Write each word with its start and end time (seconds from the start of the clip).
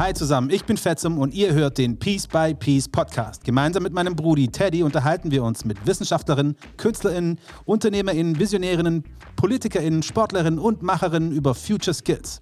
Hi 0.00 0.14
zusammen, 0.14 0.48
ich 0.48 0.64
bin 0.64 0.78
Fetzum 0.78 1.18
und 1.18 1.34
ihr 1.34 1.52
hört 1.52 1.76
den 1.76 1.98
Peace 1.98 2.26
by 2.26 2.54
Peace 2.54 2.88
Podcast. 2.88 3.44
Gemeinsam 3.44 3.82
mit 3.82 3.92
meinem 3.92 4.16
Brudi 4.16 4.48
Teddy 4.48 4.82
unterhalten 4.82 5.30
wir 5.30 5.44
uns 5.44 5.66
mit 5.66 5.86
Wissenschaftlerinnen, 5.86 6.56
KünstlerInnen, 6.78 7.38
UnternehmerInnen, 7.66 8.38
VisionärInnen, 8.38 9.04
PolitikerInnen, 9.36 10.02
SportlerInnen 10.02 10.58
und 10.58 10.82
MacherInnen 10.82 11.32
über 11.32 11.54
Future 11.54 11.92
Skills. 11.92 12.40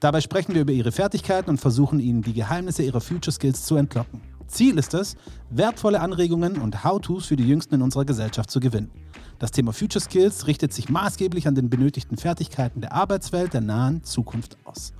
Dabei 0.00 0.20
sprechen 0.20 0.54
wir 0.54 0.62
über 0.62 0.72
ihre 0.72 0.90
Fertigkeiten 0.90 1.50
und 1.50 1.58
versuchen 1.58 2.00
ihnen 2.00 2.22
die 2.22 2.32
Geheimnisse 2.32 2.82
ihrer 2.82 3.00
Future 3.00 3.30
Skills 3.30 3.64
zu 3.64 3.76
entlocken. 3.76 4.20
Ziel 4.48 4.76
ist 4.76 4.92
es, 4.92 5.14
wertvolle 5.50 6.00
Anregungen 6.00 6.58
und 6.58 6.82
How-Tos 6.82 7.26
für 7.26 7.36
die 7.36 7.46
Jüngsten 7.46 7.76
in 7.76 7.82
unserer 7.82 8.06
Gesellschaft 8.06 8.50
zu 8.50 8.58
gewinnen. 8.58 8.90
Das 9.38 9.52
Thema 9.52 9.72
Future 9.72 10.04
Skills 10.04 10.48
richtet 10.48 10.72
sich 10.72 10.88
maßgeblich 10.88 11.46
an 11.46 11.54
den 11.54 11.70
benötigten 11.70 12.16
Fertigkeiten 12.16 12.80
der 12.80 12.92
Arbeitswelt 12.92 13.54
der 13.54 13.60
nahen 13.60 14.02
Zukunft 14.02 14.56
aus. 14.64 14.94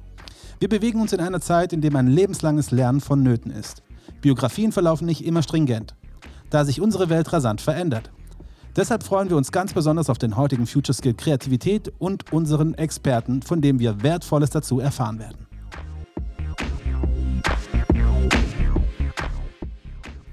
Wir 0.60 0.68
bewegen 0.68 1.00
uns 1.00 1.12
in 1.12 1.20
einer 1.20 1.40
Zeit, 1.40 1.72
in 1.72 1.80
der 1.80 1.94
ein 1.94 2.08
lebenslanges 2.08 2.72
Lernen 2.72 3.00
vonnöten 3.00 3.52
ist. 3.52 3.82
Biografien 4.20 4.72
verlaufen 4.72 5.06
nicht 5.06 5.24
immer 5.24 5.42
stringent, 5.42 5.94
da 6.50 6.64
sich 6.64 6.80
unsere 6.80 7.08
Welt 7.08 7.32
rasant 7.32 7.60
verändert. 7.60 8.10
Deshalb 8.76 9.04
freuen 9.04 9.30
wir 9.30 9.36
uns 9.36 9.52
ganz 9.52 9.72
besonders 9.72 10.10
auf 10.10 10.18
den 10.18 10.36
heutigen 10.36 10.66
Future 10.66 10.94
Skill 10.94 11.14
Kreativität 11.14 11.92
und 11.98 12.32
unseren 12.32 12.74
Experten, 12.74 13.42
von 13.42 13.60
dem 13.60 13.78
wir 13.78 14.02
Wertvolles 14.02 14.50
dazu 14.50 14.80
erfahren 14.80 15.18
werden. 15.18 15.47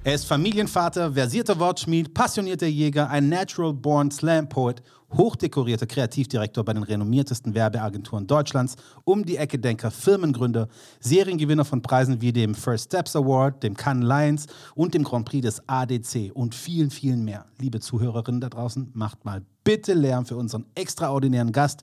Er 0.06 0.14
ist 0.14 0.26
Familienvater, 0.26 1.14
versierter 1.14 1.58
Wortschmied, 1.58 2.14
passionierter 2.14 2.68
Jäger, 2.68 3.10
ein 3.10 3.28
Natural-born 3.28 4.12
Slam-Poet, 4.12 4.84
hochdekorierter 5.12 5.88
Kreativdirektor 5.88 6.64
bei 6.64 6.74
den 6.74 6.84
renommiertesten 6.84 7.56
Werbeagenturen 7.56 8.28
Deutschlands, 8.28 8.76
um 9.04 9.26
die 9.26 9.38
Ecke 9.38 9.58
Denker, 9.58 9.90
Firmengründer, 9.90 10.68
Seriengewinner 11.00 11.66
von 11.66 11.82
Preisen 11.82 12.22
wie 12.22 12.32
dem 12.32 12.54
First 12.54 12.86
Steps 12.86 13.16
Award, 13.16 13.64
dem 13.64 13.76
Cannes 13.76 14.08
Lions 14.08 14.46
und 14.76 14.94
dem 14.94 15.04
Grand 15.04 15.28
Prix 15.28 15.42
des 15.42 15.68
ADC 15.68 16.30
und 16.36 16.54
vielen, 16.54 16.92
vielen 16.92 17.24
mehr. 17.24 17.46
Liebe 17.58 17.80
Zuhörerinnen 17.80 18.42
da 18.42 18.50
draußen, 18.50 18.92
macht 18.94 19.26
mal 19.26 19.42
bitte 19.64 19.96
Lärm 19.96 20.28
für 20.28 20.38
unseren 20.38 20.68
extraordinären 20.76 21.52
Gast, 21.52 21.82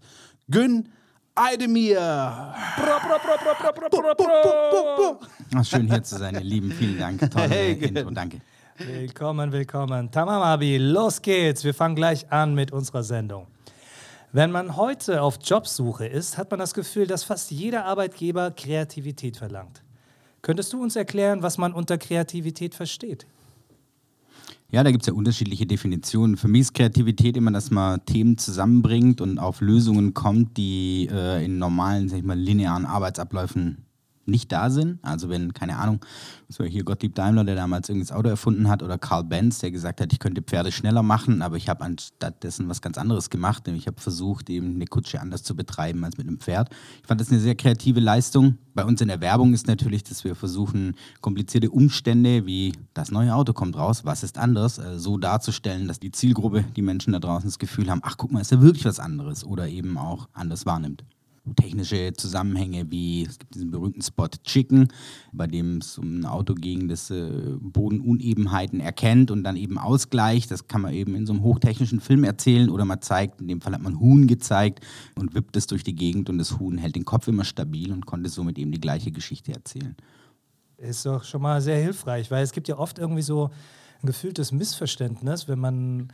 Gün 0.48 0.91
Eidemir. 1.34 1.98
Ach, 5.55 5.64
schön 5.64 5.91
hier 5.91 6.02
zu 6.02 6.19
sein, 6.19 6.34
ihr 6.34 6.41
Lieben. 6.41 6.70
Vielen 6.70 6.98
Dank. 6.98 7.30
Tolle 7.30 7.48
hey, 7.48 7.72
Intro, 7.72 8.11
danke. 8.11 8.41
Willkommen, 8.77 9.50
willkommen. 9.52 10.11
Tamamabi, 10.11 10.77
los 10.77 11.22
geht's. 11.22 11.64
Wir 11.64 11.72
fangen 11.72 11.94
gleich 11.94 12.30
an 12.30 12.55
mit 12.55 12.70
unserer 12.70 13.02
Sendung. 13.02 13.47
Wenn 14.33 14.50
man 14.50 14.77
heute 14.77 15.22
auf 15.22 15.39
Jobsuche 15.42 16.06
ist, 16.06 16.36
hat 16.36 16.50
man 16.50 16.61
das 16.61 16.74
Gefühl, 16.74 17.06
dass 17.06 17.24
fast 17.24 17.50
jeder 17.50 17.84
Arbeitgeber 17.86 18.50
Kreativität 18.50 19.36
verlangt. 19.39 19.83
Könntest 20.42 20.72
du 20.72 20.83
uns 20.83 20.96
erklären, 20.96 21.42
was 21.42 21.56
man 21.56 21.72
unter 21.72 21.96
Kreativität 21.96 22.74
versteht? 22.74 23.27
Ja, 24.72 24.82
da 24.82 24.90
gibt 24.90 25.02
es 25.02 25.06
ja 25.06 25.12
unterschiedliche 25.12 25.66
Definitionen. 25.66 26.38
Für 26.38 26.48
mich 26.48 26.62
ist 26.62 26.74
Kreativität 26.74 27.36
immer, 27.36 27.50
dass 27.50 27.70
man 27.70 28.04
Themen 28.06 28.38
zusammenbringt 28.38 29.20
und 29.20 29.38
auf 29.38 29.60
Lösungen 29.60 30.14
kommt, 30.14 30.56
die 30.56 31.10
äh, 31.12 31.44
in 31.44 31.58
normalen, 31.58 32.08
sag 32.08 32.18
ich 32.18 32.24
mal, 32.24 32.38
linearen 32.38 32.86
Arbeitsabläufen 32.86 33.84
nicht 34.26 34.52
da 34.52 34.70
sind. 34.70 34.98
Also 35.02 35.28
wenn, 35.28 35.52
keine 35.52 35.78
Ahnung, 35.78 36.00
so 36.48 36.64
hier 36.64 36.84
Gottlieb 36.84 37.14
Daimler, 37.14 37.44
der 37.44 37.54
damals 37.54 37.88
irgendein 37.88 38.16
Auto 38.16 38.28
erfunden 38.28 38.68
hat, 38.68 38.82
oder 38.82 38.98
Karl 38.98 39.24
Benz, 39.24 39.58
der 39.58 39.70
gesagt 39.70 40.00
hat, 40.00 40.12
ich 40.12 40.18
könnte 40.18 40.42
Pferde 40.42 40.72
schneller 40.72 41.02
machen, 41.02 41.42
aber 41.42 41.56
ich 41.56 41.68
habe 41.68 41.84
anstatt 41.84 42.42
dessen 42.42 42.68
was 42.68 42.82
ganz 42.82 42.98
anderes 42.98 43.30
gemacht. 43.30 43.66
Ich 43.68 43.86
habe 43.86 44.00
versucht, 44.00 44.50
eben 44.50 44.74
eine 44.74 44.86
Kutsche 44.86 45.20
anders 45.20 45.42
zu 45.42 45.56
betreiben 45.56 46.04
als 46.04 46.18
mit 46.18 46.26
einem 46.26 46.38
Pferd. 46.38 46.70
Ich 47.00 47.06
fand 47.06 47.20
das 47.20 47.30
eine 47.30 47.40
sehr 47.40 47.54
kreative 47.54 48.00
Leistung. 48.00 48.58
Bei 48.74 48.84
uns 48.84 49.00
in 49.00 49.08
der 49.08 49.20
Werbung 49.20 49.52
ist 49.54 49.66
natürlich, 49.66 50.04
dass 50.04 50.24
wir 50.24 50.34
versuchen, 50.34 50.94
komplizierte 51.20 51.70
Umstände 51.70 52.46
wie 52.46 52.72
das 52.94 53.11
neue 53.11 53.34
Auto 53.34 53.52
kommt 53.52 53.77
raus, 53.77 54.05
was 54.05 54.22
ist 54.22 54.38
anders, 54.38 54.78
äh, 54.78 54.98
so 54.98 55.18
darzustellen, 55.18 55.88
dass 55.88 56.00
die 56.00 56.12
Zielgruppe, 56.12 56.64
die 56.77 56.82
Menschen 56.82 57.12
da 57.12 57.18
draußen 57.18 57.48
das 57.48 57.58
Gefühl 57.58 57.90
haben, 57.90 58.00
ach 58.05 58.16
guck 58.16 58.32
mal, 58.32 58.40
ist 58.40 58.52
ja 58.52 58.61
wirklich 58.61 58.84
was 58.84 59.00
anderes 59.00 59.44
oder 59.44 59.68
eben 59.68 59.98
auch 59.98 60.28
anders 60.32 60.66
wahrnimmt 60.66 61.05
technische 61.57 62.13
Zusammenhänge 62.13 62.91
wie 62.91 63.25
es 63.25 63.39
gibt 63.39 63.55
diesen 63.55 63.70
berühmten 63.70 64.03
Spot 64.03 64.29
Chicken, 64.45 64.89
bei 65.33 65.47
dem 65.47 65.79
es 65.79 65.98
um 65.98 66.20
ein 66.20 66.25
Auto 66.25 66.55
ging, 66.55 66.89
das 66.89 67.11
äh, 67.11 67.57
Bodenunebenheiten 67.58 68.80
erkennt 68.80 69.30
und 69.30 69.42
dann 69.42 69.57
eben 69.57 69.79
ausgleicht. 69.79 70.51
Das 70.51 70.69
kann 70.69 70.83
man 70.83 70.95
eben 70.95 71.14
in 71.14 71.27
so 71.27 71.33
einem 71.33 71.42
hochtechnischen 71.42 72.01
Film 72.01 72.25
erzählen 72.25 72.70
oder 72.70 72.85
man 72.85 73.03
zeigt, 73.03 73.41
in 73.41 73.48
dem 73.48 73.61
Fall 73.61 73.75
hat 73.75 73.83
man 73.83 73.98
Huhn 73.98 74.27
gezeigt 74.27 74.85
und 75.17 75.35
wippt 75.35 75.57
es 75.57 75.67
durch 75.67 75.83
die 75.83 75.97
Gegend 75.97 76.30
und 76.30 76.39
das 76.39 76.58
Huhn 76.58 76.79
hält 76.79 76.95
den 76.95 77.05
Kopf 77.05 77.27
immer 77.27 77.45
stabil 77.45 77.92
und 77.92 78.07
konnte 78.07 78.30
somit 78.30 78.59
eben 78.59 78.70
die 78.70 78.80
gleiche 78.80 79.11
Geschichte 79.11 79.53
erzählen. 79.53 79.97
Ist 80.79 81.07
doch 81.07 81.24
schon 81.24 81.42
mal 81.42 81.61
sehr 81.61 81.79
hilfreich, 81.79 82.30
weil 82.30 82.42
es 82.45 82.53
gibt 82.53 82.69
ja 82.69 82.79
oft 82.79 82.98
irgendwie 82.98 83.23
so 83.23 83.51
ein 84.03 84.07
gefühltes 84.07 84.53
Missverständnis, 84.53 85.48
wenn 85.48 85.59
man 85.59 86.13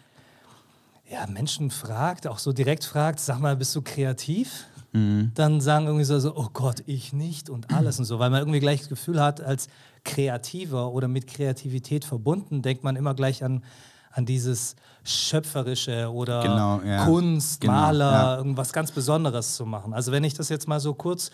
ja, 1.10 1.27
Menschen 1.27 1.71
fragt, 1.71 2.27
auch 2.27 2.39
so 2.39 2.53
direkt 2.53 2.84
fragt, 2.84 3.21
sag 3.21 3.41
mal, 3.41 3.56
bist 3.56 3.75
du 3.75 3.83
kreativ? 3.83 4.66
Mhm. 4.93 5.32
Dann 5.34 5.60
sagen 5.60 5.87
irgendwie 5.87 6.04
so, 6.04 6.34
oh 6.34 6.49
Gott, 6.53 6.82
ich 6.87 7.12
nicht 7.12 7.50
und 7.50 7.72
alles 7.75 7.99
und 7.99 8.04
so, 8.04 8.19
weil 8.19 8.31
man 8.31 8.41
irgendwie 8.41 8.60
gleich 8.60 8.81
das 8.81 8.88
Gefühl 8.88 9.21
hat, 9.21 9.41
als 9.41 9.69
Kreativer 10.04 10.93
oder 10.93 11.09
mit 11.09 11.26
Kreativität 11.26 12.04
verbunden, 12.04 12.62
denkt 12.62 12.84
man 12.84 12.97
immer 12.97 13.15
gleich 13.15 13.44
an, 13.44 13.62
an 14.12 14.25
dieses 14.25 14.77
Schöpferische 15.04 16.10
oder 16.10 16.43
genau, 16.43 16.81
ja. 16.81 17.04
Kunst, 17.04 17.60
genau, 17.60 17.72
Maler, 17.72 18.12
ja. 18.12 18.37
irgendwas 18.37 18.72
ganz 18.72 18.91
Besonderes 18.91 19.56
zu 19.56 19.66
machen. 19.66 19.93
Also 19.93 20.12
wenn 20.12 20.25
ich 20.25 20.34
das 20.34 20.48
jetzt 20.48 20.66
mal 20.66 20.81
so 20.81 20.94
kurz 20.94 21.31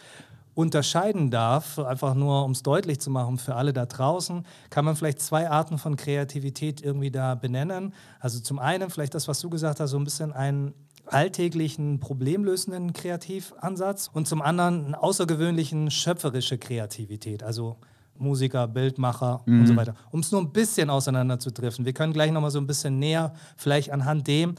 unterscheiden 0.55 1.31
darf, 1.31 1.79
einfach 1.79 2.15
nur 2.15 2.45
um 2.45 2.53
es 2.53 2.63
deutlich 2.63 3.01
zu 3.01 3.11
machen 3.11 3.39
für 3.39 3.57
alle 3.57 3.73
da 3.73 3.87
draußen, 3.87 4.45
kann 4.71 4.85
man 4.85 4.97
vielleicht 4.97 5.21
zwei 5.21 5.51
Arten 5.51 5.79
von 5.79 5.97
Kreativität 5.97 6.81
irgendwie 6.81 7.11
da 7.11 7.35
benennen. 7.35 7.93
Also 8.21 8.41
zum 8.41 8.59
einen 8.59 8.91
vielleicht 8.91 9.15
das, 9.15 9.27
was 9.27 9.41
du 9.41 9.51
gesagt 9.51 9.81
hast, 9.81 9.91
so 9.91 9.99
ein 9.99 10.05
bisschen 10.05 10.33
ein 10.33 10.73
alltäglichen, 11.07 12.01
problemlösenden 12.01 12.93
Kreativansatz 12.93 14.11
und 14.13 14.27
zum 14.27 14.43
anderen 14.43 14.85
einen 14.87 14.95
außergewöhnlichen 14.95 15.91
schöpferische 15.91 16.59
Kreativität, 16.59 17.43
also 17.43 17.77
Musiker, 18.17 18.69
Bildmacher 18.69 19.43
mhm. 19.47 19.61
und 19.61 19.67
so 19.67 19.77
weiter, 19.77 19.95
um 20.11 20.21
es 20.21 20.31
nur 20.31 20.41
ein 20.41 20.53
bisschen 20.53 20.91
auseinander 20.91 21.39
zu 21.39 21.51
treffen. 21.51 21.85
Wir 21.85 21.93
können 21.93 22.13
gleich 22.13 22.31
nochmal 22.31 22.51
so 22.51 22.59
ein 22.59 22.67
bisschen 22.67 22.99
näher, 22.99 23.35
vielleicht 23.57 23.91
anhand 23.91 24.27
dem, 24.27 24.55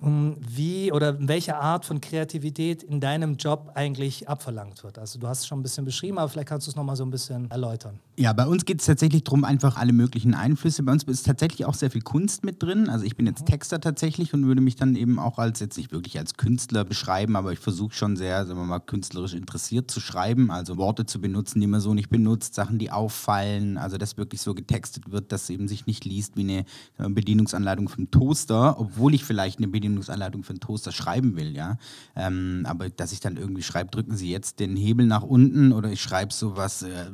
wie 0.00 0.92
oder 0.92 1.16
welche 1.18 1.56
Art 1.56 1.84
von 1.84 2.00
Kreativität 2.00 2.82
in 2.82 3.00
deinem 3.00 3.36
Job 3.36 3.72
eigentlich 3.74 4.28
abverlangt 4.28 4.84
wird. 4.84 4.98
Also 4.98 5.18
du 5.18 5.26
hast 5.26 5.40
es 5.40 5.46
schon 5.46 5.58
ein 5.58 5.62
bisschen 5.62 5.84
beschrieben, 5.84 6.18
aber 6.18 6.28
vielleicht 6.28 6.48
kannst 6.48 6.66
du 6.66 6.70
es 6.70 6.76
nochmal 6.76 6.96
so 6.96 7.04
ein 7.04 7.10
bisschen 7.10 7.50
erläutern. 7.50 7.98
Ja, 8.20 8.32
bei 8.32 8.46
uns 8.46 8.64
geht 8.64 8.80
es 8.80 8.86
tatsächlich 8.86 9.22
darum, 9.22 9.44
einfach 9.44 9.76
alle 9.76 9.92
möglichen 9.92 10.34
Einflüsse. 10.34 10.82
Bei 10.82 10.90
uns 10.90 11.04
ist 11.04 11.24
tatsächlich 11.24 11.66
auch 11.66 11.74
sehr 11.74 11.90
viel 11.90 12.02
Kunst 12.02 12.44
mit 12.44 12.60
drin. 12.62 12.88
Also 12.88 13.04
ich 13.04 13.16
bin 13.16 13.26
jetzt 13.26 13.42
mhm. 13.42 13.46
Texter 13.46 13.80
tatsächlich 13.80 14.34
und 14.34 14.44
würde 14.44 14.60
mich 14.60 14.74
dann 14.74 14.96
eben 14.96 15.20
auch 15.20 15.38
als 15.38 15.60
jetzt 15.60 15.76
nicht 15.76 15.92
wirklich 15.92 16.18
als 16.18 16.36
Künstler 16.36 16.84
beschreiben, 16.84 17.36
aber 17.36 17.52
ich 17.52 17.60
versuche 17.60 17.94
schon 17.94 18.16
sehr, 18.16 18.44
sagen 18.44 18.58
wir 18.58 18.66
mal, 18.66 18.80
künstlerisch 18.80 19.34
interessiert 19.34 19.88
zu 19.90 20.00
schreiben, 20.00 20.50
also 20.50 20.76
Worte 20.76 21.06
zu 21.06 21.20
benutzen, 21.20 21.60
die 21.60 21.68
man 21.68 21.80
so 21.80 21.94
nicht 21.94 22.10
benutzt, 22.10 22.54
Sachen, 22.54 22.78
die 22.78 22.90
auffallen, 22.90 23.78
also 23.78 23.98
dass 23.98 24.16
wirklich 24.16 24.40
so 24.40 24.52
getextet 24.52 25.12
wird, 25.12 25.30
dass 25.30 25.48
eben 25.48 25.68
sich 25.68 25.86
nicht 25.86 26.04
liest 26.04 26.36
wie 26.36 26.64
eine 26.98 27.10
Bedienungsanleitung 27.10 27.88
vom 27.88 28.10
Toaster, 28.10 28.80
obwohl 28.80 29.14
ich 29.14 29.24
vielleicht 29.24 29.58
eine 29.58 29.68
Bedienungsanleitung 29.68 29.88
Bedienungsanleitung 29.88 30.42
für 30.42 30.50
einen 30.50 30.60
Toaster 30.60 30.92
schreiben 30.92 31.36
will, 31.36 31.54
ja. 31.54 31.78
Ähm, 32.16 32.64
aber 32.66 32.88
dass 32.88 33.12
ich 33.12 33.20
dann 33.20 33.36
irgendwie 33.36 33.62
schreibe, 33.62 33.90
drücken 33.90 34.16
Sie 34.16 34.30
jetzt 34.30 34.60
den 34.60 34.76
Hebel 34.76 35.06
nach 35.06 35.22
unten 35.22 35.72
oder 35.72 35.90
ich 35.90 36.00
schreibe 36.00 36.32
sowas, 36.32 36.82
äh, 36.82 37.10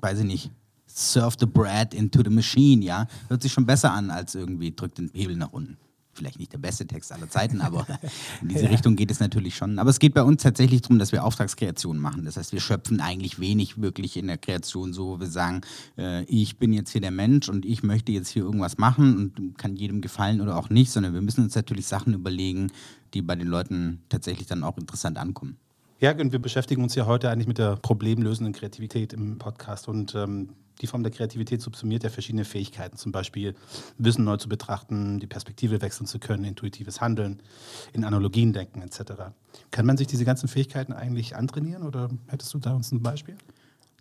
weiß 0.00 0.20
ich 0.20 0.24
nicht, 0.24 0.50
surf 0.86 1.36
the 1.38 1.46
bread 1.46 1.94
into 1.94 2.22
the 2.22 2.30
machine, 2.30 2.84
ja. 2.84 3.06
Hört 3.28 3.42
sich 3.42 3.52
schon 3.52 3.66
besser 3.66 3.92
an 3.92 4.10
als 4.10 4.34
irgendwie 4.34 4.74
drückt 4.74 4.98
den 4.98 5.10
Hebel 5.12 5.36
nach 5.36 5.52
unten 5.52 5.76
vielleicht 6.18 6.38
nicht 6.38 6.52
der 6.52 6.58
beste 6.58 6.86
Text 6.86 7.12
aller 7.12 7.30
Zeiten, 7.30 7.60
aber 7.62 7.86
in 8.42 8.48
diese 8.48 8.64
ja. 8.64 8.70
Richtung 8.70 8.96
geht 8.96 9.10
es 9.10 9.20
natürlich 9.20 9.56
schon. 9.56 9.78
Aber 9.78 9.88
es 9.88 9.98
geht 9.98 10.14
bei 10.14 10.22
uns 10.22 10.42
tatsächlich 10.42 10.82
darum, 10.82 10.98
dass 10.98 11.12
wir 11.12 11.24
Auftragskreationen 11.24 12.02
machen. 12.02 12.24
Das 12.24 12.36
heißt, 12.36 12.52
wir 12.52 12.60
schöpfen 12.60 13.00
eigentlich 13.00 13.38
wenig 13.40 13.80
wirklich 13.80 14.16
in 14.16 14.26
der 14.26 14.36
Kreation 14.36 14.92
so, 14.92 15.06
wo 15.06 15.20
wir 15.20 15.28
sagen, 15.28 15.62
äh, 15.96 16.24
ich 16.24 16.58
bin 16.58 16.72
jetzt 16.72 16.90
hier 16.90 17.00
der 17.00 17.10
Mensch 17.10 17.48
und 17.48 17.64
ich 17.64 17.82
möchte 17.82 18.12
jetzt 18.12 18.28
hier 18.28 18.42
irgendwas 18.42 18.76
machen 18.76 19.32
und 19.38 19.56
kann 19.56 19.76
jedem 19.76 20.00
gefallen 20.00 20.40
oder 20.40 20.56
auch 20.56 20.68
nicht, 20.68 20.90
sondern 20.90 21.14
wir 21.14 21.22
müssen 21.22 21.44
uns 21.44 21.54
natürlich 21.54 21.86
Sachen 21.86 22.12
überlegen, 22.12 22.70
die 23.14 23.22
bei 23.22 23.36
den 23.36 23.46
Leuten 23.46 24.02
tatsächlich 24.08 24.46
dann 24.48 24.64
auch 24.64 24.76
interessant 24.76 25.16
ankommen. 25.16 25.56
Ja, 26.00 26.12
und 26.12 26.32
wir 26.32 26.38
beschäftigen 26.38 26.82
uns 26.82 26.94
ja 26.94 27.06
heute 27.06 27.30
eigentlich 27.30 27.48
mit 27.48 27.58
der 27.58 27.76
problemlösenden 27.76 28.52
Kreativität 28.52 29.12
im 29.12 29.38
Podcast 29.38 29.88
und 29.88 30.14
ähm 30.14 30.50
die 30.80 30.86
Form 30.86 31.02
der 31.02 31.12
Kreativität 31.12 31.60
subsumiert 31.60 32.04
ja 32.04 32.10
verschiedene 32.10 32.44
Fähigkeiten, 32.44 32.96
zum 32.96 33.12
Beispiel 33.12 33.54
Wissen 33.98 34.24
neu 34.24 34.36
zu 34.36 34.48
betrachten, 34.48 35.18
die 35.18 35.26
Perspektive 35.26 35.80
wechseln 35.82 36.06
zu 36.06 36.18
können, 36.18 36.44
intuitives 36.44 37.00
Handeln, 37.00 37.42
in 37.92 38.04
Analogien 38.04 38.52
denken 38.52 38.82
etc. 38.82 39.32
Kann 39.70 39.86
man 39.86 39.96
sich 39.96 40.06
diese 40.06 40.24
ganzen 40.24 40.48
Fähigkeiten 40.48 40.92
eigentlich 40.92 41.36
antrainieren 41.36 41.82
oder 41.82 42.08
hättest 42.28 42.54
du 42.54 42.58
da 42.58 42.74
uns 42.74 42.92
ein 42.92 43.02
Beispiel? 43.02 43.36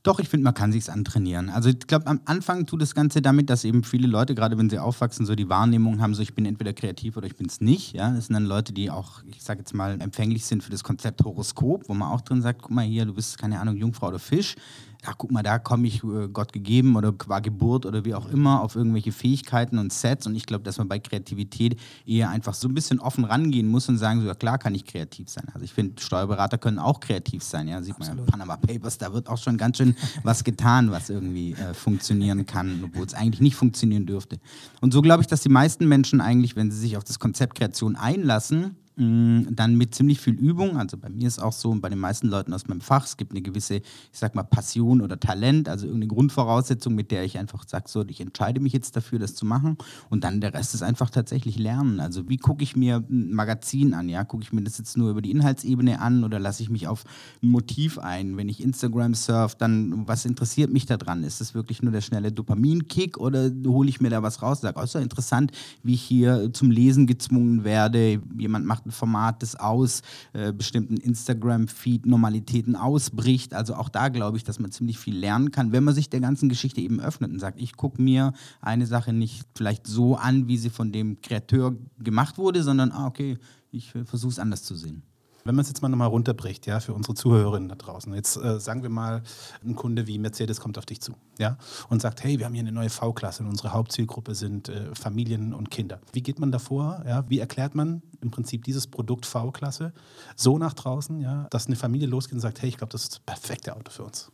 Doch, 0.07 0.19
ich 0.19 0.30
finde, 0.30 0.45
man 0.45 0.54
kann 0.54 0.71
sich's 0.71 0.88
antrainieren. 0.88 1.50
Also 1.50 1.69
ich 1.69 1.80
glaube, 1.80 2.07
am 2.07 2.21
Anfang 2.25 2.65
tut 2.65 2.81
das 2.81 2.95
Ganze 2.95 3.21
damit, 3.21 3.50
dass 3.50 3.65
eben 3.65 3.83
viele 3.83 4.07
Leute, 4.07 4.36
gerade 4.36 4.57
wenn 4.57 4.69
sie 4.69 4.80
aufwachsen, 4.80 5.25
so 5.25 5.36
die 5.36 5.50
Wahrnehmung 5.50 6.00
haben, 6.00 6.13
so 6.13 6.21
ich 6.21 6.33
bin 6.33 6.45
entweder 6.45 6.71
kreativ 6.71 7.18
oder 7.18 7.27
ich 7.27 7.36
bin 7.36 7.48
es 7.48 7.59
nicht. 7.59 7.94
Ja? 7.94 8.12
Das 8.12 8.27
sind 8.27 8.33
dann 8.33 8.45
Leute, 8.45 8.71
die 8.71 8.89
auch, 8.89 9.21
ich 9.30 9.44
sage 9.44 9.59
jetzt 9.59 9.74
mal, 9.74 10.00
empfänglich 10.00 10.45
sind 10.45 10.63
für 10.63 10.71
das 10.71 10.83
Konzept 10.83 11.24
Horoskop, 11.24 11.89
wo 11.89 11.94
man 11.94 12.09
auch 12.09 12.21
drin 12.21 12.42
sagt, 12.42 12.62
guck 12.62 12.71
mal 12.71 12.86
hier, 12.86 13.06
du 13.06 13.13
bist, 13.13 13.38
keine 13.38 13.59
Ahnung, 13.59 13.75
Jungfrau 13.75 14.07
oder 14.07 14.19
Fisch 14.19 14.56
ach 15.05 15.15
guck 15.17 15.31
mal, 15.31 15.44
da 15.44 15.59
komme 15.59 15.88
ich 15.88 16.03
äh, 16.03 16.27
Gott 16.31 16.53
gegeben 16.53 16.95
oder 16.95 17.11
qua 17.11 17.39
Geburt 17.39 17.85
oder 17.85 18.05
wie 18.05 18.13
auch 18.13 18.29
immer 18.29 18.61
auf 18.61 18.75
irgendwelche 18.75 19.11
Fähigkeiten 19.11 19.77
und 19.77 19.94
Sets. 19.94 20.27
Und 20.27 20.35
ich 20.35 20.45
glaube, 20.45 20.63
dass 20.63 20.77
man 20.77 20.88
bei 20.88 20.99
Kreativität 20.99 21.79
eher 22.05 22.29
einfach 22.29 22.53
so 22.53 22.67
ein 22.67 22.73
bisschen 22.73 22.99
offen 22.99 23.23
rangehen 23.23 23.67
muss 23.67 23.88
und 23.89 23.97
sagen, 23.97 24.21
so, 24.21 24.27
ja 24.27 24.35
klar 24.35 24.57
kann 24.57 24.75
ich 24.75 24.85
kreativ 24.85 25.29
sein. 25.29 25.45
Also 25.53 25.63
ich 25.63 25.73
finde, 25.73 26.01
Steuerberater 26.01 26.57
können 26.57 26.79
auch 26.79 26.99
kreativ 26.99 27.44
sein. 27.44 27.67
Ja, 27.67 27.81
sieht 27.81 27.95
Absolut. 27.95 28.17
man 28.17 28.25
ja 28.25 28.31
Panama 28.31 28.57
Papers, 28.57 28.97
da 28.97 29.13
wird 29.13 29.29
auch 29.29 29.38
schon 29.38 29.57
ganz 29.57 29.77
schön 29.77 29.95
was 30.23 30.44
getan, 30.44 30.91
was 30.91 31.09
irgendwie 31.09 31.53
äh, 31.53 31.73
funktionieren 31.73 32.45
kann, 32.45 32.81
obwohl 32.83 33.05
es 33.05 33.13
eigentlich 33.13 33.41
nicht 33.41 33.55
funktionieren 33.55 34.05
dürfte. 34.05 34.39
Und 34.81 34.93
so 34.93 35.01
glaube 35.01 35.21
ich, 35.21 35.27
dass 35.27 35.41
die 35.41 35.50
meisten 35.50 35.88
Menschen 35.88 36.21
eigentlich, 36.21 36.55
wenn 36.55 36.71
sie 36.71 36.79
sich 36.79 36.97
auf 36.97 37.03
das 37.03 37.19
Konzept 37.19 37.55
Kreation 37.55 37.95
einlassen, 37.95 38.75
dann 38.99 39.75
mit 39.75 39.94
ziemlich 39.94 40.19
viel 40.19 40.33
Übung, 40.33 40.77
also 40.77 40.97
bei 40.97 41.09
mir 41.09 41.27
ist 41.27 41.38
auch 41.38 41.53
so 41.53 41.69
und 41.69 41.81
bei 41.81 41.89
den 41.89 41.99
meisten 41.99 42.27
Leuten 42.27 42.51
aus 42.51 42.67
meinem 42.67 42.81
Fach, 42.81 43.05
es 43.05 43.15
gibt 43.15 43.31
eine 43.31 43.44
gewisse, 43.44 43.75
ich 43.75 43.83
sag 44.11 44.33
mal, 44.33 44.41
Passion 44.41 45.01
oder 45.01 45.19
Talent, 45.19 45.69
also 45.69 45.85
irgendeine 45.85 46.07
Grundvoraussetzung, 46.07 46.95
mit 46.95 47.11
der 47.11 47.23
ich 47.23 47.38
einfach 47.38 47.63
sage, 47.67 47.85
so, 47.88 48.03
ich 48.07 48.21
entscheide 48.21 48.59
mich 48.59 48.73
jetzt 48.73 48.95
dafür, 48.95 49.19
das 49.19 49.35
zu 49.35 49.45
machen 49.45 49.77
und 50.09 50.23
dann 50.23 50.41
der 50.41 50.55
Rest 50.55 50.73
ist 50.73 50.81
einfach 50.81 51.11
tatsächlich 51.11 51.59
Lernen. 51.59 51.99
Also 51.99 52.27
wie 52.27 52.38
gucke 52.38 52.63
ich 52.63 52.75
mir 52.75 53.03
ein 53.07 53.33
Magazin 53.33 53.94
an, 53.94 54.09
ja, 54.09 54.23
gucke 54.23 54.41
ich 54.41 54.51
mir 54.51 54.63
das 54.63 54.79
jetzt 54.79 54.97
nur 54.97 55.11
über 55.11 55.21
die 55.21 55.29
Inhaltsebene 55.29 56.01
an 56.01 56.23
oder 56.23 56.39
lasse 56.39 56.63
ich 56.63 56.71
mich 56.71 56.88
auf 56.88 57.03
ein 57.43 57.50
Motiv 57.50 58.00
ein? 58.00 58.35
Wenn 58.35 58.50
ich 58.50 58.63
Instagram 58.63 59.13
surf, 59.13 59.53
dann 59.53 60.07
was 60.07 60.25
interessiert 60.25 60.73
mich 60.73 60.88
daran? 60.88 61.23
Ist 61.23 61.39
es 61.39 61.53
wirklich 61.53 61.83
nur 61.83 61.91
der 61.91 62.01
schnelle 62.01 62.31
Dopaminkick 62.31 63.19
oder 63.19 63.51
hole 63.67 63.89
ich 63.89 64.01
mir 64.01 64.09
da 64.09 64.23
was 64.23 64.41
raus? 64.41 64.61
Sage, 64.61 64.79
oh, 64.79 64.83
ist 64.83 64.95
ja 64.95 65.01
interessant, 65.01 65.51
wie 65.83 65.93
ich 65.93 66.01
hier 66.01 66.51
zum 66.51 66.71
Lesen 66.71 67.05
gezwungen 67.05 67.63
werde. 67.63 68.19
Jemand 68.39 68.65
macht 68.65 68.87
bestimmten 68.88 68.92
Format, 68.92 69.44
das 69.44 69.56
aus 69.56 70.01
äh, 70.34 70.54
bestimmten 70.54 70.98
Instagram-Feed-Normalitäten 70.98 72.75
ausbricht. 72.75 73.54
Also 73.54 73.75
auch 73.75 73.89
da 73.89 74.10
glaube 74.10 74.38
ich, 74.38 74.44
dass 74.44 74.60
man 74.60 74.72
ziemlich 74.72 74.98
viel 74.98 75.18
lernen 75.18 75.51
kann, 75.51 75.72
wenn 75.72 75.84
man 75.84 75.94
sich 75.94 76.10
der 76.10 76.19
ganzen 76.19 76.50
Geschichte 76.50 76.81
eben 76.81 77.00
öffnet 77.00 77.31
und 77.31 77.39
sagt, 77.39 77.60
ich 77.60 77.75
gucke 77.75 78.01
mir 78.01 78.34
eine 78.62 78.86
Sache 78.86 79.13
nicht 79.13 79.45
vielleicht 79.56 79.88
so 79.88 80.16
an, 80.16 80.48
wie 80.48 80.57
sie 80.57 80.69
von 80.69 80.92
dem 80.92 81.22
Kreateur 81.22 81.75
gemacht 82.00 82.38
wurde, 82.38 82.63
sondern, 82.63 82.92
ah, 82.92 83.07
okay, 83.07 83.38
ich 83.72 83.92
versuche 83.92 84.31
es 84.31 84.39
anders 84.39 84.63
zu 84.63 84.75
sehen. 84.75 85.04
Wenn 85.47 85.55
man 85.55 85.63
es 85.63 85.69
jetzt 85.69 85.81
mal 85.81 85.88
nochmal 85.88 86.09
runterbricht, 86.09 86.65
ja, 86.67 86.81
für 86.81 86.94
unsere 86.94 87.15
Zuhörerinnen 87.15 87.69
da 87.69 87.75
draußen. 87.75 88.13
Jetzt 88.13 88.35
äh, 88.35 88.59
sagen 88.59 88.83
wir 88.83 88.89
mal, 88.89 89.23
ein 89.63 89.75
Kunde 89.75 90.05
wie 90.05 90.19
Mercedes 90.19 90.59
kommt 90.59 90.77
auf 90.77 90.85
dich 90.85 90.99
zu, 90.99 91.13
ja, 91.39 91.57
und 91.89 92.01
sagt, 92.01 92.23
hey, 92.23 92.38
wir 92.38 92.45
haben 92.45 92.53
hier 92.53 92.63
eine 92.63 92.73
neue 92.73 92.89
V-Klasse 92.89 93.44
und 93.44 93.49
unsere 93.49 93.71
Hauptzielgruppe 93.71 94.35
sind 94.35 94.67
äh, 94.67 94.94
Familien 94.94 95.53
und 95.53 95.71
Kinder. 95.71 96.01
Wie 96.11 96.21
geht 96.21 96.39
man 96.39 96.51
davor? 96.51 97.03
Ja? 97.07 97.23
Wie 97.29 97.39
erklärt 97.39 97.75
man 97.75 98.01
im 98.21 98.29
Prinzip 98.29 98.65
dieses 98.65 98.88
Produkt 98.88 99.25
V-Klasse 99.25 99.94
so 100.35 100.57
nach 100.57 100.73
draußen, 100.73 101.21
ja, 101.21 101.47
dass 101.50 101.67
eine 101.67 101.77
Familie 101.77 102.07
losgeht 102.07 102.33
und 102.33 102.41
sagt, 102.41 102.61
hey, 102.61 102.69
ich 102.69 102.77
glaube, 102.77 102.91
das 102.91 103.03
ist 103.03 103.13
das 103.13 103.19
perfekte 103.19 103.75
Auto 103.75 103.91
für 103.91 104.03
uns? 104.03 104.31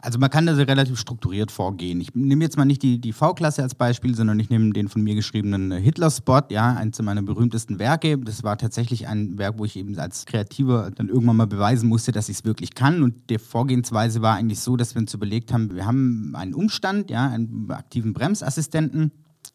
Also 0.00 0.18
man 0.18 0.28
kann 0.28 0.44
da 0.44 0.52
relativ 0.52 0.98
strukturiert 0.98 1.50
vorgehen. 1.50 1.98
Ich 2.00 2.14
nehme 2.14 2.44
jetzt 2.44 2.58
mal 2.58 2.66
nicht 2.66 2.82
die, 2.82 3.00
die 3.00 3.12
V-Klasse 3.12 3.62
als 3.62 3.74
Beispiel, 3.74 4.14
sondern 4.14 4.38
ich 4.38 4.50
nehme 4.50 4.70
den 4.72 4.88
von 4.88 5.02
mir 5.02 5.14
geschriebenen 5.14 5.72
Hitler-Spot, 5.72 6.42
ja, 6.50 6.74
eins 6.74 7.00
meiner 7.00 7.22
berühmtesten 7.22 7.78
Werke. 7.78 8.18
Das 8.18 8.44
war 8.44 8.58
tatsächlich 8.58 9.08
ein 9.08 9.38
Werk, 9.38 9.58
wo 9.58 9.64
ich 9.64 9.76
eben 9.76 9.98
als 9.98 10.26
Kreativer 10.26 10.90
dann 10.90 11.08
irgendwann 11.08 11.36
mal 11.36 11.46
beweisen 11.46 11.88
musste, 11.88 12.12
dass 12.12 12.28
ich 12.28 12.38
es 12.38 12.44
wirklich 12.44 12.74
kann. 12.74 13.02
Und 13.02 13.30
die 13.30 13.38
Vorgehensweise 13.38 14.20
war 14.20 14.36
eigentlich 14.36 14.60
so, 14.60 14.76
dass 14.76 14.94
wir 14.94 15.00
uns 15.00 15.14
überlegt 15.14 15.54
haben, 15.54 15.74
wir 15.74 15.86
haben 15.86 16.34
einen 16.34 16.52
Umstand, 16.52 17.10
ja, 17.10 17.28
einen 17.28 17.70
aktiven 17.70 18.12
Bremsassistenten 18.12 19.10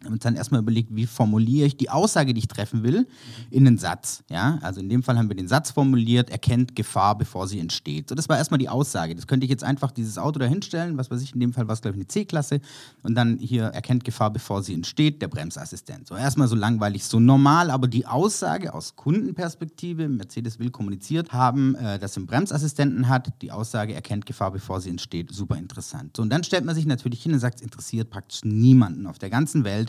haben 0.06 0.14
uns 0.14 0.24
dann 0.24 0.36
erstmal 0.36 0.62
überlegt, 0.62 0.96
wie 0.96 1.06
formuliere 1.06 1.68
ich 1.68 1.76
die 1.76 1.90
Aussage, 1.90 2.34
die 2.34 2.40
ich 2.40 2.48
treffen 2.48 2.84
will, 2.84 3.06
in 3.52 3.68
einen 3.68 3.78
Satz. 3.78 4.24
Ja? 4.30 4.58
Also 4.62 4.80
in 4.80 4.88
dem 4.88 5.04
Fall 5.04 5.18
haben 5.18 5.28
wir 5.28 5.36
den 5.36 5.50
Satz 5.50 5.72
formuliert, 5.72 6.30
erkennt 6.30 6.76
Gefahr, 6.76 7.18
bevor 7.18 7.48
sie 7.48 7.60
entsteht. 7.60 8.08
So, 8.08 8.16
das 8.16 8.30
war 8.30 8.38
erstmal 8.38 8.60
die 8.60 8.70
Aussage. 8.70 9.14
Das 9.14 9.28
könnte 9.28 9.44
ich 9.44 9.50
jetzt 9.50 9.64
einfach 9.64 9.92
dieses 9.92 10.18
Auto 10.18 10.40
dahinstellen, 10.40 10.98
was 10.98 11.12
weiß 11.12 11.22
ich, 11.22 11.34
in 11.34 11.42
dem 11.42 11.52
Fall 11.52 11.68
war 11.68 11.74
es, 11.74 11.82
glaube 11.82 11.98
ich, 11.98 12.00
eine 12.00 12.08
C-Klasse. 12.08 12.62
Und 13.04 13.16
dann 13.16 13.40
hier 13.40 13.66
erkennt 13.66 14.06
Gefahr, 14.06 14.32
bevor 14.32 14.64
sie 14.64 14.74
entsteht, 14.74 15.22
der 15.22 15.28
Bremsassistent. 15.28 16.08
So 16.08 16.16
erstmal 16.16 16.48
so 16.48 16.56
langweilig, 16.56 17.04
so 17.04 17.20
normal, 17.20 17.70
aber 17.70 17.90
die 17.90 18.06
Aussage 18.06 18.74
aus 18.74 18.96
Kundenperspektive, 18.96 20.08
Mercedes 20.08 20.60
will 20.60 20.72
kommuniziert 20.72 21.34
haben, 21.34 21.76
äh, 21.76 22.00
dass 22.00 22.16
er 22.16 22.20
einen 22.20 22.28
Bremsassistenten 22.28 23.10
hat, 23.10 23.34
die 23.42 23.52
Aussage 23.52 23.94
erkennt 23.94 24.26
Gefahr, 24.26 24.52
bevor 24.52 24.80
sie 24.80 24.92
entsteht, 24.92 25.34
super 25.34 25.58
interessant. 25.58 26.16
So, 26.16 26.24
und 26.24 26.30
dann 26.30 26.46
stellt 26.46 26.64
man 26.64 26.74
sich 26.74 26.86
natürlich 26.86 27.22
hin 27.22 27.34
und 27.34 27.40
sagt, 27.40 27.56
es 27.56 27.62
interessiert 27.62 28.10
praktisch 28.10 28.46
niemanden 28.46 29.06
auf 29.06 29.20
der 29.20 29.30
ganzen 29.30 29.66
Welt 29.66 29.89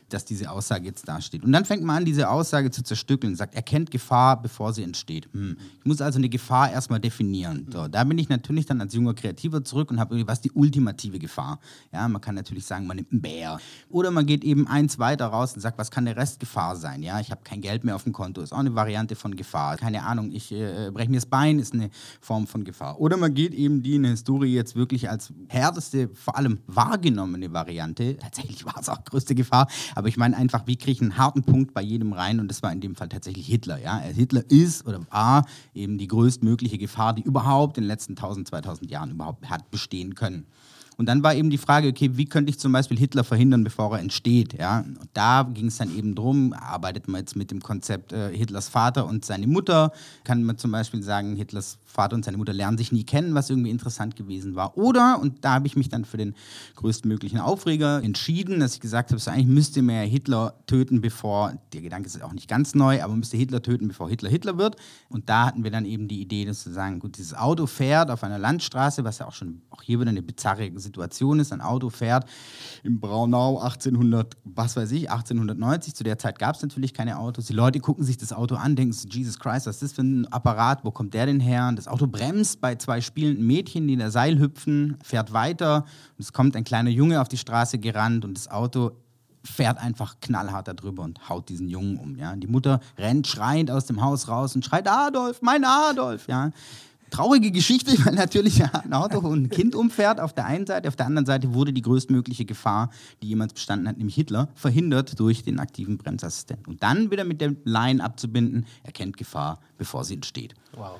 dass 0.13 0.25
diese 0.25 0.51
Aussage 0.51 0.85
jetzt 0.85 1.07
dasteht. 1.07 1.43
Und 1.43 1.51
dann 1.51 1.65
fängt 1.65 1.83
man 1.83 1.97
an, 1.97 2.05
diese 2.05 2.29
Aussage 2.29 2.71
zu 2.71 2.83
zerstückeln, 2.83 3.35
sagt, 3.35 3.55
erkennt 3.55 3.91
Gefahr, 3.91 4.41
bevor 4.41 4.73
sie 4.73 4.83
entsteht. 4.83 5.29
Hm. 5.33 5.57
Ich 5.79 5.85
muss 5.85 6.01
also 6.01 6.19
eine 6.19 6.29
Gefahr 6.29 6.71
erstmal 6.71 6.99
definieren. 6.99 7.67
So, 7.71 7.87
da 7.87 8.03
bin 8.03 8.17
ich 8.17 8.29
natürlich 8.29 8.65
dann 8.65 8.81
als 8.81 8.93
junger 8.93 9.13
Kreativer 9.13 9.63
zurück 9.63 9.91
und 9.91 9.99
habe 9.99 10.27
was 10.27 10.41
die 10.41 10.51
ultimative 10.51 11.19
Gefahr. 11.19 11.59
Ja, 11.91 12.07
man 12.07 12.21
kann 12.21 12.35
natürlich 12.35 12.65
sagen, 12.65 12.87
man 12.87 12.97
nimmt 12.97 13.11
einen 13.11 13.21
Bär. 13.21 13.59
Oder 13.89 14.11
man 14.11 14.25
geht 14.25 14.43
eben 14.43 14.67
eins 14.67 14.99
weiter 14.99 15.27
raus 15.27 15.53
und 15.53 15.61
sagt, 15.61 15.77
was 15.77 15.91
kann 15.91 16.05
der 16.05 16.17
Rest 16.17 16.39
Gefahr 16.39 16.75
sein? 16.75 17.03
Ja, 17.03 17.19
ich 17.19 17.31
habe 17.31 17.41
kein 17.43 17.61
Geld 17.61 17.83
mehr 17.83 17.95
auf 17.95 18.03
dem 18.03 18.13
Konto, 18.13 18.41
ist 18.41 18.53
auch 18.53 18.59
eine 18.59 18.75
Variante 18.75 19.15
von 19.15 19.35
Gefahr. 19.35 19.77
Keine 19.77 20.03
Ahnung, 20.03 20.31
ich 20.31 20.51
äh, 20.51 20.91
breche 20.91 21.09
mir 21.09 21.17
das 21.17 21.25
Bein, 21.25 21.59
ist 21.59 21.73
eine 21.73 21.89
Form 22.19 22.47
von 22.47 22.63
Gefahr. 22.63 22.99
Oder 22.99 23.17
man 23.17 23.33
geht 23.33 23.53
eben 23.53 23.81
die 23.81 23.95
in 23.95 24.03
der 24.03 24.11
Historie 24.11 24.53
jetzt 24.53 24.75
wirklich 24.75 25.09
als 25.09 25.33
härteste, 25.47 26.09
vor 26.13 26.37
allem 26.37 26.59
wahrgenommene 26.67 27.51
Variante. 27.53 28.17
Tatsächlich 28.17 28.65
war 28.65 28.77
es 28.79 28.89
auch 28.89 29.03
größte 29.03 29.35
Gefahr, 29.35 29.67
aber 30.01 30.07
ich 30.07 30.17
meine 30.17 30.35
einfach, 30.35 30.65
wie 30.65 30.77
kriege 30.77 30.93
ich 30.93 31.01
einen 31.01 31.17
harten 31.17 31.43
Punkt 31.43 31.75
bei 31.75 31.81
jedem 31.83 32.11
rein? 32.11 32.39
Und 32.39 32.47
das 32.47 32.63
war 32.63 32.73
in 32.73 32.81
dem 32.81 32.95
Fall 32.95 33.07
tatsächlich 33.07 33.45
Hitler. 33.45 33.79
Ja? 33.79 33.99
Hitler 33.99 34.43
ist 34.49 34.87
oder 34.87 34.99
war 35.11 35.45
eben 35.75 35.99
die 35.99 36.07
größtmögliche 36.07 36.79
Gefahr, 36.79 37.13
die 37.13 37.21
überhaupt 37.21 37.77
in 37.77 37.83
den 37.83 37.87
letzten 37.87 38.13
1000, 38.13 38.47
2000 38.47 38.89
Jahren 38.89 39.11
überhaupt 39.11 39.47
hat 39.47 39.69
bestehen 39.69 40.15
können. 40.15 40.47
Und 41.01 41.07
dann 41.07 41.23
war 41.23 41.33
eben 41.33 41.49
die 41.49 41.57
Frage, 41.57 41.87
okay, 41.87 42.11
wie 42.13 42.25
könnte 42.25 42.51
ich 42.51 42.59
zum 42.59 42.71
Beispiel 42.73 42.95
Hitler 42.95 43.23
verhindern, 43.23 43.63
bevor 43.63 43.91
er 43.91 44.01
entsteht? 44.01 44.53
Ja? 44.53 44.81
Und 44.81 45.09
da 45.15 45.49
ging 45.51 45.65
es 45.65 45.77
dann 45.77 45.97
eben 45.97 46.13
drum, 46.13 46.53
arbeitet 46.53 47.07
man 47.07 47.21
jetzt 47.21 47.35
mit 47.35 47.49
dem 47.49 47.59
Konzept 47.59 48.13
äh, 48.13 48.31
Hitlers 48.37 48.69
Vater 48.69 49.07
und 49.07 49.25
seine 49.25 49.47
Mutter, 49.47 49.93
kann 50.25 50.43
man 50.43 50.59
zum 50.59 50.71
Beispiel 50.71 51.01
sagen, 51.01 51.35
Hitlers 51.35 51.79
Vater 51.85 52.15
und 52.15 52.23
seine 52.23 52.37
Mutter 52.37 52.53
lernen 52.53 52.77
sich 52.77 52.91
nie 52.91 53.03
kennen, 53.03 53.33
was 53.33 53.49
irgendwie 53.49 53.71
interessant 53.71 54.15
gewesen 54.15 54.53
war. 54.53 54.77
Oder, 54.77 55.19
und 55.19 55.43
da 55.43 55.55
habe 55.55 55.65
ich 55.65 55.75
mich 55.75 55.89
dann 55.89 56.05
für 56.05 56.17
den 56.17 56.35
größtmöglichen 56.75 57.39
Aufreger 57.39 58.03
entschieden, 58.03 58.59
dass 58.59 58.75
ich 58.75 58.79
gesagt 58.79 59.09
habe, 59.09 59.19
so 59.19 59.31
eigentlich 59.31 59.47
müsste 59.47 59.81
man 59.81 59.95
ja 59.95 60.01
Hitler 60.03 60.53
töten, 60.67 61.01
bevor, 61.01 61.53
der 61.73 61.81
Gedanke 61.81 62.05
ist 62.05 62.21
auch 62.21 62.33
nicht 62.33 62.47
ganz 62.47 62.75
neu, 62.75 63.01
aber 63.01 63.15
müsste 63.15 63.37
Hitler 63.37 63.63
töten, 63.63 63.87
bevor 63.87 64.07
Hitler 64.07 64.29
Hitler 64.29 64.59
wird. 64.59 64.75
Und 65.09 65.29
da 65.29 65.47
hatten 65.47 65.63
wir 65.63 65.71
dann 65.71 65.85
eben 65.85 66.07
die 66.07 66.21
Idee, 66.21 66.45
dass 66.45 66.61
zu 66.61 66.71
sagen, 66.71 66.99
gut, 66.99 67.17
dieses 67.17 67.33
Auto 67.33 67.65
fährt 67.65 68.11
auf 68.11 68.23
einer 68.23 68.37
Landstraße, 68.37 69.03
was 69.03 69.17
ja 69.17 69.27
auch 69.27 69.33
schon, 69.33 69.63
auch 69.71 69.81
hier 69.81 69.99
wieder 69.99 70.11
eine 70.11 70.21
bizarre 70.21 70.69
Situation 70.75 70.90
Situation 70.91 71.39
ist. 71.39 71.53
Ein 71.53 71.61
Auto 71.61 71.89
fährt 71.89 72.25
in 72.83 72.99
Braunau 72.99 73.59
1800, 73.59 74.35
was 74.43 74.75
weiß 74.75 74.91
ich, 74.91 75.09
1890. 75.09 75.95
Zu 75.95 76.03
der 76.03 76.17
Zeit 76.17 76.37
gab 76.37 76.55
es 76.55 76.61
natürlich 76.61 76.93
keine 76.93 77.17
Autos. 77.17 77.45
Die 77.45 77.53
Leute 77.53 77.79
gucken 77.79 78.03
sich 78.03 78.17
das 78.17 78.33
Auto 78.33 78.55
an, 78.55 78.75
denken, 78.75 78.95
Jesus 79.09 79.39
Christ, 79.39 79.67
was 79.67 79.75
ist 79.75 79.83
das 79.83 79.93
für 79.93 80.01
ein 80.01 80.27
Apparat? 80.27 80.83
Wo 80.83 80.91
kommt 80.91 81.13
der 81.13 81.25
denn 81.25 81.39
her? 81.39 81.67
Und 81.69 81.77
das 81.77 81.87
Auto 81.87 82.07
bremst 82.07 82.59
bei 82.59 82.75
zwei 82.75 82.99
spielenden 82.99 83.47
Mädchen, 83.47 83.87
die 83.87 83.93
in 83.93 83.99
der 83.99 84.11
Seil 84.11 84.37
hüpfen, 84.37 84.97
fährt 85.03 85.31
weiter. 85.31 85.85
Und 86.17 86.23
es 86.23 86.33
kommt 86.33 86.55
ein 86.55 86.65
kleiner 86.65 86.89
Junge 86.89 87.21
auf 87.21 87.29
die 87.29 87.37
Straße 87.37 87.79
gerannt 87.79 88.25
und 88.25 88.35
das 88.35 88.49
Auto 88.49 88.91
fährt 89.43 89.79
einfach 89.79 90.17
knallhart 90.21 90.67
darüber 90.67 91.03
und 91.03 91.29
haut 91.29 91.49
diesen 91.49 91.67
Jungen 91.67 91.97
um. 91.97 92.15
Ja? 92.17 92.35
Die 92.35 92.47
Mutter 92.47 92.79
rennt 92.97 93.27
schreiend 93.27 93.71
aus 93.71 93.85
dem 93.85 94.01
Haus 94.01 94.27
raus 94.27 94.55
und 94.55 94.65
schreit, 94.65 94.87
Adolf, 94.87 95.41
mein 95.41 95.63
Adolf. 95.63 96.27
Ja? 96.27 96.51
Traurige 97.11 97.51
Geschichte, 97.51 97.91
weil 98.05 98.15
natürlich 98.15 98.63
ein 98.63 98.93
Auto 98.93 99.19
und 99.19 99.43
ein 99.43 99.49
Kind 99.49 99.75
umfährt 99.75 100.19
auf 100.19 100.33
der 100.33 100.45
einen 100.45 100.65
Seite. 100.65 100.87
Auf 100.87 100.95
der 100.95 101.05
anderen 101.05 101.25
Seite 101.25 101.53
wurde 101.53 101.73
die 101.73 101.81
größtmögliche 101.81 102.45
Gefahr, 102.45 102.89
die 103.21 103.27
jemals 103.27 103.53
bestanden 103.53 103.87
hat, 103.87 103.97
nämlich 103.97 104.15
Hitler, 104.15 104.49
verhindert 104.55 105.19
durch 105.19 105.43
den 105.43 105.59
aktiven 105.59 105.97
Bremsassistenten. 105.97 106.65
Und 106.65 106.81
dann 106.81 107.11
wieder 107.11 107.23
mit 107.23 107.41
der 107.41 107.55
Line 107.63 108.03
abzubinden, 108.03 108.65
erkennt 108.83 109.17
Gefahr, 109.17 109.59
bevor 109.77 110.03
sie 110.03 110.15
entsteht. 110.15 110.55
Wow. 110.75 110.99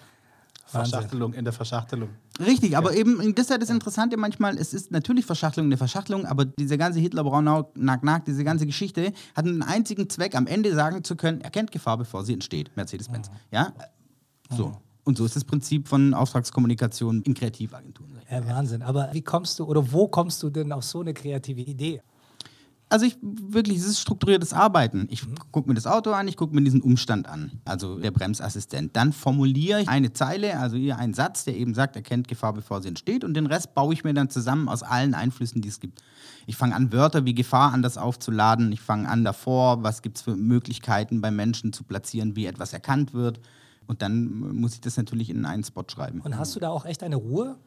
Verschachtelung 0.72 1.34
in 1.34 1.44
der 1.44 1.51
Verschachtelung. 1.51 2.10
Richtig, 2.39 2.77
aber 2.77 2.94
ja. 2.94 3.00
eben, 3.00 3.36
das 3.36 3.46
ist 3.46 3.50
ja 3.50 3.58
das 3.58 3.70
Interessante 3.70 4.15
manchmal, 4.15 4.58
es 4.58 4.74
ist 4.74 4.89
natürlich 4.89 5.25
Verschachtelung 5.25 5.65
in 5.65 5.72
der 5.72 5.77
Verschachtelung, 5.77 6.25
aber 6.25 6.46
diese 6.46 6.77
ganze 6.77 7.00
Hitler-Braunau, 7.00 7.72
Nack-Nack, 7.75 8.24
diese 8.24 8.46
ganze 8.46 8.65
Geschichte 8.65 9.12
hat 9.36 9.46
einen 9.46 9.63
einzigen 9.63 10.10
Zweck, 10.10 10.34
am 10.34 10.48
Ende 10.48 10.74
sagen 10.74 11.03
zu 11.03 11.18
können, 11.18 11.41
erkennt 11.41 11.74
Gefahr, 11.74 11.98
bevor 11.98 12.24
sie 12.24 12.34
entsteht, 12.34 12.72
Mercedes-Benz. 12.77 13.30
Mhm. 13.30 13.36
Ja? 13.51 13.74
So. 14.50 14.77
Mhm. 15.03 15.08
Und 15.10 15.17
so 15.17 15.25
ist 15.25 15.36
das 15.36 15.43
Prinzip 15.43 15.88
von 15.88 16.13
Auftragskommunikation 16.13 17.22
in 17.24 17.34
Kreativagenturen. 17.34 18.20
Ja, 18.29 18.46
Wahnsinn. 18.48 18.81
Aber 18.81 19.10
wie 19.13 19.22
kommst 19.22 19.60
du 19.60 19.65
oder 19.65 19.91
wo 19.91 20.08
kommst 20.08 20.41
du 20.43 20.50
denn 20.50 20.72
auf 20.72 20.84
so 20.84 21.01
eine 21.01 21.13
kreative 21.13 21.62
Idee? 21.62 22.01
also 22.91 23.05
ich 23.05 23.17
wirklich, 23.22 23.77
es 23.77 23.86
ist 23.86 24.01
strukturiertes 24.01 24.53
Arbeiten. 24.53 25.08
Ich 25.10 25.24
gucke 25.51 25.70
mir 25.70 25.75
das 25.75 25.88
Auto 25.88 26.12
an, 26.12 26.27
ich 26.27 26.36
gucke 26.36 26.53
mir 26.53 26.62
diesen 26.62 26.81
Umstand 26.81 27.27
an, 27.27 27.62
also 27.63 27.98
der 27.98 28.12
Bremsassistent. 28.12 28.96
Dann 28.96 29.13
formuliere 29.13 29.81
ich 29.81 29.88
eine 29.88 30.12
Zeile, 30.12 30.60
also 30.60 30.75
hier 30.75 30.98
einen 30.98 31.13
Satz, 31.13 31.46
der 31.46 31.55
eben 31.55 31.74
sagt, 31.74 31.96
erkennt 31.96 32.27
Gefahr, 32.27 32.53
bevor 32.53 32.81
sie 32.81 32.89
entsteht. 32.89 33.24
Und 33.24 33.34
den 33.34 33.46
Rest 33.46 33.74
baue 33.74 33.93
ich 33.93 34.03
mir 34.03 34.13
dann 34.13 34.29
zusammen 34.29 34.67
aus 34.67 34.84
allen 34.84 35.13
Einflüssen, 35.13 35.62
die 35.62 35.70
es 35.70 35.79
gibt. 35.79 36.01
Ich 36.48 36.58
fange 36.58 36.75
an, 36.75 36.91
Wörter 36.91 37.24
wie 37.24 37.34
Gefahr 37.34 37.72
anders 37.72 37.98
aufzuladen. 37.98 38.72
Ich 38.74 38.81
fange 38.81 39.08
an 39.08 39.24
davor, 39.24 39.84
was 39.84 40.01
gibt 40.01 40.17
es 40.17 40.24
für 40.24 40.36
Möglichkeiten 40.36 41.22
bei 41.22 41.31
Menschen 41.31 41.72
zu 41.72 41.86
platzieren, 41.86 42.36
wie 42.36 42.46
etwas 42.46 42.74
erkannt 42.74 43.13
wird. 43.13 43.39
Und 43.91 44.01
dann 44.01 44.55
muss 44.55 44.74
ich 44.75 44.79
das 44.79 44.95
natürlich 44.95 45.29
in 45.29 45.43
einen 45.43 45.65
Spot 45.65 45.83
schreiben. 45.86 46.21
Und 46.21 46.38
hast 46.38 46.55
du 46.55 46.62
da 46.62 46.69
auch 46.69 46.86
echt 46.86 47.03
eine 47.03 47.17
Ruhe? 47.17 47.57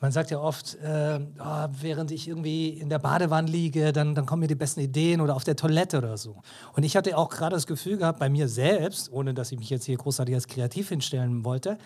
Man 0.00 0.12
sagt 0.12 0.30
ja 0.30 0.38
oft, 0.38 0.76
äh, 0.76 1.18
oh, 1.40 1.68
während 1.80 2.12
ich 2.12 2.28
irgendwie 2.28 2.68
in 2.68 2.88
der 2.88 3.00
Badewanne 3.00 3.50
liege, 3.50 3.92
dann, 3.92 4.14
dann 4.14 4.24
kommen 4.24 4.42
mir 4.42 4.46
die 4.46 4.54
besten 4.54 4.78
Ideen 4.78 5.20
oder 5.20 5.34
auf 5.34 5.42
der 5.42 5.56
Toilette 5.56 5.98
oder 5.98 6.16
so. 6.16 6.36
Und 6.76 6.84
ich 6.84 6.96
hatte 6.96 7.18
auch 7.18 7.30
gerade 7.30 7.56
das 7.56 7.66
Gefühl 7.66 7.96
gehabt, 7.96 8.20
bei 8.20 8.30
mir 8.30 8.46
selbst, 8.46 9.10
ohne 9.10 9.34
dass 9.34 9.50
ich 9.50 9.58
mich 9.58 9.70
jetzt 9.70 9.84
hier 9.84 9.96
großartig 9.96 10.36
als 10.36 10.46
kreativ 10.46 10.88
hinstellen 10.88 11.44
wollte, 11.44 11.78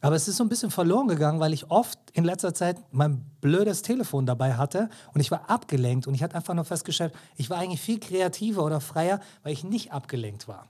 aber 0.00 0.16
es 0.16 0.26
ist 0.26 0.38
so 0.38 0.42
ein 0.42 0.48
bisschen 0.48 0.72
verloren 0.72 1.06
gegangen, 1.06 1.38
weil 1.38 1.52
ich 1.52 1.70
oft 1.70 1.96
in 2.12 2.24
letzter 2.24 2.54
Zeit 2.54 2.78
mein 2.90 3.24
blödes 3.40 3.82
Telefon 3.82 4.26
dabei 4.26 4.54
hatte 4.54 4.88
und 5.14 5.20
ich 5.20 5.30
war 5.30 5.48
abgelenkt 5.48 6.08
und 6.08 6.14
ich 6.14 6.24
hatte 6.24 6.34
einfach 6.34 6.54
nur 6.54 6.64
festgestellt, 6.64 7.14
ich 7.36 7.50
war 7.50 7.58
eigentlich 7.58 7.80
viel 7.80 8.00
kreativer 8.00 8.64
oder 8.64 8.80
freier, 8.80 9.20
weil 9.44 9.52
ich 9.52 9.62
nicht 9.62 9.92
abgelenkt 9.92 10.48
war. 10.48 10.66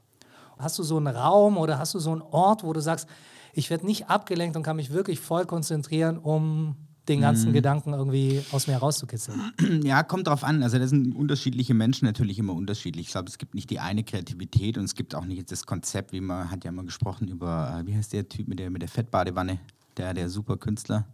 Hast 0.59 0.79
du 0.79 0.83
so 0.83 0.97
einen 0.97 1.15
Raum 1.15 1.57
oder 1.57 1.79
hast 1.79 1.95
du 1.95 1.99
so 1.99 2.13
einen 2.13 2.23
Ort, 2.23 2.65
wo 2.65 2.73
du 2.73 2.81
sagst, 2.81 3.09
ich 3.53 3.71
werde 3.71 3.87
nicht 3.87 4.09
abgelenkt 4.09 4.57
und 4.57 4.63
kann 4.63 4.77
mich 4.77 4.91
wirklich 4.91 5.21
voll 5.21 5.47
konzentrieren, 5.47 6.19
um 6.19 6.77
den 7.09 7.21
ganzen 7.21 7.51
mhm. 7.51 7.55
Gedanken 7.55 7.93
irgendwie 7.93 8.43
aus 8.53 8.67
mir 8.67 8.75
herauszukitzeln. 8.75 9.53
Ja, 9.85 10.03
kommt 10.03 10.27
drauf 10.27 10.43
an. 10.43 10.63
Also 10.63 10.79
das 10.79 10.91
sind 10.91 11.15
unterschiedliche 11.15 11.75
Menschen 11.75 12.07
natürlich 12.07 12.39
immer 12.39 12.55
unterschiedlich. 12.55 13.07
Ich 13.07 13.13
glaube, 13.13 13.29
es 13.29 13.37
gibt 13.37 13.55
nicht 13.55 13.69
die 13.69 13.79
eine 13.79 14.05
Kreativität 14.05 14.79
und 14.79 14.85
es 14.85 14.95
gibt 14.95 15.15
auch 15.15 15.25
nicht 15.25 15.51
das 15.53 15.67
Konzept, 15.67 16.13
wie 16.13 16.21
man 16.21 16.51
hat 16.51 16.65
ja 16.65 16.73
mal 16.73 16.85
gesprochen 16.85 17.29
über, 17.29 17.79
äh, 17.79 17.87
wie 17.87 17.95
heißt 17.95 18.13
der 18.13 18.29
Typ 18.29 18.49
mit 18.49 18.59
der, 18.59 18.71
mit 18.71 18.81
der 18.81 18.89
Fettbadewanne, 18.89 19.61
der, 19.97 20.15
der 20.15 20.31
Superkünstler. 20.31 21.07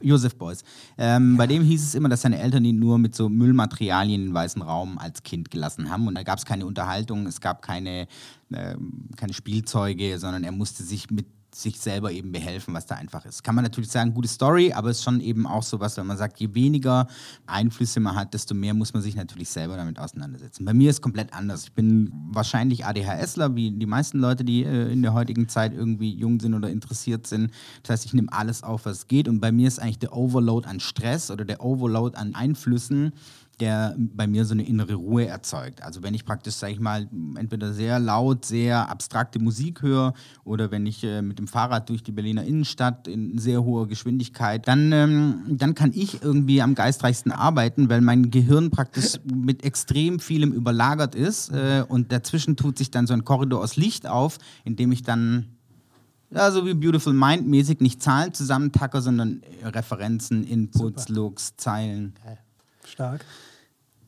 Josef 0.00 0.36
Beuys. 0.36 0.62
Ähm. 0.98 1.36
Bei 1.36 1.46
dem 1.46 1.62
hieß 1.62 1.82
es 1.82 1.94
immer, 1.94 2.08
dass 2.08 2.22
seine 2.22 2.38
Eltern 2.38 2.64
ihn 2.64 2.78
nur 2.78 2.98
mit 2.98 3.14
so 3.14 3.28
Müllmaterialien 3.28 4.20
in 4.20 4.26
den 4.28 4.34
weißen 4.34 4.62
Raum 4.62 4.98
als 4.98 5.22
Kind 5.22 5.50
gelassen 5.50 5.90
haben. 5.90 6.06
Und 6.06 6.14
da 6.16 6.22
gab 6.22 6.38
es 6.38 6.44
keine 6.44 6.66
Unterhaltung, 6.66 7.26
es 7.26 7.40
gab 7.40 7.62
keine, 7.62 8.06
äh, 8.50 8.76
keine 9.16 9.32
Spielzeuge, 9.32 10.18
sondern 10.18 10.44
er 10.44 10.52
musste 10.52 10.82
sich 10.82 11.10
mit 11.10 11.26
sich 11.62 11.80
selber 11.80 12.12
eben 12.12 12.32
behelfen, 12.32 12.74
was 12.74 12.86
da 12.86 12.96
einfach 12.96 13.24
ist. 13.24 13.42
Kann 13.42 13.54
man 13.54 13.64
natürlich 13.64 13.90
sagen, 13.90 14.12
gute 14.12 14.28
Story, 14.28 14.72
aber 14.72 14.90
es 14.90 14.98
ist 14.98 15.04
schon 15.04 15.20
eben 15.20 15.46
auch 15.46 15.62
so 15.62 15.80
was, 15.80 15.96
wenn 15.96 16.06
man 16.06 16.16
sagt, 16.16 16.38
je 16.38 16.54
weniger 16.54 17.06
Einflüsse 17.46 18.00
man 18.00 18.14
hat, 18.14 18.34
desto 18.34 18.54
mehr 18.54 18.74
muss 18.74 18.92
man 18.92 19.02
sich 19.02 19.16
natürlich 19.16 19.48
selber 19.48 19.76
damit 19.76 19.98
auseinandersetzen. 19.98 20.64
Bei 20.64 20.74
mir 20.74 20.90
ist 20.90 20.96
es 20.96 21.02
komplett 21.02 21.32
anders. 21.32 21.64
Ich 21.64 21.72
bin 21.72 22.12
wahrscheinlich 22.30 22.84
ADHSler, 22.84 23.54
wie 23.56 23.70
die 23.70 23.86
meisten 23.86 24.18
Leute, 24.18 24.44
die 24.44 24.64
äh, 24.64 24.92
in 24.92 25.02
der 25.02 25.14
heutigen 25.14 25.48
Zeit 25.48 25.72
irgendwie 25.72 26.14
jung 26.14 26.40
sind 26.40 26.54
oder 26.54 26.68
interessiert 26.68 27.26
sind. 27.26 27.50
Das 27.82 27.90
heißt, 27.90 28.06
ich 28.06 28.14
nehme 28.14 28.32
alles 28.32 28.62
auf, 28.62 28.84
was 28.84 29.08
geht. 29.08 29.28
Und 29.28 29.40
bei 29.40 29.52
mir 29.52 29.68
ist 29.68 29.80
eigentlich 29.80 29.98
der 29.98 30.14
Overload 30.14 30.68
an 30.68 30.80
Stress 30.80 31.30
oder 31.30 31.44
der 31.44 31.64
Overload 31.64 32.16
an 32.16 32.34
Einflüssen 32.34 33.12
der 33.60 33.94
bei 33.96 34.26
mir 34.26 34.44
so 34.44 34.52
eine 34.52 34.66
innere 34.66 34.94
Ruhe 34.94 35.26
erzeugt. 35.26 35.82
Also 35.82 36.02
wenn 36.02 36.14
ich 36.14 36.24
praktisch, 36.24 36.54
sage 36.54 36.74
ich 36.74 36.80
mal, 36.80 37.08
entweder 37.36 37.72
sehr 37.72 37.98
laut, 37.98 38.44
sehr 38.44 38.88
abstrakte 38.88 39.38
Musik 39.38 39.82
höre 39.82 40.12
oder 40.44 40.70
wenn 40.70 40.84
ich 40.86 41.02
äh, 41.04 41.22
mit 41.22 41.38
dem 41.38 41.48
Fahrrad 41.48 41.88
durch 41.88 42.02
die 42.02 42.12
Berliner 42.12 42.44
Innenstadt 42.44 43.08
in 43.08 43.38
sehr 43.38 43.64
hoher 43.64 43.88
Geschwindigkeit, 43.88 44.68
dann, 44.68 44.92
ähm, 44.92 45.42
dann 45.48 45.74
kann 45.74 45.92
ich 45.94 46.22
irgendwie 46.22 46.60
am 46.60 46.74
geistreichsten 46.74 47.32
arbeiten, 47.32 47.88
weil 47.88 48.02
mein 48.02 48.30
Gehirn 48.30 48.70
praktisch 48.70 49.14
mit 49.24 49.64
extrem 49.64 50.20
vielem 50.20 50.52
überlagert 50.52 51.14
ist 51.14 51.50
äh, 51.50 51.84
und 51.88 52.12
dazwischen 52.12 52.56
tut 52.56 52.76
sich 52.76 52.90
dann 52.90 53.06
so 53.06 53.14
ein 53.14 53.24
Korridor 53.24 53.62
aus 53.62 53.76
Licht 53.76 54.06
auf, 54.06 54.38
in 54.64 54.76
dem 54.76 54.92
ich 54.92 55.02
dann 55.02 55.46
ja, 56.30 56.50
so 56.50 56.66
wie 56.66 56.74
Beautiful 56.74 57.12
Mind 57.12 57.46
mäßig 57.46 57.80
nicht 57.80 58.02
Zahlen 58.02 58.34
zusammentacker, 58.34 59.00
sondern 59.00 59.42
Referenzen, 59.62 60.44
Inputs, 60.44 61.04
Super. 61.04 61.20
Looks, 61.20 61.56
Zeilen. 61.56 62.14
Stark. 62.86 63.24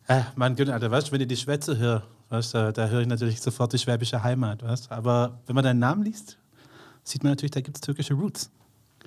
Äh, 0.07 0.23
mein 0.37 0.57
Gott, 0.57 0.69
Alter, 0.69 0.91
weißt 0.91 1.09
du, 1.09 1.13
wenn 1.13 1.21
ich 1.21 1.29
die 1.29 1.37
Schwätze 1.37 1.77
höre, 1.77 2.03
weißt, 2.31 2.55
da, 2.55 2.73
da 2.73 2.89
höre 2.89 3.03
ich 3.03 3.07
natürlich 3.07 3.41
sofort 3.41 3.73
die 3.73 3.79
schwäbische 3.79 4.23
Heimat. 4.23 4.63
Weißt? 4.63 4.91
Aber 4.91 5.41
wenn 5.47 5.55
man 5.55 5.65
deinen 5.65 5.81
Namen 5.81 6.03
liest, 6.03 6.39
sieht 7.03 7.23
man 7.23 7.33
natürlich, 7.33 7.51
da 7.51 7.61
gibt 7.61 7.77
es 7.77 7.81
türkische 7.81 8.15
Roots. 8.15 8.51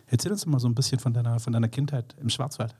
Erzähl 0.08 0.32
uns 0.32 0.46
mal 0.46 0.60
so 0.60 0.68
ein 0.68 0.76
bisschen 0.76 1.00
von 1.00 1.14
deiner, 1.14 1.40
von 1.40 1.54
deiner 1.54 1.70
Kindheit 1.70 2.16
im 2.20 2.30
Schwarzwald. 2.30 2.76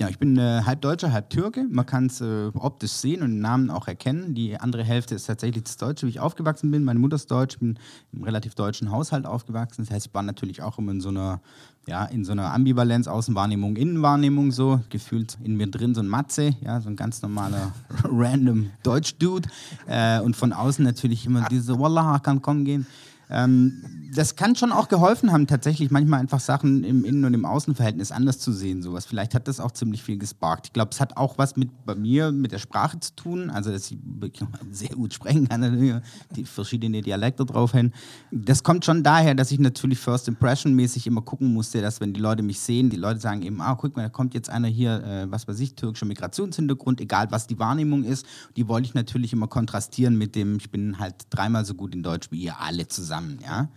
Ja, 0.00 0.08
ich 0.08 0.18
bin 0.18 0.36
äh, 0.36 0.62
halb 0.64 0.80
Deutscher, 0.80 1.12
halb 1.12 1.30
Türke. 1.30 1.66
Man 1.70 1.86
kann 1.86 2.06
es 2.06 2.20
äh, 2.20 2.50
optisch 2.54 2.90
sehen 2.90 3.22
und 3.22 3.30
den 3.30 3.40
Namen 3.40 3.70
auch 3.70 3.86
erkennen. 3.86 4.34
Die 4.34 4.58
andere 4.58 4.82
Hälfte 4.82 5.14
ist 5.14 5.26
tatsächlich 5.26 5.62
das 5.62 5.76
Deutsche, 5.76 6.06
wie 6.06 6.10
ich 6.10 6.18
aufgewachsen 6.18 6.72
bin. 6.72 6.82
Meine 6.82 6.98
Mutter 6.98 7.14
ist 7.14 7.30
deutsch, 7.30 7.60
bin 7.60 7.78
im 8.12 8.24
relativ 8.24 8.56
deutschen 8.56 8.90
Haushalt 8.90 9.24
aufgewachsen. 9.24 9.84
Das 9.84 9.94
heißt, 9.94 10.06
ich 10.06 10.14
war 10.14 10.24
natürlich 10.24 10.62
auch 10.62 10.78
immer 10.78 10.90
in 10.90 11.00
so 11.00 11.10
einer, 11.10 11.40
ja, 11.86 12.06
in 12.06 12.24
so 12.24 12.32
einer 12.32 12.52
Ambivalenz, 12.52 13.06
Außenwahrnehmung, 13.06 13.76
Innenwahrnehmung 13.76 14.50
so. 14.50 14.80
Gefühlt 14.88 15.38
in 15.44 15.56
mir 15.56 15.70
drin 15.70 15.94
so 15.94 16.00
ein 16.00 16.08
Matze, 16.08 16.56
ja, 16.60 16.80
so 16.80 16.88
ein 16.88 16.96
ganz 16.96 17.22
normaler, 17.22 17.72
random 18.02 18.70
Deutsch-Dude. 18.82 19.48
Äh, 19.86 20.18
und 20.22 20.34
von 20.34 20.52
außen 20.52 20.84
natürlich 20.84 21.24
immer 21.24 21.46
diese, 21.48 21.78
Wallah, 21.78 22.18
kann 22.18 22.42
kommen 22.42 22.64
gehen. 22.64 22.84
Ähm, 23.30 23.82
das 24.14 24.36
kann 24.36 24.54
schon 24.54 24.72
auch 24.72 24.88
geholfen 24.88 25.32
haben, 25.32 25.46
tatsächlich 25.46 25.90
manchmal 25.90 26.20
einfach 26.20 26.40
Sachen 26.40 26.84
im 26.84 27.04
Innen- 27.04 27.24
und 27.24 27.34
im 27.34 27.44
Außenverhältnis 27.44 28.12
anders 28.12 28.38
zu 28.38 28.52
sehen. 28.52 28.82
Sowas. 28.82 29.06
Vielleicht 29.06 29.34
hat 29.34 29.48
das 29.48 29.60
auch 29.60 29.72
ziemlich 29.72 30.02
viel 30.02 30.18
gesparkt. 30.18 30.66
Ich 30.66 30.72
glaube, 30.72 30.90
es 30.92 31.00
hat 31.00 31.16
auch 31.16 31.38
was 31.38 31.56
mit 31.56 31.70
bei 31.84 31.94
mir 31.94 32.30
mit 32.30 32.52
der 32.52 32.58
Sprache 32.58 33.00
zu 33.00 33.14
tun, 33.16 33.50
also 33.50 33.72
dass 33.72 33.90
ich 33.90 33.98
sehr 34.70 34.90
gut 34.90 35.14
sprechen 35.14 35.48
kann, 35.48 36.02
die 36.36 36.44
verschiedene 36.44 37.02
Dialekte 37.02 37.44
drauf 37.44 37.74
haben. 37.74 37.92
Das 38.30 38.62
kommt 38.62 38.84
schon 38.84 39.02
daher, 39.02 39.34
dass 39.34 39.50
ich 39.50 39.58
natürlich 39.58 39.98
First 39.98 40.28
Impression 40.28 40.74
mäßig 40.74 41.06
immer 41.06 41.22
gucken 41.22 41.52
musste, 41.52 41.80
dass 41.82 42.00
wenn 42.00 42.12
die 42.12 42.20
Leute 42.20 42.42
mich 42.42 42.60
sehen, 42.60 42.90
die 42.90 42.96
Leute 42.96 43.20
sagen 43.20 43.42
eben, 43.42 43.60
ah, 43.60 43.74
guck 43.74 43.96
mal, 43.96 44.04
da 44.04 44.08
kommt 44.08 44.34
jetzt 44.34 44.50
einer 44.50 44.68
hier, 44.68 45.02
äh, 45.04 45.30
was 45.30 45.48
weiß 45.48 45.58
ich, 45.60 45.74
türkischer 45.74 46.06
Migrationshintergrund, 46.06 47.00
egal 47.00 47.30
was 47.30 47.46
die 47.46 47.58
Wahrnehmung 47.58 48.04
ist. 48.04 48.26
Die 48.56 48.68
wollte 48.68 48.86
ich 48.86 48.94
natürlich 48.94 49.32
immer 49.32 49.48
kontrastieren 49.48 50.16
mit 50.16 50.34
dem, 50.34 50.56
ich 50.56 50.70
bin 50.70 50.98
halt 50.98 51.14
dreimal 51.30 51.64
so 51.64 51.74
gut 51.74 51.94
in 51.94 52.02
Deutsch 52.02 52.30
wie 52.30 52.42
ihr 52.42 52.60
alle 52.60 52.86
zusammen 52.86 53.23
zusammen. 53.24 53.40
Ja? 53.42 53.68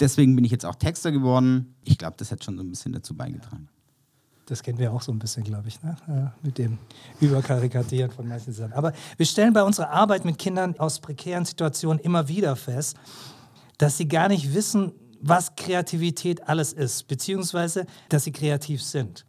Deswegen 0.00 0.34
bin 0.34 0.44
ich 0.44 0.50
jetzt 0.50 0.66
auch 0.66 0.74
Texter 0.74 1.12
geworden. 1.12 1.74
Ich 1.84 1.98
glaube, 1.98 2.14
das 2.18 2.30
hat 2.30 2.44
schon 2.44 2.56
so 2.56 2.62
ein 2.62 2.70
bisschen 2.70 2.92
dazu 2.92 3.14
beigetragen. 3.14 3.68
Das 4.46 4.62
kennen 4.62 4.78
wir 4.78 4.92
auch 4.92 5.00
so 5.00 5.10
ein 5.10 5.18
bisschen, 5.18 5.42
glaube 5.42 5.68
ich, 5.68 5.82
ne? 5.82 6.32
mit 6.42 6.58
dem 6.58 6.78
Überkarikatieren 7.20 8.10
von 8.10 8.28
manchen 8.28 8.52
Sachen. 8.52 8.74
Aber 8.74 8.92
wir 9.16 9.24
stellen 9.24 9.54
bei 9.54 9.62
unserer 9.62 9.90
Arbeit 9.90 10.24
mit 10.24 10.38
Kindern 10.38 10.78
aus 10.78 11.00
prekären 11.00 11.46
Situationen 11.46 11.98
immer 12.00 12.28
wieder 12.28 12.54
fest, 12.54 12.96
dass 13.78 13.96
sie 13.96 14.06
gar 14.06 14.28
nicht 14.28 14.52
wissen, 14.52 14.92
was 15.22 15.56
Kreativität 15.56 16.46
alles 16.46 16.74
ist, 16.74 17.08
beziehungsweise, 17.08 17.86
dass 18.10 18.24
sie 18.24 18.32
kreativ 18.32 18.82
sind. 18.82 19.24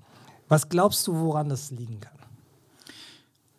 Was 0.49 0.67
glaubst 0.67 1.07
du, 1.07 1.15
woran 1.15 1.47
das 1.47 1.71
liegen 1.71 2.01
kann? 2.01 2.17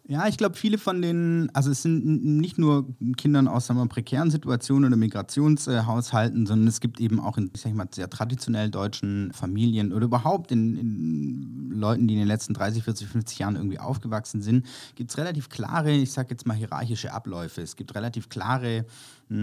Ja, 0.08 0.28
ich 0.28 0.36
glaube, 0.36 0.54
viele 0.54 0.78
von 0.78 1.02
den, 1.02 1.50
also 1.52 1.72
es 1.72 1.82
sind 1.82 2.04
nicht 2.24 2.58
nur 2.58 2.94
Kindern 3.16 3.48
aus 3.48 3.66
sagen 3.66 3.80
wir, 3.80 3.86
prekären 3.86 4.30
Situationen 4.30 4.84
oder 4.84 4.96
Migrationshaushalten, 4.96 6.46
sondern 6.46 6.68
es 6.68 6.78
gibt 6.78 7.00
eben 7.00 7.18
auch 7.18 7.36
in, 7.38 7.50
ich 7.52 7.62
sag 7.62 7.74
mal, 7.74 7.88
sehr 7.92 8.08
traditionell 8.08 8.70
deutschen 8.70 9.32
Familien 9.32 9.92
oder 9.92 10.04
überhaupt 10.04 10.52
in, 10.52 10.76
in 10.76 11.70
Leuten, 11.72 12.06
die 12.06 12.14
in 12.14 12.20
den 12.20 12.28
letzten 12.28 12.54
30, 12.54 12.84
40, 12.84 13.08
50 13.08 13.38
Jahren 13.40 13.56
irgendwie 13.56 13.80
aufgewachsen 13.80 14.42
sind, 14.42 14.64
gibt 14.94 15.10
es 15.10 15.18
relativ 15.18 15.48
klare, 15.48 15.90
ich 15.90 16.12
sage 16.12 16.28
jetzt 16.30 16.46
mal, 16.46 16.54
hierarchische 16.54 17.12
Abläufe. 17.12 17.62
Es 17.62 17.74
gibt 17.74 17.96
relativ 17.96 18.28
klare 18.28 18.86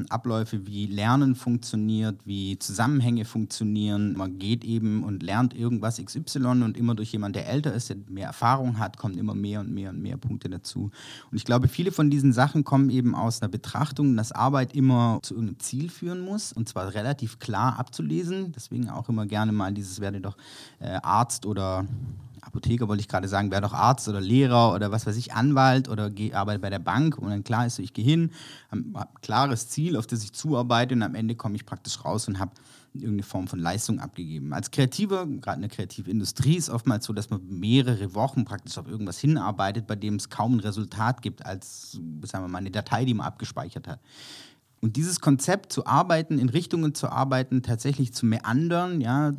Abläufe, 0.09 0.65
wie 0.65 0.85
Lernen 0.85 1.35
funktioniert, 1.35 2.19
wie 2.25 2.57
Zusammenhänge 2.57 3.25
funktionieren. 3.25 4.15
Man 4.15 4.39
geht 4.39 4.63
eben 4.63 5.03
und 5.03 5.23
lernt 5.23 5.53
irgendwas 5.53 6.01
XY 6.03 6.63
und 6.63 6.77
immer 6.77 6.95
durch 6.95 7.11
jemanden, 7.11 7.33
der 7.33 7.49
älter 7.49 7.73
ist, 7.73 7.89
der 7.89 7.97
mehr 8.07 8.27
Erfahrung 8.27 8.79
hat, 8.79 8.97
kommen 8.97 9.17
immer 9.17 9.35
mehr 9.35 9.59
und 9.59 9.73
mehr 9.73 9.89
und 9.89 10.01
mehr 10.01 10.15
Punkte 10.15 10.49
dazu. 10.49 10.89
Und 11.31 11.37
ich 11.37 11.43
glaube, 11.43 11.67
viele 11.67 11.91
von 11.91 12.09
diesen 12.09 12.31
Sachen 12.31 12.63
kommen 12.63 12.89
eben 12.89 13.13
aus 13.13 13.41
einer 13.41 13.49
Betrachtung, 13.49 14.15
dass 14.15 14.31
Arbeit 14.31 14.73
immer 14.73 15.19
zu 15.21 15.33
irgendeinem 15.33 15.59
Ziel 15.59 15.89
führen 15.89 16.21
muss 16.21 16.53
und 16.53 16.69
zwar 16.69 16.93
relativ 16.93 17.39
klar 17.39 17.77
abzulesen. 17.77 18.53
Deswegen 18.53 18.89
auch 18.89 19.09
immer 19.09 19.25
gerne 19.25 19.51
mal 19.51 19.73
dieses 19.73 19.99
werde 19.99 20.21
doch 20.21 20.37
äh, 20.79 20.99
Arzt 21.03 21.45
oder 21.45 21.85
Apotheker 22.53 22.87
wollte 22.87 23.01
ich 23.01 23.07
gerade 23.07 23.27
sagen, 23.27 23.49
wäre 23.49 23.63
doch 23.63 23.73
Arzt 23.73 24.07
oder 24.07 24.21
Lehrer 24.21 24.75
oder 24.75 24.91
was 24.91 25.07
weiß 25.07 25.17
ich, 25.17 25.33
Anwalt 25.33 25.89
oder 25.89 26.11
arbeite 26.33 26.59
bei 26.59 26.69
der 26.69 26.79
Bank 26.79 27.17
und 27.17 27.31
dann 27.31 27.43
klar 27.43 27.65
ist 27.65 27.75
so, 27.75 27.83
ich 27.83 27.93
gehe 27.93 28.05
hin, 28.05 28.29
habe 28.69 28.83
ein 28.93 29.07
klares 29.21 29.69
Ziel, 29.69 29.97
auf 29.97 30.05
das 30.05 30.23
ich 30.23 30.33
zuarbeite 30.33 30.93
und 30.93 31.01
am 31.01 31.15
Ende 31.15 31.33
komme 31.33 31.55
ich 31.55 31.65
praktisch 31.65 32.05
raus 32.05 32.27
und 32.27 32.37
habe 32.39 32.51
irgendeine 32.93 33.23
Form 33.23 33.47
von 33.47 33.57
Leistung 33.57 33.99
abgegeben. 33.99 34.53
Als 34.53 34.69
Kreativer, 34.69 35.25
gerade 35.25 35.55
in 35.55 35.61
der 35.61 35.71
Kreativindustrie, 35.71 36.57
ist 36.57 36.69
oftmals 36.69 37.05
so, 37.05 37.13
dass 37.13 37.31
man 37.31 37.41
mehrere 37.49 38.13
Wochen 38.13 38.45
praktisch 38.45 38.77
auf 38.77 38.87
irgendwas 38.87 39.17
hinarbeitet, 39.17 39.87
bei 39.87 39.95
dem 39.95 40.15
es 40.15 40.29
kaum 40.29 40.57
ein 40.57 40.59
Resultat 40.59 41.23
gibt, 41.23 41.43
als 41.43 41.93
sagen 42.21 42.43
wir 42.43 42.49
mal, 42.49 42.59
eine 42.59 42.69
Datei, 42.69 43.03
die 43.05 43.15
man 43.15 43.25
abgespeichert 43.25 43.87
hat. 43.87 43.99
Und 44.83 44.97
dieses 44.97 45.21
Konzept 45.21 45.71
zu 45.71 45.85
arbeiten, 45.85 46.37
in 46.37 46.49
Richtungen 46.49 46.93
zu 46.93 47.07
arbeiten, 47.07 47.63
tatsächlich 47.63 48.13
zu 48.13 48.25
meandern, 48.25 48.99
ja, 48.99 49.31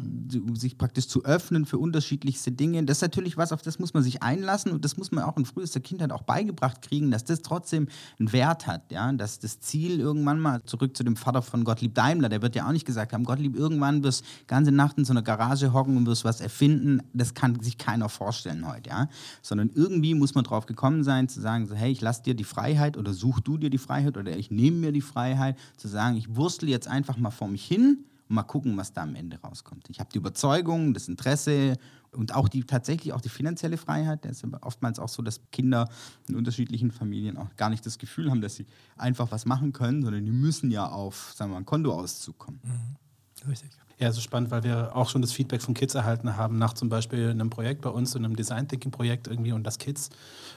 sich 0.54 0.78
praktisch 0.78 1.06
zu 1.06 1.22
öffnen 1.26 1.66
für 1.66 1.76
unterschiedlichste 1.76 2.50
Dinge, 2.50 2.82
das 2.84 2.96
ist 2.96 3.02
natürlich 3.02 3.36
was, 3.36 3.52
auf 3.52 3.60
das 3.60 3.78
muss 3.78 3.92
man 3.92 4.02
sich 4.02 4.22
einlassen 4.22 4.72
und 4.72 4.86
das 4.86 4.96
muss 4.96 5.12
man 5.12 5.22
auch 5.22 5.36
in 5.36 5.44
frühester 5.44 5.80
Kindheit 5.80 6.12
auch 6.12 6.22
beigebracht 6.22 6.80
kriegen, 6.80 7.10
dass 7.10 7.24
das 7.24 7.42
trotzdem 7.42 7.88
einen 8.18 8.32
Wert 8.32 8.66
hat, 8.66 8.90
ja, 8.90 9.12
dass 9.12 9.38
das 9.38 9.60
Ziel 9.60 10.00
irgendwann 10.00 10.40
mal, 10.40 10.62
zurück 10.64 10.96
zu 10.96 11.04
dem 11.04 11.14
Vater 11.14 11.42
von 11.42 11.64
Gottlieb 11.64 11.94
Daimler, 11.94 12.30
der 12.30 12.40
wird 12.40 12.56
ja 12.56 12.66
auch 12.66 12.72
nicht 12.72 12.86
gesagt 12.86 13.12
haben, 13.12 13.24
Gottlieb, 13.24 13.54
irgendwann 13.54 14.02
wirst 14.02 14.22
du 14.22 14.26
ganze 14.46 14.72
Nacht 14.72 14.96
in 14.96 15.04
so 15.04 15.12
einer 15.12 15.20
Garage 15.20 15.74
hocken 15.74 15.98
und 15.98 16.06
wirst 16.06 16.24
was 16.24 16.40
erfinden, 16.40 17.02
das 17.12 17.34
kann 17.34 17.60
sich 17.60 17.76
keiner 17.76 18.08
vorstellen 18.08 18.66
heute, 18.66 18.88
ja, 18.88 19.08
sondern 19.42 19.68
irgendwie 19.74 20.14
muss 20.14 20.34
man 20.34 20.44
drauf 20.44 20.64
gekommen 20.64 21.04
sein, 21.04 21.28
zu 21.28 21.42
sagen, 21.42 21.66
so, 21.66 21.74
hey, 21.74 21.92
ich 21.92 22.00
lass 22.00 22.22
dir 22.22 22.32
die 22.32 22.44
Freiheit 22.44 22.96
oder 22.96 23.12
such 23.12 23.40
du 23.40 23.58
dir 23.58 23.68
die 23.68 23.76
Freiheit 23.76 24.16
oder 24.16 24.34
ich 24.34 24.50
nehme 24.50 24.78
mir 24.78 24.92
die 24.92 25.02
Freiheit, 25.02 25.33
Freiheit, 25.34 25.58
zu 25.76 25.88
sagen, 25.88 26.16
ich 26.16 26.34
wurstle 26.34 26.68
jetzt 26.68 26.88
einfach 26.88 27.16
mal 27.16 27.30
vor 27.30 27.48
mich 27.48 27.64
hin 27.64 28.04
und 28.28 28.34
mal 28.36 28.42
gucken, 28.42 28.76
was 28.76 28.92
da 28.92 29.02
am 29.02 29.14
Ende 29.14 29.38
rauskommt. 29.40 29.88
Ich 29.90 30.00
habe 30.00 30.10
die 30.12 30.18
Überzeugung, 30.18 30.94
das 30.94 31.08
Interesse 31.08 31.76
und 32.12 32.34
auch 32.34 32.48
die 32.48 32.64
tatsächlich 32.64 33.12
auch 33.12 33.20
die 33.20 33.28
finanzielle 33.28 33.76
Freiheit. 33.76 34.24
Das 34.24 34.42
ist 34.42 34.44
oftmals 34.62 34.98
auch 34.98 35.08
so, 35.08 35.22
dass 35.22 35.40
Kinder 35.50 35.88
in 36.28 36.36
unterschiedlichen 36.36 36.90
Familien 36.90 37.36
auch 37.36 37.54
gar 37.56 37.70
nicht 37.70 37.84
das 37.84 37.98
Gefühl 37.98 38.30
haben, 38.30 38.40
dass 38.40 38.56
sie 38.56 38.66
einfach 38.96 39.30
was 39.30 39.46
machen 39.46 39.72
können, 39.72 40.02
sondern 40.02 40.24
die 40.24 40.32
müssen 40.32 40.70
ja 40.70 40.88
auf, 40.88 41.32
sagen 41.34 41.50
wir 41.50 41.54
mal, 41.54 41.60
ein 41.60 41.66
Kontoauszug 41.66 42.38
kommen. 42.38 42.60
Mhm. 42.62 43.48
Richtig. 43.50 43.70
Ja, 43.98 44.10
so 44.10 44.20
spannend, 44.20 44.50
weil 44.50 44.64
wir 44.64 44.96
auch 44.96 45.08
schon 45.08 45.22
das 45.22 45.32
Feedback 45.32 45.62
von 45.62 45.74
Kids 45.74 45.94
erhalten 45.94 46.36
haben, 46.36 46.58
nach 46.58 46.72
zum 46.72 46.88
Beispiel 46.88 47.30
einem 47.30 47.50
Projekt 47.50 47.80
bei 47.82 47.90
uns, 47.90 48.16
einem 48.16 48.34
Design 48.34 48.66
Thinking 48.66 48.90
Projekt 48.90 49.28
irgendwie, 49.28 49.52
und 49.52 49.64
dass 49.64 49.78
Kids 49.78 50.10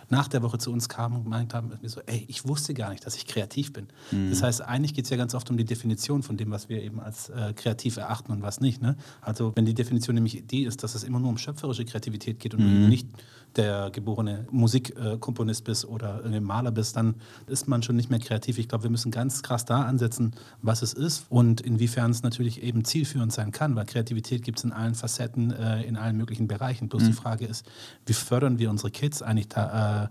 nach 0.09 0.27
der 0.27 0.41
Woche 0.41 0.57
zu 0.57 0.71
uns 0.71 0.89
kamen 0.89 1.17
und 1.17 1.23
gemeint 1.25 1.53
haben, 1.53 1.71
so, 1.83 2.01
ey, 2.05 2.25
ich 2.27 2.47
wusste 2.47 2.73
gar 2.73 2.89
nicht, 2.89 3.05
dass 3.05 3.15
ich 3.15 3.27
kreativ 3.27 3.73
bin. 3.73 3.87
Mhm. 4.11 4.29
Das 4.29 4.41
heißt, 4.41 4.61
eigentlich 4.61 4.93
geht 4.93 5.05
es 5.05 5.11
ja 5.11 5.17
ganz 5.17 5.35
oft 5.35 5.49
um 5.49 5.57
die 5.57 5.65
Definition 5.65 6.23
von 6.23 6.37
dem, 6.37 6.49
was 6.49 6.69
wir 6.69 6.81
eben 6.81 6.99
als 6.99 7.29
äh, 7.29 7.53
kreativ 7.53 7.97
erachten 7.97 8.31
und 8.31 8.41
was 8.41 8.59
nicht. 8.61 8.81
Ne? 8.81 8.95
Also 9.21 9.51
wenn 9.55 9.65
die 9.65 9.73
Definition 9.73 10.15
nämlich 10.15 10.43
die 10.47 10.63
ist, 10.63 10.83
dass 10.83 10.95
es 10.95 11.03
immer 11.03 11.19
nur 11.19 11.29
um 11.29 11.37
schöpferische 11.37 11.85
Kreativität 11.85 12.39
geht 12.39 12.53
und 12.53 12.61
mhm. 12.61 12.89
nicht 12.89 13.07
der 13.57 13.89
geborene 13.91 14.47
Musikkomponist 14.51 15.63
bist 15.63 15.85
oder 15.85 16.19
irgendwie 16.19 16.39
Maler 16.39 16.71
bist, 16.71 16.95
dann 16.95 17.15
ist 17.47 17.67
man 17.67 17.83
schon 17.83 17.95
nicht 17.95 18.09
mehr 18.09 18.19
kreativ. 18.19 18.57
Ich 18.57 18.67
glaube, 18.69 18.83
wir 18.83 18.91
müssen 18.91 19.11
ganz 19.11 19.43
krass 19.43 19.65
da 19.65 19.81
ansetzen, 19.83 20.33
was 20.61 20.81
es 20.81 20.93
ist 20.93 21.25
und 21.29 21.61
inwiefern 21.61 22.11
es 22.11 22.23
natürlich 22.23 22.63
eben 22.63 22.85
zielführend 22.85 23.33
sein 23.33 23.51
kann, 23.51 23.75
weil 23.75 23.85
Kreativität 23.85 24.43
gibt 24.43 24.59
es 24.59 24.63
in 24.63 24.71
allen 24.71 24.95
Facetten, 24.95 25.51
äh, 25.51 25.83
in 25.83 25.97
allen 25.97 26.17
möglichen 26.17 26.47
Bereichen. 26.47 26.89
Bloß 26.89 27.03
mhm. 27.03 27.07
die 27.07 27.13
Frage 27.13 27.45
ist, 27.45 27.65
wie 28.05 28.13
fördern 28.13 28.59
wir 28.59 28.69
unsere 28.69 28.91
Kids 28.91 29.21
eigentlich 29.21 29.49
da? 29.49 30.05
Äh, 30.05 30.07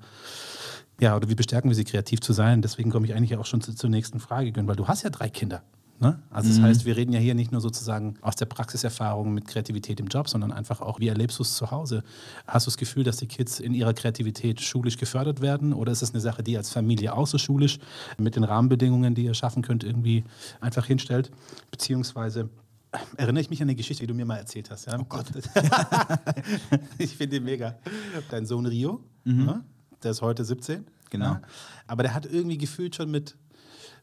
ja, 0.98 1.14
oder 1.14 1.28
wie 1.28 1.34
bestärken 1.34 1.68
wir 1.68 1.74
sie, 1.74 1.84
kreativ 1.84 2.20
zu 2.20 2.32
sein? 2.32 2.62
Deswegen 2.62 2.90
komme 2.90 3.06
ich 3.06 3.14
eigentlich 3.14 3.36
auch 3.36 3.46
schon 3.46 3.60
zu, 3.60 3.74
zur 3.74 3.90
nächsten 3.90 4.18
Frage, 4.18 4.52
Gün, 4.52 4.66
weil 4.66 4.76
du 4.76 4.88
hast 4.88 5.02
ja 5.02 5.10
drei 5.10 5.28
Kinder. 5.28 5.62
Ne? 5.98 6.18
Also 6.30 6.50
das 6.50 6.58
mhm. 6.58 6.64
heißt, 6.64 6.84
wir 6.84 6.96
reden 6.96 7.12
ja 7.12 7.18
hier 7.18 7.34
nicht 7.34 7.52
nur 7.52 7.60
sozusagen 7.60 8.16
aus 8.20 8.36
der 8.36 8.44
Praxiserfahrung 8.44 9.32
mit 9.32 9.46
Kreativität 9.46 9.98
im 9.98 10.08
Job, 10.08 10.28
sondern 10.28 10.52
einfach 10.52 10.82
auch, 10.82 11.00
wie 11.00 11.08
erlebst 11.08 11.38
du 11.38 11.42
es 11.42 11.54
zu 11.54 11.70
Hause? 11.70 12.02
Hast 12.46 12.66
du 12.66 12.70
das 12.70 12.76
Gefühl, 12.76 13.02
dass 13.02 13.16
die 13.16 13.26
Kids 13.26 13.60
in 13.60 13.72
ihrer 13.72 13.94
Kreativität 13.94 14.60
schulisch 14.60 14.98
gefördert 14.98 15.40
werden 15.40 15.72
oder 15.72 15.92
ist 15.92 16.02
es 16.02 16.12
eine 16.12 16.20
Sache, 16.20 16.42
die 16.42 16.56
als 16.56 16.70
Familie 16.70 17.14
außerschulisch 17.14 17.78
mit 18.18 18.36
den 18.36 18.44
Rahmenbedingungen, 18.44 19.14
die 19.14 19.24
ihr 19.24 19.34
schaffen 19.34 19.62
könnt, 19.62 19.84
irgendwie 19.84 20.24
einfach 20.60 20.84
hinstellt? 20.84 21.30
Beziehungsweise 21.70 22.50
erinnere 23.16 23.40
ich 23.40 23.50
mich 23.50 23.62
an 23.62 23.68
eine 23.68 23.74
Geschichte, 23.74 24.02
die 24.02 24.06
du 24.06 24.14
mir 24.14 24.26
mal 24.26 24.36
erzählt 24.36 24.70
hast. 24.70 24.86
Ja? 24.86 24.98
Oh 24.98 25.04
Gott. 25.04 25.26
ich 26.98 27.16
finde 27.16 27.38
die 27.38 27.44
mega. 27.44 27.76
Dein 28.30 28.44
Sohn 28.44 28.66
Rio, 28.66 29.02
mhm. 29.24 29.44
ne? 29.44 29.64
der 30.02 30.10
ist 30.10 30.20
heute 30.22 30.44
17. 30.44 30.84
Genau. 31.10 31.24
Ja? 31.26 31.42
Aber 31.86 32.02
der 32.02 32.14
hat 32.14 32.26
irgendwie 32.26 32.58
gefühlt 32.58 32.96
schon 32.96 33.10
mit 33.10 33.36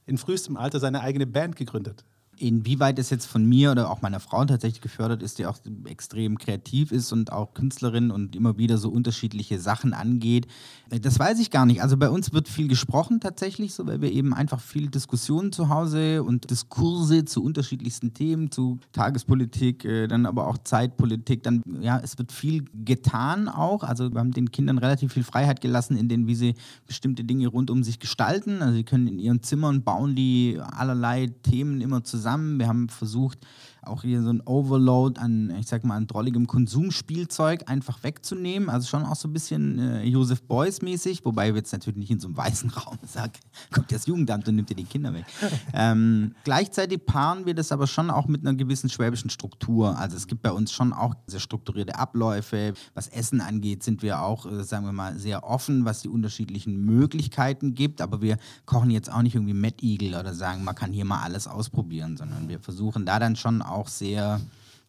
in 0.05 0.17
frühestem 0.17 0.57
Alter 0.57 0.79
seine 0.79 1.01
eigene 1.01 1.27
Band 1.27 1.55
gegründet 1.55 2.05
inwieweit 2.37 2.99
es 2.99 3.09
jetzt 3.09 3.25
von 3.25 3.45
mir 3.45 3.71
oder 3.71 3.89
auch 3.89 4.01
meiner 4.01 4.19
Frau 4.19 4.43
tatsächlich 4.45 4.81
gefördert 4.81 5.23
ist, 5.23 5.39
die 5.39 5.45
auch 5.45 5.57
extrem 5.85 6.37
kreativ 6.37 6.91
ist 6.91 7.11
und 7.11 7.31
auch 7.31 7.53
Künstlerin 7.53 8.11
und 8.11 8.35
immer 8.35 8.57
wieder 8.57 8.77
so 8.77 8.89
unterschiedliche 8.89 9.59
Sachen 9.59 9.93
angeht, 9.93 10.47
äh, 10.89 10.99
das 10.99 11.19
weiß 11.19 11.39
ich 11.39 11.51
gar 11.51 11.65
nicht. 11.65 11.81
Also 11.81 11.97
bei 11.97 12.09
uns 12.09 12.33
wird 12.33 12.47
viel 12.47 12.67
gesprochen 12.67 13.19
tatsächlich, 13.19 13.73
so 13.73 13.85
weil 13.87 14.01
wir 14.01 14.11
eben 14.11 14.33
einfach 14.33 14.59
viele 14.59 14.89
Diskussionen 14.89 15.51
zu 15.51 15.69
Hause 15.69 16.23
und 16.23 16.49
Diskurse 16.49 17.25
zu 17.25 17.43
unterschiedlichsten 17.43 18.13
Themen, 18.13 18.51
zu 18.51 18.79
Tagespolitik, 18.91 19.85
äh, 19.85 20.07
dann 20.07 20.25
aber 20.25 20.47
auch 20.47 20.57
Zeitpolitik, 20.57 21.43
dann 21.43 21.63
ja, 21.81 21.99
es 21.99 22.17
wird 22.17 22.31
viel 22.31 22.65
getan 22.85 23.47
auch. 23.47 23.83
Also 23.83 24.11
wir 24.11 24.19
haben 24.19 24.31
den 24.31 24.51
Kindern 24.51 24.77
relativ 24.77 25.13
viel 25.13 25.23
Freiheit 25.23 25.61
gelassen, 25.61 25.97
in 25.97 26.09
denen 26.09 26.27
wie 26.27 26.35
sie 26.35 26.55
bestimmte 26.87 27.23
Dinge 27.23 27.47
rund 27.47 27.69
um 27.69 27.83
sich 27.83 27.99
gestalten. 27.99 28.61
Also 28.61 28.75
sie 28.75 28.83
können 28.83 29.07
in 29.07 29.19
ihren 29.19 29.41
Zimmern 29.43 29.83
bauen 29.83 30.15
die 30.15 30.59
allerlei 30.59 31.27
Themen 31.43 31.81
immer 31.81 32.03
zusammen 32.03 32.32
zusammen. 32.33 32.59
Wir 32.59 32.67
haben 32.67 32.89
versucht, 32.89 33.39
auch 33.85 34.03
hier 34.03 34.21
so 34.21 34.29
ein 34.29 34.41
Overload 34.41 35.19
an, 35.19 35.53
ich 35.59 35.67
sag 35.67 35.83
mal, 35.83 35.95
an 35.95 36.07
drolligem 36.07 36.47
Konsumspielzeug 36.47 37.69
einfach 37.69 38.03
wegzunehmen. 38.03 38.69
Also 38.69 38.87
schon 38.87 39.03
auch 39.03 39.15
so 39.15 39.27
ein 39.27 39.33
bisschen 39.33 39.77
äh, 39.79 40.03
Josef 40.03 40.41
Beuys 40.43 40.81
mäßig, 40.81 41.23
wobei 41.25 41.53
wir 41.53 41.57
jetzt 41.57 41.73
natürlich 41.73 41.97
nicht 41.97 42.11
in 42.11 42.19
so 42.19 42.27
einem 42.27 42.37
weißen 42.37 42.69
Raum 42.77 42.97
sagen, 43.05 43.33
kommt 43.71 43.91
das 43.91 44.05
Jugendamt 44.05 44.47
und 44.47 44.55
nimmt 44.55 44.69
dir 44.69 44.75
die 44.75 44.85
Kinder 44.85 45.13
weg. 45.13 45.25
ähm, 45.73 46.33
gleichzeitig 46.43 47.05
paaren 47.05 47.45
wir 47.45 47.53
das 47.53 47.71
aber 47.71 47.87
schon 47.87 48.09
auch 48.09 48.27
mit 48.27 48.41
einer 48.41 48.55
gewissen 48.55 48.89
schwäbischen 48.89 49.29
Struktur. 49.29 49.97
Also 49.97 50.15
es 50.15 50.27
gibt 50.27 50.41
bei 50.41 50.51
uns 50.51 50.71
schon 50.71 50.93
auch 50.93 51.15
sehr 51.27 51.39
strukturierte 51.39 51.99
Abläufe. 51.99 52.73
Was 52.93 53.07
Essen 53.07 53.41
angeht, 53.41 53.83
sind 53.83 54.01
wir 54.01 54.21
auch, 54.21 54.45
äh, 54.45 54.63
sagen 54.63 54.85
wir 54.85 54.93
mal, 54.93 55.19
sehr 55.19 55.43
offen, 55.43 55.85
was 55.85 56.01
die 56.01 56.09
unterschiedlichen 56.09 56.85
Möglichkeiten 56.85 57.75
gibt. 57.75 58.01
Aber 58.01 58.21
wir 58.21 58.37
kochen 58.65 58.89
jetzt 58.89 59.11
auch 59.11 59.21
nicht 59.21 59.35
irgendwie 59.35 59.53
Mad 59.53 59.75
Eagle 59.81 60.19
oder 60.19 60.33
sagen, 60.33 60.63
man 60.63 60.75
kann 60.75 60.91
hier 60.91 61.05
mal 61.05 61.21
alles 61.21 61.47
ausprobieren 61.47 62.17
sondern 62.17 62.49
wir 62.49 62.59
versuchen 62.59 63.05
da 63.05 63.19
dann 63.19 63.35
schon 63.35 63.61
auch 63.61 63.72
sehr 63.87 64.41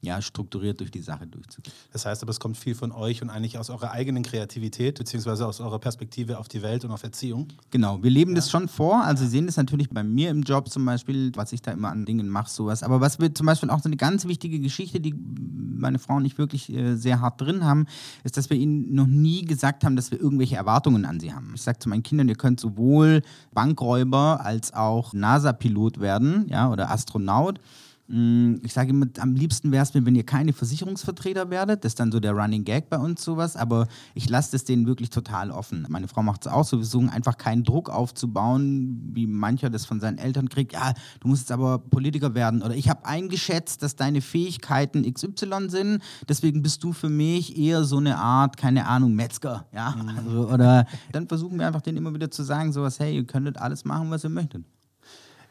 ja, 0.04 0.20
strukturiert 0.20 0.80
durch 0.80 0.90
die 0.90 1.00
Sache 1.00 1.26
durchzugehen. 1.26 1.74
Das 1.92 2.06
heißt 2.06 2.22
aber, 2.22 2.30
es 2.30 2.38
kommt 2.38 2.56
viel 2.56 2.74
von 2.74 2.92
euch 2.92 3.22
und 3.22 3.30
eigentlich 3.30 3.58
aus 3.58 3.70
eurer 3.70 3.90
eigenen 3.90 4.22
Kreativität, 4.22 4.98
beziehungsweise 4.98 5.46
aus 5.46 5.60
eurer 5.60 5.78
Perspektive 5.78 6.38
auf 6.38 6.48
die 6.48 6.62
Welt 6.62 6.84
und 6.84 6.90
auf 6.90 7.02
Erziehung. 7.02 7.48
Genau, 7.70 8.02
wir 8.02 8.10
leben 8.10 8.32
ja. 8.32 8.36
das 8.36 8.50
schon 8.50 8.68
vor. 8.68 9.02
Also, 9.02 9.24
Sie 9.24 9.30
sehen 9.30 9.46
das 9.46 9.56
natürlich 9.56 9.88
bei 9.90 10.04
mir 10.04 10.30
im 10.30 10.42
Job 10.42 10.68
zum 10.68 10.84
Beispiel, 10.84 11.32
was 11.34 11.52
ich 11.52 11.62
da 11.62 11.72
immer 11.72 11.90
an 11.90 12.04
Dingen 12.04 12.28
mache, 12.28 12.50
sowas. 12.50 12.82
Aber 12.82 13.00
was 13.00 13.18
wir 13.18 13.34
zum 13.34 13.46
Beispiel 13.46 13.70
auch 13.70 13.80
so 13.80 13.88
eine 13.88 13.96
ganz 13.96 14.26
wichtige 14.26 14.60
Geschichte, 14.60 15.00
die 15.00 15.14
meine 15.14 15.98
Frau 15.98 16.16
und 16.16 16.24
ich 16.24 16.38
wirklich 16.38 16.72
äh, 16.72 16.96
sehr 16.96 17.20
hart 17.20 17.40
drin 17.40 17.64
haben, 17.64 17.86
ist, 18.22 18.36
dass 18.36 18.50
wir 18.50 18.56
ihnen 18.56 18.94
noch 18.94 19.06
nie 19.06 19.44
gesagt 19.44 19.84
haben, 19.84 19.96
dass 19.96 20.10
wir 20.10 20.20
irgendwelche 20.20 20.56
Erwartungen 20.56 21.04
an 21.04 21.20
sie 21.20 21.32
haben. 21.32 21.52
Ich 21.54 21.62
sage 21.62 21.78
zu 21.78 21.88
meinen 21.88 22.02
Kindern, 22.02 22.28
ihr 22.28 22.36
könnt 22.36 22.60
sowohl 22.60 23.22
Bankräuber 23.52 24.40
als 24.44 24.72
auch 24.72 25.12
NASA-Pilot 25.12 26.00
werden 26.00 26.46
ja, 26.48 26.70
oder 26.70 26.90
Astronaut. 26.90 27.60
Mm, 28.06 28.56
ich 28.62 28.74
sage 28.74 28.90
immer, 28.90 29.06
am 29.18 29.34
liebsten 29.34 29.72
wäre 29.72 29.82
es 29.82 29.94
mir, 29.94 30.04
wenn 30.04 30.14
ihr 30.14 30.26
keine 30.26 30.52
Versicherungsvertreter 30.52 31.48
werdet. 31.48 31.84
Das 31.84 31.92
ist 31.92 32.00
dann 32.00 32.12
so 32.12 32.20
der 32.20 32.32
Running 32.32 32.64
Gag 32.64 32.90
bei 32.90 32.98
uns 32.98 33.24
sowas. 33.24 33.56
Aber 33.56 33.88
ich 34.14 34.28
lasse 34.28 34.52
das 34.52 34.64
denen 34.64 34.86
wirklich 34.86 35.10
total 35.10 35.50
offen. 35.50 35.86
Meine 35.88 36.08
Frau 36.08 36.22
macht 36.22 36.46
es 36.46 36.52
auch 36.52 36.64
so. 36.64 36.76
Wir 36.76 36.84
versuchen 36.84 37.08
einfach 37.08 37.38
keinen 37.38 37.64
Druck 37.64 37.88
aufzubauen, 37.88 39.10
wie 39.14 39.26
mancher 39.26 39.70
das 39.70 39.86
von 39.86 40.00
seinen 40.00 40.18
Eltern 40.18 40.48
kriegt. 40.48 40.72
Ja, 40.72 40.92
du 41.20 41.28
musst 41.28 41.42
jetzt 41.42 41.52
aber 41.52 41.78
Politiker 41.78 42.34
werden. 42.34 42.62
Oder 42.62 42.74
ich 42.74 42.90
habe 42.90 43.06
eingeschätzt, 43.06 43.82
dass 43.82 43.96
deine 43.96 44.20
Fähigkeiten 44.20 45.10
XY 45.10 45.68
sind. 45.68 46.02
Deswegen 46.28 46.62
bist 46.62 46.84
du 46.84 46.92
für 46.92 47.08
mich 47.08 47.56
eher 47.56 47.84
so 47.84 47.96
eine 47.96 48.18
Art, 48.18 48.56
keine 48.58 48.86
Ahnung, 48.86 49.14
Metzger. 49.14 49.66
Ja? 49.72 49.92
Mhm. 49.92 50.08
Also, 50.18 50.48
oder 50.50 50.86
dann 51.12 51.26
versuchen 51.26 51.58
wir 51.58 51.66
einfach 51.66 51.82
denen 51.82 51.98
immer 51.98 52.12
wieder 52.12 52.30
zu 52.30 52.42
sagen, 52.42 52.72
sowas, 52.72 53.00
hey, 53.00 53.16
ihr 53.16 53.24
könntet 53.24 53.56
alles 53.56 53.84
machen, 53.84 54.10
was 54.10 54.24
ihr 54.24 54.30
möchtet. 54.30 54.64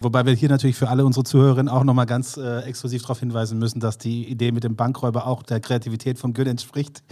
Wobei 0.03 0.25
wir 0.25 0.33
hier 0.33 0.49
natürlich 0.49 0.75
für 0.75 0.89
alle 0.89 1.05
unsere 1.05 1.23
Zuhörerinnen 1.23 1.69
auch 1.69 1.83
nochmal 1.83 2.05
ganz 2.05 2.37
äh, 2.37 2.59
exklusiv 2.61 3.03
darauf 3.03 3.19
hinweisen 3.19 3.57
müssen, 3.57 3.79
dass 3.79 3.97
die 3.97 4.27
Idee 4.27 4.51
mit 4.51 4.63
dem 4.63 4.75
Bankräuber 4.75 5.25
auch 5.27 5.43
der 5.43 5.59
Kreativität 5.59 6.19
von 6.19 6.33
Gün 6.33 6.47
entspricht. 6.47 7.03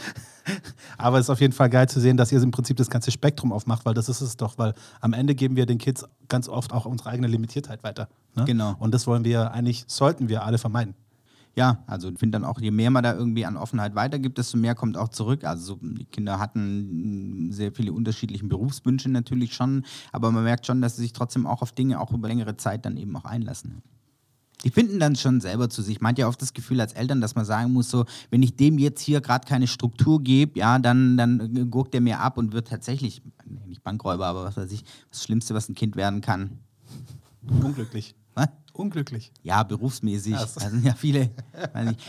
Aber 0.97 1.17
es 1.17 1.25
ist 1.25 1.29
auf 1.29 1.39
jeden 1.39 1.53
Fall 1.53 1.69
geil 1.69 1.87
zu 1.87 1.99
sehen, 1.99 2.17
dass 2.17 2.31
ihr 2.31 2.41
im 2.41 2.51
Prinzip 2.51 2.77
das 2.77 2.89
ganze 2.89 3.11
Spektrum 3.11 3.53
aufmacht, 3.53 3.85
weil 3.85 3.93
das 3.93 4.09
ist 4.09 4.21
es 4.21 4.37
doch, 4.37 4.57
weil 4.57 4.73
am 4.99 5.13
Ende 5.13 5.35
geben 5.35 5.55
wir 5.55 5.65
den 5.65 5.77
Kids 5.77 6.05
ganz 6.27 6.49
oft 6.49 6.73
auch 6.73 6.85
unsere 6.85 7.09
eigene 7.09 7.27
Limitiertheit 7.27 7.83
weiter. 7.83 8.09
Ne? 8.35 8.45
Genau. 8.45 8.75
Und 8.79 8.93
das 8.93 9.07
wollen 9.07 9.23
wir 9.23 9.51
eigentlich, 9.51 9.85
sollten 9.87 10.29
wir 10.29 10.43
alle 10.43 10.57
vermeiden 10.57 10.95
ja, 11.55 11.83
also 11.85 12.09
ich 12.09 12.17
finde 12.17 12.39
dann 12.39 12.45
auch, 12.45 12.59
je 12.59 12.71
mehr 12.71 12.91
man 12.91 13.03
da 13.03 13.13
irgendwie 13.13 13.45
an 13.45 13.57
Offenheit 13.57 13.93
weitergibt, 13.93 14.37
desto 14.37 14.57
mehr 14.57 14.75
kommt 14.75 14.97
auch 14.97 15.09
zurück. 15.09 15.43
Also 15.43 15.75
so, 15.75 15.79
die 15.81 16.05
Kinder 16.05 16.39
hatten 16.39 17.51
sehr 17.51 17.71
viele 17.71 17.91
unterschiedliche 17.91 18.45
Berufswünsche 18.45 19.09
natürlich 19.09 19.53
schon, 19.53 19.83
aber 20.11 20.31
man 20.31 20.43
merkt 20.43 20.65
schon, 20.65 20.81
dass 20.81 20.95
sie 20.95 21.01
sich 21.03 21.13
trotzdem 21.13 21.45
auch 21.45 21.61
auf 21.61 21.73
Dinge 21.73 21.99
auch 21.99 22.11
über 22.11 22.27
längere 22.27 22.55
Zeit 22.55 22.85
dann 22.85 22.95
eben 22.97 23.15
auch 23.17 23.25
einlassen. 23.25 23.81
Die 24.63 24.69
finden 24.69 24.99
dann 24.99 25.15
schon 25.15 25.41
selber 25.41 25.69
zu 25.69 25.81
sich. 25.81 26.01
Man 26.01 26.11
hat 26.11 26.19
ja 26.19 26.27
oft 26.27 26.41
das 26.41 26.53
Gefühl 26.53 26.79
als 26.79 26.93
Eltern, 26.93 27.19
dass 27.19 27.35
man 27.35 27.45
sagen 27.45 27.73
muss, 27.73 27.89
so, 27.89 28.05
wenn 28.29 28.43
ich 28.43 28.55
dem 28.55 28.77
jetzt 28.77 29.01
hier 29.01 29.19
gerade 29.19 29.47
keine 29.47 29.67
Struktur 29.67 30.21
gebe, 30.21 30.59
ja, 30.59 30.77
dann, 30.77 31.17
dann 31.17 31.69
guckt 31.71 31.95
er 31.95 32.01
mir 32.01 32.19
ab 32.19 32.37
und 32.37 32.53
wird 32.53 32.67
tatsächlich, 32.67 33.23
nicht 33.67 33.83
Bankräuber, 33.83 34.27
aber 34.27 34.43
was 34.43 34.57
weiß 34.57 34.71
ich, 34.71 34.83
das 35.09 35.23
Schlimmste, 35.23 35.55
was 35.55 35.67
ein 35.67 35.75
Kind 35.75 35.95
werden 35.95 36.21
kann. 36.21 36.59
Unglücklich. 37.63 38.13
Was? 38.35 38.49
Unglücklich? 38.81 39.31
Ja, 39.43 39.63
berufsmäßig. 39.63 40.35
Ach 40.35 40.47
so. 40.47 40.59
Also 40.59 40.77
ja 40.77 40.93
viele. 40.93 41.29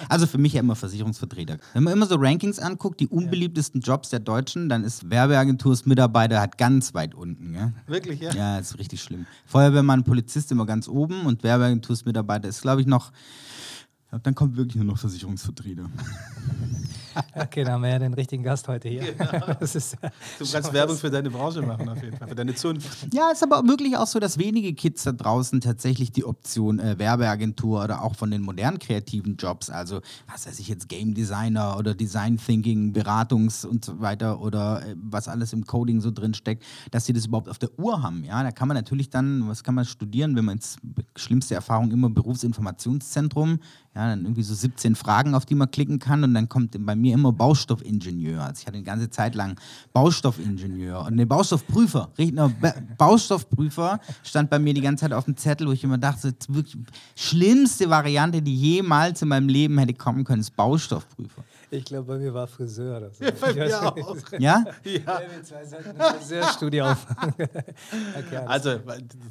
Also 0.08 0.26
für 0.26 0.38
mich 0.38 0.54
ja 0.54 0.60
immer 0.60 0.74
Versicherungsvertreter. 0.74 1.58
Wenn 1.74 1.84
man 1.84 1.92
immer 1.92 2.06
so 2.06 2.16
Rankings 2.16 2.58
anguckt, 2.58 3.00
die 3.00 3.08
unbeliebtesten 3.08 3.80
Jobs 3.80 4.08
der 4.10 4.20
Deutschen, 4.20 4.68
dann 4.68 4.84
ist 4.84 5.08
Werbeagentursmitarbeiter 5.10 6.40
halt 6.40 6.58
ganz 6.58 6.94
weit 6.94 7.14
unten. 7.14 7.54
Ja, 7.54 7.72
Wirklich, 7.86 8.20
ja? 8.20 8.32
ja 8.32 8.58
ist 8.58 8.78
richtig 8.78 9.02
schlimm. 9.02 9.26
Feuerwehrmann, 9.46 10.04
Polizist 10.04 10.50
immer 10.50 10.66
ganz 10.66 10.88
oben 10.88 11.26
und 11.26 11.42
Werbeagentursmitarbeiter 11.42 12.48
ist, 12.48 12.62
glaube 12.62 12.80
ich, 12.80 12.86
noch. 12.86 13.12
ich 14.12 14.22
Dann 14.22 14.34
kommt 14.34 14.56
wirklich 14.56 14.76
nur 14.76 14.84
noch 14.84 14.98
Versicherungsvertreter. 14.98 15.88
Okay, 17.34 17.64
dann 17.64 17.74
haben 17.74 17.82
wir 17.82 17.90
ja 17.90 17.98
den 17.98 18.14
richtigen 18.14 18.42
Gast 18.42 18.68
heute 18.68 18.88
hier. 18.88 19.02
Das 19.60 19.74
ist, 19.74 19.96
Du 20.38 20.44
kannst 20.50 20.72
Werbung 20.72 20.96
für 20.96 21.10
deine 21.10 21.30
Branche 21.30 21.62
machen, 21.62 21.88
auf 21.88 22.02
jeden 22.02 22.16
Fall, 22.16 22.28
für 22.28 22.34
deine 22.34 22.54
Zunft. 22.54 23.06
Ja, 23.12 23.30
ist 23.30 23.42
aber 23.42 23.66
wirklich 23.66 23.96
auch 23.96 24.06
so, 24.06 24.18
dass 24.18 24.38
wenige 24.38 24.74
Kids 24.74 25.04
da 25.04 25.12
draußen 25.12 25.60
tatsächlich 25.60 26.12
die 26.12 26.24
Option 26.24 26.78
äh, 26.78 26.98
Werbeagentur 26.98 27.82
oder 27.84 28.02
auch 28.02 28.16
von 28.16 28.30
den 28.30 28.42
modernen 28.42 28.78
kreativen 28.78 29.36
Jobs, 29.36 29.70
also 29.70 30.00
was 30.30 30.46
weiß 30.46 30.58
ich 30.58 30.68
jetzt, 30.68 30.88
Game 30.88 31.14
Designer 31.14 31.76
oder 31.78 31.94
Design 31.94 32.36
Thinking, 32.38 32.92
Beratungs 32.92 33.64
und 33.64 33.84
so 33.84 34.00
weiter 34.00 34.40
oder 34.40 34.86
äh, 34.86 34.96
was 34.96 35.28
alles 35.28 35.52
im 35.52 35.66
Coding 35.66 36.00
so 36.00 36.10
drin 36.10 36.34
steckt, 36.34 36.64
dass 36.90 37.06
sie 37.06 37.12
das 37.12 37.26
überhaupt 37.26 37.48
auf 37.48 37.58
der 37.58 37.70
Uhr 37.78 38.02
haben. 38.02 38.24
Ja, 38.24 38.42
da 38.42 38.50
kann 38.50 38.68
man 38.68 38.76
natürlich 38.76 39.10
dann, 39.10 39.48
was 39.48 39.62
kann 39.62 39.74
man 39.74 39.84
studieren, 39.84 40.36
wenn 40.36 40.44
man 40.44 40.56
jetzt 40.56 40.78
schlimmste 41.16 41.54
Erfahrung 41.54 41.90
immer 41.90 42.10
Berufsinformationszentrum, 42.10 43.58
ja, 43.94 44.08
dann 44.08 44.22
irgendwie 44.24 44.42
so 44.42 44.54
17 44.54 44.94
Fragen, 44.94 45.34
auf 45.34 45.44
die 45.44 45.54
man 45.54 45.70
klicken 45.70 45.98
kann 45.98 46.24
und 46.24 46.32
dann 46.32 46.48
kommt 46.48 46.74
bei 46.86 46.96
mir 46.96 47.12
immer 47.14 47.30
Baustoffingenieur. 47.32 48.42
Also 48.42 48.60
ich 48.60 48.66
hatte 48.66 48.76
eine 48.76 48.84
ganze 48.84 49.10
Zeit 49.10 49.34
lang 49.34 49.56
Baustoffingenieur 49.92 51.04
und 51.06 51.16
ne 51.16 51.26
Baustoffprüfer, 51.26 52.10
Redner, 52.18 52.48
Ba- 52.48 52.74
Baustoffprüfer 52.98 54.00
stand 54.22 54.50
bei 54.50 54.58
mir 54.58 54.74
die 54.74 54.80
ganze 54.80 55.02
Zeit 55.02 55.12
auf 55.12 55.26
dem 55.26 55.36
Zettel, 55.36 55.66
wo 55.68 55.72
ich 55.72 55.84
immer 55.84 55.98
dachte, 55.98 56.34
wirklich 56.48 56.76
schlimmste 57.16 57.88
Variante, 57.90 58.42
die 58.42 58.54
jemals 58.56 59.22
in 59.22 59.28
meinem 59.28 59.48
Leben 59.48 59.78
hätte 59.78 59.94
kommen 59.94 60.24
können, 60.24 60.40
ist 60.40 60.56
Baustoffprüfer. 60.56 61.44
Ich 61.72 61.84
glaube, 61.84 62.04
bei 62.06 62.18
mir 62.18 62.32
war 62.34 62.46
Friseur. 62.46 62.98
Oder 62.98 63.10
so. 63.10 63.24
bei 63.40 63.50
Ich 63.50 63.56
mir 63.56 63.64
weiß 63.64 63.74
auch. 63.74 63.96
Ja? 64.38 64.64
Ja. 64.84 65.20
Wir 65.20 65.42
zwei 65.42 65.64
sollten 65.64 66.00
eine 66.00 66.18
Friseurstudie 66.18 66.82
auf. 66.82 67.06
okay, 67.38 68.36
Also, 68.46 68.78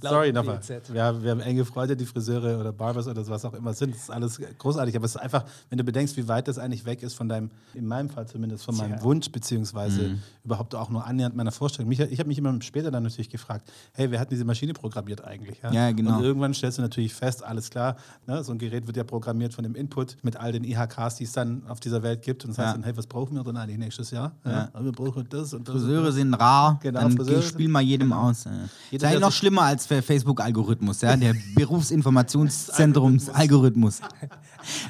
sorry 0.01 0.32
nochmal. 0.34 0.60
Wir 0.89 1.04
haben, 1.04 1.23
wir 1.23 1.32
haben 1.32 1.39
enge 1.41 1.65
Freunde, 1.65 1.95
die 1.95 2.06
Friseure 2.06 2.60
oder 2.60 2.71
Barbers 2.73 3.08
oder 3.08 3.25
was 3.27 3.45
auch 3.45 3.54
immer 3.54 3.73
sind. 3.73 3.93
Das 3.93 4.04
ist 4.04 4.10
alles 4.10 4.39
großartig. 4.58 4.95
Aber 4.95 5.06
es 5.06 5.15
ist 5.15 5.21
einfach, 5.21 5.45
wenn 5.69 5.77
du 5.77 5.84
bedenkst, 5.84 6.17
wie 6.17 6.27
weit 6.27 6.47
das 6.47 6.58
eigentlich 6.58 6.86
weg 6.86 7.04
ist 7.04 7.13
von 7.13 7.30
deinem, 7.30 7.51
in 7.73 7.86
meinem 7.86 8.10
Fall 8.10 8.27
zumindest, 8.27 8.65
von 8.65 8.75
meinem 8.75 8.93
Tja. 8.95 9.04
Wunsch, 9.04 9.32
beziehungsweise 9.32 10.17
überhaupt 10.43 10.73
auch 10.75 10.89
nur 10.89 11.06
annähernd 11.06 11.36
meiner 11.36 11.51
Vorstellung. 11.51 11.89
Mich, 11.89 11.99
ich 11.99 12.19
habe 12.19 12.27
mich 12.27 12.38
immer 12.38 12.60
später 12.62 12.91
dann 12.91 13.04
natürlich 13.04 13.30
gefragt, 13.30 13.71
hey, 13.93 14.10
wer 14.12 14.19
hat 14.19 14.32
diese 14.32 14.45
Maschine 14.45 14.73
programmiert 14.73 15.23
eigentlich? 15.23 15.60
Ja, 15.71 15.91
genau. 15.91 16.17
Und 16.17 16.23
irgendwann 16.23 16.54
stellst 16.54 16.77
du 16.77 16.82
natürlich 16.82 17.13
fest, 17.13 17.43
alles 17.43 17.69
klar, 17.69 17.97
ne, 18.27 18.43
so 18.43 18.51
ein 18.51 18.58
Gerät 18.58 18.88
wird 18.88 18.97
ja 18.97 19.04
programmiert 19.04 19.54
von 19.54 19.63
dem 19.63 19.75
Input 19.75 20.17
mit 20.23 20.38
all 20.38 20.51
den 20.51 20.63
IHKs, 20.63 21.15
die 21.15 21.25
es 21.25 21.32
dann 21.34 21.63
auf 21.67 21.80
dieser 21.80 22.01
Welt 22.04 22.21
gibt. 22.21 22.30
Und 22.45 22.51
das 22.51 22.57
heißt 22.57 22.67
Ja. 22.67 22.73
dann, 22.73 22.83
hey, 22.83 22.95
was 22.97 23.07
brauchen 23.07 23.35
wir 23.35 23.43
denn 23.43 23.57
eigentlich 23.57 23.77
nächstes 23.77 24.11
Jahr? 24.11 24.31
Ja. 24.45 24.69
Wir 24.79 24.91
brauchen 24.91 25.25
das 25.29 25.53
und 25.53 25.67
das. 25.67 25.75
und 25.75 25.81
Friseure 25.81 26.05
das. 26.05 26.15
sind 26.15 26.33
rar, 26.33 26.79
Genau, 26.81 27.01
dann 27.01 27.15
Friseure 27.15 27.41
spiel 27.41 27.67
mal 27.69 27.81
jedem 27.81 28.09
genau. 28.09 28.29
aus. 28.29 28.43
Ja. 28.45 28.51
Jeder, 28.51 28.65
ist 28.65 29.01
der 29.01 29.09
eigentlich 29.09 29.21
noch 29.21 29.31
schlimmer 29.31 29.61
als 29.63 29.87
der 29.87 30.03
Facebook-Algorithmus, 30.03 31.01
ja? 31.01 31.15
der 31.15 31.33
Berufsinformationszentrum-Algorithmus. 31.55 34.01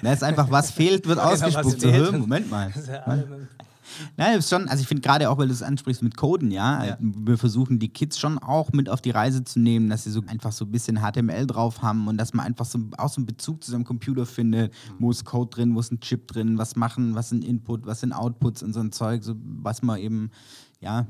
Da 0.01 0.11
ist 0.11 0.21
einfach, 0.21 0.51
was 0.51 0.69
fehlt, 0.69 1.07
wird 1.07 1.17
was 1.17 1.41
ausgespuckt. 1.41 1.81
Fehlt. 1.81 2.11
Moment 2.11 2.51
mal. 2.51 2.71
Das 2.73 2.83
ist 2.83 2.89
ja 2.89 3.05
Nein, 4.17 4.37
ist 4.39 4.49
schon, 4.49 4.67
also 4.67 4.81
ich 4.81 4.87
finde 4.87 5.01
gerade 5.01 5.29
auch, 5.29 5.37
weil 5.37 5.47
du 5.47 5.53
es 5.53 5.63
ansprichst 5.63 6.01
mit 6.03 6.17
Coden, 6.17 6.51
ja, 6.51 6.83
Ja. 6.85 6.97
wir 6.99 7.37
versuchen 7.37 7.79
die 7.79 7.89
Kids 7.89 8.19
schon 8.19 8.37
auch 8.39 8.71
mit 8.71 8.89
auf 8.89 9.01
die 9.01 9.11
Reise 9.11 9.43
zu 9.43 9.59
nehmen, 9.59 9.89
dass 9.89 10.03
sie 10.03 10.11
so 10.11 10.21
einfach 10.27 10.51
so 10.51 10.65
ein 10.65 10.71
bisschen 10.71 10.99
HTML 11.01 11.47
drauf 11.47 11.81
haben 11.81 12.07
und 12.07 12.17
dass 12.17 12.33
man 12.33 12.45
einfach 12.45 12.65
so 12.65 12.79
auch 12.97 13.09
so 13.09 13.17
einen 13.19 13.25
Bezug 13.25 13.63
zu 13.63 13.71
seinem 13.71 13.85
Computer 13.85 14.25
findet, 14.25 14.73
wo 14.99 15.11
ist 15.11 15.25
Code 15.25 15.49
drin, 15.55 15.75
wo 15.75 15.79
ist 15.79 15.91
ein 15.91 15.99
Chip 15.99 16.27
drin, 16.27 16.57
was 16.57 16.75
machen, 16.75 17.15
was 17.15 17.29
sind 17.29 17.43
Input, 17.43 17.85
was 17.85 18.01
sind 18.01 18.13
Outputs 18.13 18.63
und 18.63 18.73
so 18.73 18.79
ein 18.79 18.91
Zeug, 18.91 19.23
so 19.23 19.35
was 19.61 19.81
man 19.81 19.99
eben, 19.99 20.31
ja, 20.79 21.05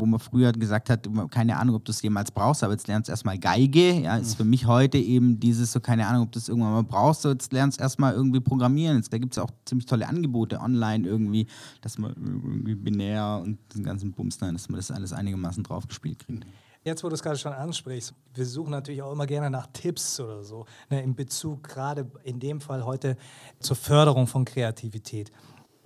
wo 0.00 0.06
man 0.06 0.18
früher 0.18 0.52
gesagt 0.52 0.90
hat, 0.90 1.08
keine 1.30 1.58
Ahnung, 1.58 1.76
ob 1.76 1.84
du 1.84 1.92
es 1.92 2.02
jemals 2.02 2.30
brauchst, 2.30 2.64
aber 2.64 2.72
jetzt 2.72 2.88
lernst 2.88 3.08
du 3.08 3.12
erstmal 3.12 3.38
Geige. 3.38 4.00
Ja, 4.00 4.16
ist 4.16 4.36
für 4.36 4.44
mich 4.44 4.66
heute 4.66 4.98
eben 4.98 5.38
dieses 5.38 5.72
so, 5.72 5.80
keine 5.80 6.06
Ahnung, 6.06 6.24
ob 6.24 6.32
du 6.32 6.38
es 6.38 6.48
irgendwann 6.48 6.72
mal 6.72 6.82
brauchst, 6.82 7.22
so 7.22 7.30
jetzt 7.30 7.52
lernst 7.52 7.78
du 7.78 7.82
erstmal 7.82 8.14
irgendwie 8.14 8.40
programmieren. 8.40 8.96
Jetzt, 8.96 9.12
da 9.12 9.18
gibt 9.18 9.34
es 9.34 9.38
auch 9.38 9.50
ziemlich 9.66 9.86
tolle 9.86 10.08
Angebote 10.08 10.58
online 10.60 11.06
irgendwie, 11.06 11.46
dass 11.82 11.98
man 11.98 12.14
irgendwie 12.16 12.74
binär 12.74 13.40
und 13.44 13.58
den 13.74 13.84
ganzen 13.84 14.12
Bums, 14.12 14.40
nein, 14.40 14.54
dass 14.54 14.68
man 14.68 14.78
das 14.78 14.90
alles 14.90 15.12
einigermaßen 15.12 15.62
draufgespielt 15.62 16.18
kriegt. 16.18 16.46
Jetzt, 16.82 17.04
wo 17.04 17.10
du 17.10 17.14
es 17.14 17.22
gerade 17.22 17.36
schon 17.36 17.52
ansprichst, 17.52 18.14
wir 18.32 18.46
suchen 18.46 18.70
natürlich 18.70 19.02
auch 19.02 19.12
immer 19.12 19.26
gerne 19.26 19.50
nach 19.50 19.66
Tipps 19.66 20.18
oder 20.18 20.42
so, 20.42 20.64
ne, 20.88 21.02
in 21.02 21.14
Bezug 21.14 21.62
gerade 21.62 22.10
in 22.24 22.40
dem 22.40 22.62
Fall 22.62 22.86
heute 22.86 23.18
zur 23.58 23.76
Förderung 23.76 24.26
von 24.26 24.46
Kreativität. 24.46 25.30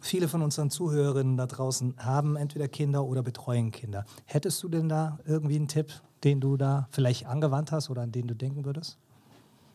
Viele 0.04 0.28
von 0.28 0.42
unseren 0.42 0.68
Zuhörerinnen 0.68 1.38
da 1.38 1.46
draußen 1.46 1.94
haben 1.96 2.36
entweder 2.36 2.68
Kinder 2.68 3.06
oder 3.06 3.22
betreuen 3.22 3.70
Kinder. 3.70 4.04
Hättest 4.26 4.62
du 4.62 4.68
denn 4.68 4.86
da 4.86 5.18
irgendwie 5.24 5.56
einen 5.56 5.66
Tipp, 5.66 5.94
den 6.24 6.42
du 6.42 6.58
da 6.58 6.88
vielleicht 6.90 7.24
angewandt 7.24 7.72
hast 7.72 7.88
oder 7.88 8.02
an 8.02 8.12
den 8.12 8.26
du 8.26 8.34
denken 8.34 8.66
würdest? 8.66 8.98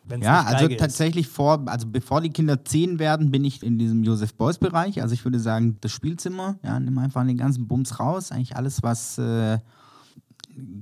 Wenn's 0.03 0.23
Ja, 0.23 0.43
also 0.43 0.65
Geige 0.65 0.75
ist. 0.75 0.79
tatsächlich 0.81 1.27
vor, 1.27 1.63
also 1.65 1.87
bevor 1.87 2.21
die 2.21 2.29
Kinder 2.29 2.63
zehn 2.63 2.99
werden, 2.99 3.31
bin 3.31 3.43
ich 3.43 3.63
in 3.63 3.79
diesem 3.79 4.03
Josef 4.03 4.35
Beuys 4.35 4.59
Bereich. 4.59 5.01
Also 5.01 5.15
ich 5.15 5.25
würde 5.25 5.39
sagen, 5.39 5.77
das 5.81 5.91
Spielzimmer, 5.91 6.59
ja, 6.61 6.79
nimm 6.79 6.99
einfach 6.99 7.25
den 7.25 7.37
ganzen 7.37 7.67
Bums 7.67 7.99
raus. 7.99 8.31
Eigentlich 8.31 8.55
alles, 8.55 8.83
was, 8.83 9.17
äh, 9.17 9.57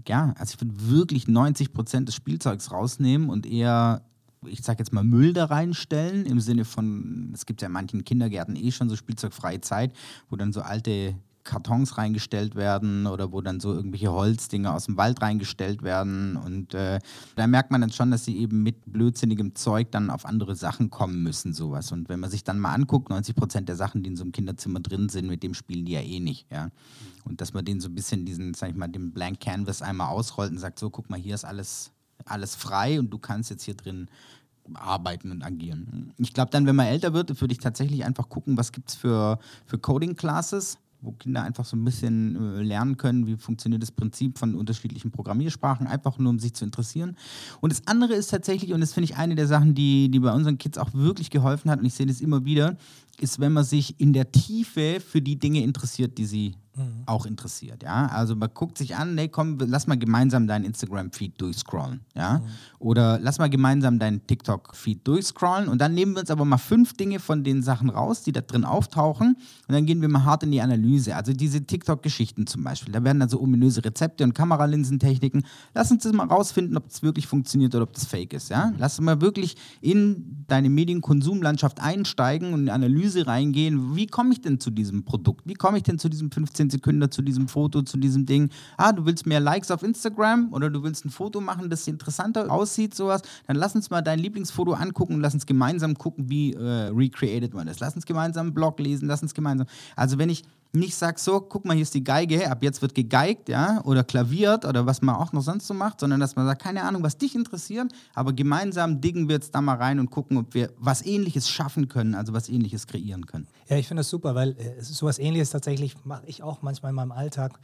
ja, 0.05 0.33
also 0.37 0.55
ich 0.55 0.61
würde 0.61 0.73
wirklich 0.89 1.29
90 1.29 1.71
Prozent 1.71 2.09
des 2.09 2.15
Spielzeugs 2.15 2.69
rausnehmen 2.73 3.29
und 3.29 3.45
eher, 3.45 4.01
ich 4.45 4.61
sag 4.61 4.79
jetzt 4.79 4.93
mal, 4.93 5.03
Müll 5.03 5.33
da 5.33 5.45
reinstellen. 5.45 6.25
Im 6.25 6.39
Sinne 6.39 6.65
von, 6.65 7.31
es 7.33 7.45
gibt 7.45 7.61
ja 7.61 7.67
in 7.67 7.73
manchen 7.73 8.03
Kindergärten 8.03 8.55
eh 8.55 8.71
schon 8.71 8.89
so 8.89 8.95
spielzeugfreie 8.95 9.61
Zeit, 9.61 9.93
wo 10.29 10.35
dann 10.35 10.53
so 10.53 10.61
alte 10.61 11.15
Kartons 11.47 11.97
reingestellt 11.97 12.55
werden 12.55 13.07
oder 13.07 13.31
wo 13.31 13.41
dann 13.41 13.59
so 13.59 13.73
irgendwelche 13.73 14.11
Holzdinger 14.11 14.75
aus 14.75 14.85
dem 14.85 14.97
Wald 14.97 15.21
reingestellt 15.21 15.81
werden. 15.81 16.35
Und 16.35 16.73
äh, 16.73 16.99
da 17.35 17.47
merkt 17.47 17.71
man 17.71 17.81
dann 17.81 17.91
schon, 17.91 18.11
dass 18.11 18.25
sie 18.25 18.37
eben 18.37 18.61
mit 18.61 18.75
blödsinnigem 18.85 19.55
Zeug 19.55 19.89
dann 19.91 20.09
auf 20.11 20.25
andere 20.25 20.55
Sachen 20.55 20.89
kommen 20.89 21.23
müssen, 21.23 21.53
sowas. 21.53 21.91
Und 21.91 22.09
wenn 22.09 22.19
man 22.19 22.29
sich 22.29 22.43
dann 22.43 22.59
mal 22.59 22.73
anguckt, 22.73 23.09
90 23.09 23.35
Prozent 23.35 23.69
der 23.69 23.77
Sachen, 23.77 24.03
die 24.03 24.09
in 24.09 24.17
so 24.17 24.23
einem 24.23 24.33
Kinderzimmer 24.33 24.81
drin 24.81 25.09
sind, 25.09 25.27
mit 25.27 25.41
dem 25.41 25.53
spielen 25.53 25.85
die 25.85 25.93
ja 25.93 26.01
eh 26.01 26.19
nicht. 26.19 26.51
Ja? 26.51 26.69
Und 27.23 27.41
dass 27.41 27.53
man 27.53 27.65
denen 27.65 27.79
so 27.79 27.87
ein 27.87 27.95
bisschen 27.95 28.25
diesen, 28.25 28.53
sag 28.53 28.69
ich 28.69 28.75
mal, 28.75 28.87
den 28.87 29.13
Blank 29.13 29.39
Canvas 29.39 29.81
einmal 29.81 30.09
ausrollt 30.09 30.51
und 30.51 30.59
sagt, 30.59 30.77
so, 30.77 30.89
guck 30.89 31.09
mal, 31.09 31.19
hier 31.19 31.33
ist 31.33 31.45
alles, 31.45 31.91
alles 32.25 32.55
frei 32.55 32.99
und 32.99 33.11
du 33.11 33.17
kannst 33.17 33.49
jetzt 33.49 33.63
hier 33.63 33.75
drin 33.75 34.07
arbeiten 34.73 35.31
und 35.31 35.43
agieren. 35.43 36.13
Ich 36.17 36.33
glaube 36.33 36.51
dann, 36.51 36.65
wenn 36.65 36.75
man 36.75 36.87
älter 36.87 37.13
wird, 37.13 37.39
würde 37.41 37.53
ich 37.53 37.59
tatsächlich 37.59 38.05
einfach 38.05 38.29
gucken, 38.29 38.57
was 38.57 38.71
gibt 38.71 38.89
es 38.89 38.95
für, 38.95 39.39
für 39.65 39.77
Coding-Classes, 39.77 40.77
wo 41.01 41.11
Kinder 41.11 41.43
einfach 41.43 41.65
so 41.65 41.77
ein 41.77 41.83
bisschen 41.83 42.35
äh, 42.35 42.63
lernen 42.63 42.97
können, 42.97 43.27
wie 43.27 43.37
funktioniert 43.37 43.81
das 43.81 43.91
Prinzip 43.91 44.37
von 44.37 44.55
unterschiedlichen 44.55 45.11
Programmiersprachen, 45.11 45.87
einfach 45.87 46.17
nur 46.17 46.31
um 46.31 46.39
sich 46.39 46.53
zu 46.53 46.65
interessieren. 46.65 47.15
Und 47.61 47.71
das 47.71 47.85
andere 47.85 48.13
ist 48.13 48.31
tatsächlich, 48.31 48.73
und 48.73 48.81
das 48.81 48.93
finde 48.93 49.05
ich 49.05 49.17
eine 49.17 49.35
der 49.35 49.47
Sachen, 49.47 49.75
die, 49.75 50.09
die 50.09 50.19
bei 50.19 50.33
unseren 50.33 50.57
Kids 50.57 50.77
auch 50.77 50.93
wirklich 50.93 51.29
geholfen 51.29 51.69
hat, 51.69 51.79
und 51.79 51.85
ich 51.85 51.93
sehe 51.93 52.07
das 52.07 52.19
immer 52.19 52.45
wieder, 52.45 52.77
ist, 53.19 53.39
wenn 53.39 53.53
man 53.53 53.63
sich 53.63 53.99
in 53.99 54.13
der 54.13 54.31
Tiefe 54.31 54.99
für 54.99 55.21
die 55.21 55.37
Dinge 55.37 55.63
interessiert, 55.63 56.17
die 56.17 56.25
sie 56.25 56.55
auch 57.07 57.25
interessiert. 57.25 57.83
Ja? 57.83 58.07
Also 58.07 58.35
man 58.35 58.49
guckt 58.53 58.77
sich 58.77 58.95
an, 58.95 59.15
nee, 59.15 59.27
komm, 59.27 59.57
lass 59.59 59.87
mal 59.87 59.97
gemeinsam 59.97 60.47
deinen 60.47 60.65
Instagram-Feed 60.65 61.39
durchscrollen. 61.39 62.01
Ja? 62.15 62.41
Oder 62.79 63.19
lass 63.19 63.39
mal 63.39 63.49
gemeinsam 63.49 63.99
deinen 63.99 64.25
TikTok-Feed 64.27 65.07
durchscrollen 65.07 65.67
und 65.67 65.79
dann 65.79 65.93
nehmen 65.93 66.13
wir 66.13 66.21
uns 66.21 66.31
aber 66.31 66.45
mal 66.45 66.57
fünf 66.57 66.93
Dinge 66.93 67.19
von 67.19 67.43
den 67.43 67.63
Sachen 67.63 67.89
raus, 67.89 68.23
die 68.23 68.31
da 68.31 68.41
drin 68.41 68.65
auftauchen 68.65 69.37
und 69.67 69.73
dann 69.73 69.85
gehen 69.85 70.01
wir 70.01 70.09
mal 70.09 70.23
hart 70.23 70.43
in 70.43 70.51
die 70.51 70.61
Analyse. 70.61 71.15
Also 71.15 71.33
diese 71.33 71.65
TikTok-Geschichten 71.65 72.47
zum 72.47 72.63
Beispiel, 72.63 72.93
da 72.93 73.03
werden 73.03 73.19
dann 73.19 73.29
so 73.29 73.41
ominöse 73.41 73.83
Rezepte 73.83 74.23
und 74.23 74.33
Kameralinsentechniken. 74.33 75.45
Lass 75.73 75.91
uns 75.91 76.03
das 76.03 76.13
mal 76.13 76.27
rausfinden, 76.27 76.77
ob 76.77 76.87
das 76.87 77.03
wirklich 77.03 77.27
funktioniert 77.27 77.73
oder 77.75 77.83
ob 77.83 77.93
das 77.93 78.05
fake 78.05 78.33
ist. 78.33 78.49
Ja? 78.49 78.73
Lass 78.77 78.99
uns 78.99 79.05
mal 79.05 79.21
wirklich 79.21 79.55
in 79.81 80.45
deine 80.47 80.69
Medienkonsumlandschaft 80.69 81.81
einsteigen 81.81 82.53
und 82.53 82.61
in 82.61 82.65
die 82.67 82.71
Analyse 82.71 83.27
reingehen. 83.27 83.95
Wie 83.95 84.07
komme 84.07 84.33
ich 84.33 84.41
denn 84.41 84.59
zu 84.59 84.71
diesem 84.71 85.03
Produkt? 85.03 85.41
Wie 85.45 85.53
komme 85.53 85.77
ich 85.77 85.83
denn 85.83 85.99
zu 85.99 86.09
diesem 86.09 86.31
15 86.31 86.69
Sekunden, 86.69 86.96
zu 87.09 87.21
diesem 87.21 87.47
Foto, 87.47 87.81
zu 87.83 87.97
diesem 87.97 88.25
Ding? 88.25 88.49
Ah, 88.77 88.91
du 88.91 89.05
willst 89.05 89.25
mehr 89.25 89.39
Likes 89.39 89.71
auf 89.71 89.83
Instagram 89.83 90.51
oder 90.51 90.69
du 90.69 90.83
willst 90.83 91.05
ein 91.05 91.09
Foto 91.09 91.39
machen, 91.39 91.69
das 91.69 91.87
interessanter 91.87 92.51
aussieht, 92.51 92.95
sowas. 92.95 93.21
Dann 93.45 93.55
lass 93.55 93.75
uns 93.75 93.89
mal 93.89 94.01
dein 94.01 94.19
Lieblingsfoto 94.19 94.73
angucken 94.73 95.15
und 95.15 95.21
lass 95.21 95.33
uns 95.33 95.45
gemeinsam 95.45 95.95
gucken, 95.95 96.29
wie 96.29 96.53
äh, 96.53 96.89
recreated 96.89 97.53
man 97.53 97.67
das. 97.67 97.79
Lass 97.79 97.95
uns 97.95 98.05
gemeinsam 98.05 98.47
einen 98.47 98.53
Blog 98.53 98.79
lesen, 98.79 99.07
lass 99.07 99.21
uns 99.21 99.33
gemeinsam. 99.33 99.67
Also 99.95 100.17
wenn 100.17 100.29
ich 100.29 100.43
nicht 100.71 100.95
sage, 100.95 101.19
so, 101.19 101.39
guck 101.39 101.65
mal, 101.65 101.73
hier 101.73 101.83
ist 101.83 101.93
die 101.93 102.03
Geige, 102.03 102.49
ab 102.49 102.63
jetzt 102.63 102.81
wird 102.81 102.93
gegeigt, 102.93 103.49
ja, 103.49 103.81
oder 103.83 104.03
klaviert 104.03 104.65
oder 104.65 104.85
was 104.85 105.01
man 105.01 105.15
auch 105.15 105.33
noch 105.33 105.41
sonst 105.41 105.67
so 105.67 105.73
macht, 105.73 105.99
sondern 105.99 106.19
dass 106.19 106.35
man 106.35 106.45
sagt, 106.45 106.61
keine 106.61 106.83
Ahnung, 106.83 107.03
was 107.03 107.17
dich 107.17 107.35
interessiert, 107.35 107.91
aber 108.13 108.33
gemeinsam 108.33 109.01
diggen 109.01 109.27
wir 109.27 109.35
jetzt 109.35 109.55
da 109.55 109.61
mal 109.61 109.75
rein 109.75 109.99
und 109.99 110.11
gucken, 110.11 110.37
ob 110.37 110.53
wir 110.53 110.71
was 110.77 111.05
Ähnliches 111.05 111.49
schaffen 111.49 111.87
können, 111.87 112.15
also 112.15 112.33
was 112.33 112.49
Ähnliches 112.49 112.87
kreieren 112.87 113.25
können. 113.25 113.47
Ja, 113.69 113.77
ich 113.77 113.87
finde 113.87 114.01
das 114.01 114.09
super, 114.09 114.35
weil 114.35 114.51
äh, 114.51 114.81
sowas 114.81 115.19
ähnliches 115.19 115.49
tatsächlich 115.49 115.95
mache 116.05 116.23
ich 116.25 116.43
auch 116.43 116.61
manchmal 116.61 116.91
in 116.91 116.95
meinem 116.95 117.11
Alltag. 117.11 117.59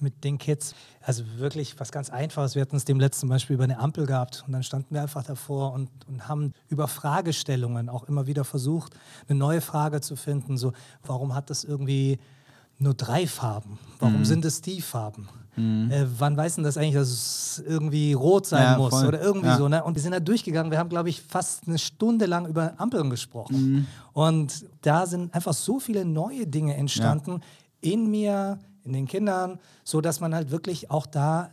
mit 0.00 0.24
den 0.24 0.38
Kids. 0.38 0.74
Also 1.00 1.24
wirklich 1.38 1.78
was 1.78 1.92
ganz 1.92 2.10
Einfaches. 2.10 2.54
Wir 2.54 2.62
hatten 2.62 2.76
es 2.76 2.84
dem 2.84 3.00
letzten 3.00 3.28
Beispiel 3.28 3.54
über 3.54 3.64
eine 3.64 3.78
Ampel 3.78 4.06
gehabt 4.06 4.44
und 4.46 4.52
dann 4.52 4.62
standen 4.62 4.94
wir 4.94 5.02
einfach 5.02 5.24
davor 5.24 5.72
und, 5.72 5.88
und 6.08 6.28
haben 6.28 6.52
über 6.68 6.88
Fragestellungen 6.88 7.88
auch 7.88 8.04
immer 8.04 8.26
wieder 8.26 8.44
versucht, 8.44 8.94
eine 9.28 9.38
neue 9.38 9.60
Frage 9.60 10.00
zu 10.00 10.16
finden. 10.16 10.56
So, 10.56 10.72
warum 11.04 11.34
hat 11.34 11.50
das 11.50 11.64
irgendwie 11.64 12.18
nur 12.78 12.94
drei 12.94 13.26
Farben? 13.26 13.78
Warum 13.98 14.18
mhm. 14.20 14.24
sind 14.24 14.44
es 14.44 14.60
die 14.60 14.80
Farben? 14.80 15.28
Mhm. 15.56 15.90
Äh, 15.90 16.06
wann 16.18 16.36
weiß 16.36 16.56
denn 16.56 16.64
das 16.64 16.76
eigentlich, 16.76 16.94
dass 16.94 17.08
es 17.08 17.62
irgendwie 17.66 18.12
rot 18.12 18.46
sein 18.46 18.62
ja, 18.62 18.76
muss 18.76 18.90
voll. 18.90 19.06
oder 19.06 19.20
irgendwie 19.20 19.48
ja. 19.48 19.56
so? 19.56 19.68
Ne? 19.68 19.84
Und 19.84 19.94
wir 19.94 20.02
sind 20.02 20.12
da 20.12 20.20
durchgegangen. 20.20 20.70
Wir 20.70 20.78
haben, 20.78 20.88
glaube 20.88 21.08
ich, 21.08 21.22
fast 21.22 21.68
eine 21.68 21.78
Stunde 21.78 22.26
lang 22.26 22.46
über 22.46 22.74
Ampeln 22.78 23.10
gesprochen. 23.10 23.56
Mhm. 23.56 23.86
Und 24.12 24.64
da 24.82 25.06
sind 25.06 25.32
einfach 25.34 25.54
so 25.54 25.78
viele 25.78 26.04
neue 26.04 26.46
Dinge 26.46 26.74
entstanden 26.76 27.40
ja. 27.82 27.92
in 27.92 28.10
mir, 28.10 28.58
in 28.84 28.92
den 28.92 29.06
Kindern, 29.06 29.58
so 29.84 30.00
dass 30.00 30.20
man 30.20 30.34
halt 30.34 30.50
wirklich 30.50 30.90
auch 30.90 31.06
da 31.06 31.50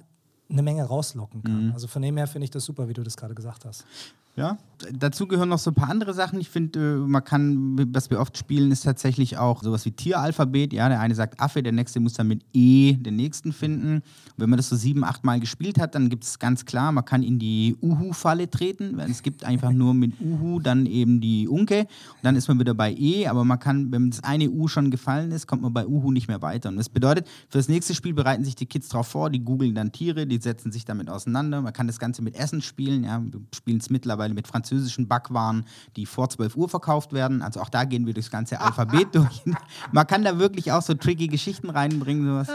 eine 0.50 0.64
Menge 0.64 0.84
rauslocken 0.84 1.44
kann. 1.44 1.68
Mhm. 1.68 1.74
Also 1.74 1.88
von 1.88 2.02
dem 2.02 2.18
her 2.18 2.28
finde 2.28 2.46
ich 2.46 2.52
das 2.52 2.66
super, 2.66 2.88
wie 2.88 2.94
du 2.94 3.04
das 3.04 3.16
gerade 3.16 3.36
gesagt 3.36 3.66
hast. 3.66 3.86
Ja, 4.36 4.58
dazu 4.94 5.28
gehören 5.28 5.50
noch 5.50 5.60
so 5.60 5.72
ein 5.72 5.74
paar 5.74 5.90
andere 5.90 6.14
Sachen. 6.14 6.40
Ich 6.40 6.50
finde, 6.50 6.80
äh, 6.80 7.08
man 7.08 7.24
kann, 7.24 7.94
was 7.94 8.10
wir 8.10 8.20
oft 8.20 8.38
spielen, 8.38 8.72
ist 8.72 8.84
tatsächlich 8.84 9.38
auch 9.38 9.64
sowas 9.64 9.86
wie 9.86 9.92
Tieralphabet. 9.92 10.74
Ja, 10.74 10.90
der 10.90 11.00
eine 11.00 11.16
sagt 11.16 11.40
Affe, 11.40 11.62
der 11.62 11.72
nächste 11.72 12.00
muss 12.00 12.14
dann 12.14 12.28
mit 12.28 12.44
E 12.54 12.94
den 12.94 13.16
nächsten 13.16 13.54
finden. 13.54 13.96
Und 13.96 14.04
wenn 14.38 14.50
man 14.50 14.58
das 14.58 14.70
so 14.70 14.76
sieben, 14.76 15.04
acht 15.04 15.24
Mal 15.24 15.40
gespielt 15.40 15.80
hat, 15.80 15.96
dann 15.96 16.10
gibt 16.10 16.24
es 16.24 16.40
ganz 16.40 16.66
klar, 16.66 16.92
man 16.92 17.06
kann 17.06 17.24
in 17.24 17.40
die 17.40 17.76
Uhu-Falle 17.82 18.50
treten. 18.50 19.00
Es 19.00 19.22
gibt 19.24 19.44
einfach 19.44 19.72
nur 19.72 19.94
mit 19.94 20.14
Uhu 20.22 20.60
dann 20.60 20.86
eben 20.86 21.22
die 21.22 21.48
Unke. 21.48 21.82
Und 21.82 22.24
dann 22.24 22.36
ist 22.36 22.48
man 22.48 22.60
wieder 22.60 22.74
bei 22.74 22.94
E, 22.94 23.28
aber 23.28 23.46
man 23.46 23.60
kann, 23.60 23.92
wenn 23.92 24.12
das 24.12 24.24
eine 24.24 24.50
U 24.50 24.68
schon 24.68 24.92
gefallen 24.92 25.32
ist, 25.32 25.48
kommt 25.48 25.62
man 25.62 25.74
bei 25.74 25.86
Uhu 25.86 26.12
nicht 26.12 26.28
mehr 26.28 26.42
weiter. 26.42 26.70
Und 26.70 26.78
das 26.78 26.90
bedeutet, 26.90 27.28
für 27.50 27.58
das 27.58 27.68
nächste 27.68 27.94
Spiel 27.96 28.14
bereiten 28.14 28.44
sich 28.44 28.56
die 28.56 28.66
Kids 28.66 28.90
darauf 28.90 29.08
vor, 29.08 29.30
die 29.30 29.44
googeln 29.44 29.76
dann 29.76 29.92
Tiere, 29.92 30.26
die 30.26 30.40
setzen 30.40 30.72
sich 30.72 30.86
damit 30.86 31.10
auseinander. 31.10 31.62
Man 31.62 31.74
kann 31.74 31.88
das 31.88 32.00
Ganze 32.00 32.22
mit 32.22 32.36
Essen 32.36 32.62
spielen. 32.62 33.04
Ja, 33.04 33.22
wir 33.22 33.42
spielen 33.54 33.78
es 33.78 33.90
mittlerweile 33.90 34.21
mittlerweile 34.22 34.34
mit 34.34 34.48
französischen 34.48 35.08
Backwaren, 35.08 35.66
die 35.96 36.06
vor 36.06 36.30
12 36.30 36.56
Uhr 36.56 36.70
verkauft 36.70 37.14
werden. 37.14 37.42
Also 37.42 37.60
auch 37.62 37.70
da 37.70 37.84
gehen 37.84 38.06
wir 38.06 38.14
durchs 38.14 38.32
ganze 38.32 38.60
Alphabet 38.60 39.08
durch. 39.14 39.42
Man 39.92 40.08
kann 40.08 40.24
da 40.24 40.38
wirklich 40.40 40.72
auch 40.72 40.82
so 40.82 40.94
tricky 40.94 41.28
Geschichten 41.28 41.70
reinbringen. 41.70 42.26
Sowas. 42.26 42.48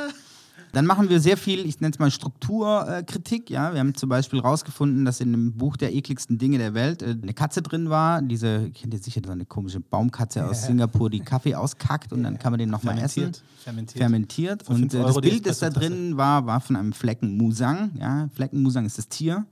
Dann 0.72 0.84
machen 0.84 1.08
wir 1.08 1.20
sehr 1.20 1.36
viel, 1.36 1.64
ich 1.64 1.80
nenne 1.80 1.92
es 1.92 1.98
mal 1.98 2.10
Strukturkritik. 2.10 3.48
ja? 3.50 3.72
Wir 3.72 3.80
haben 3.80 3.94
zum 3.94 4.08
Beispiel 4.10 4.42
herausgefunden, 4.42 5.04
dass 5.04 5.20
in 5.20 5.28
einem 5.28 5.52
Buch 5.52 5.76
der 5.76 5.94
ekligsten 5.94 6.38
Dinge 6.38 6.58
der 6.58 6.74
Welt 6.74 7.02
äh, 7.02 7.16
eine 7.22 7.32
Katze 7.32 7.62
drin 7.62 7.88
war. 7.88 8.20
Diese, 8.20 8.70
kennt 8.70 8.92
ihr 8.92 9.00
sicher, 9.00 9.22
so 9.24 9.32
eine 9.32 9.46
komische 9.46 9.80
Baumkatze 9.80 10.40
ja. 10.40 10.48
aus 10.48 10.64
Singapur, 10.64 11.08
die 11.08 11.20
Kaffee 11.20 11.54
auskackt 11.54 12.12
und 12.12 12.24
dann 12.24 12.38
kann 12.38 12.52
man 12.52 12.58
den 12.58 12.68
nochmal 12.68 12.98
essen. 12.98 13.32
Fermentiert. 13.64 13.98
Fermentiert. 13.98 14.68
Und 14.68 14.92
äh, 14.92 15.02
das 15.02 15.20
Bild, 15.20 15.46
das 15.46 15.60
da 15.60 15.70
drin 15.70 16.18
war, 16.18 16.46
war 16.46 16.60
von 16.60 16.76
einem 16.76 16.92
Fleckenmusang. 16.92 17.92
Ja? 17.98 18.28
Fleckenmusang 18.34 18.84
ist 18.84 18.98
das 18.98 19.08
Tier. 19.08 19.46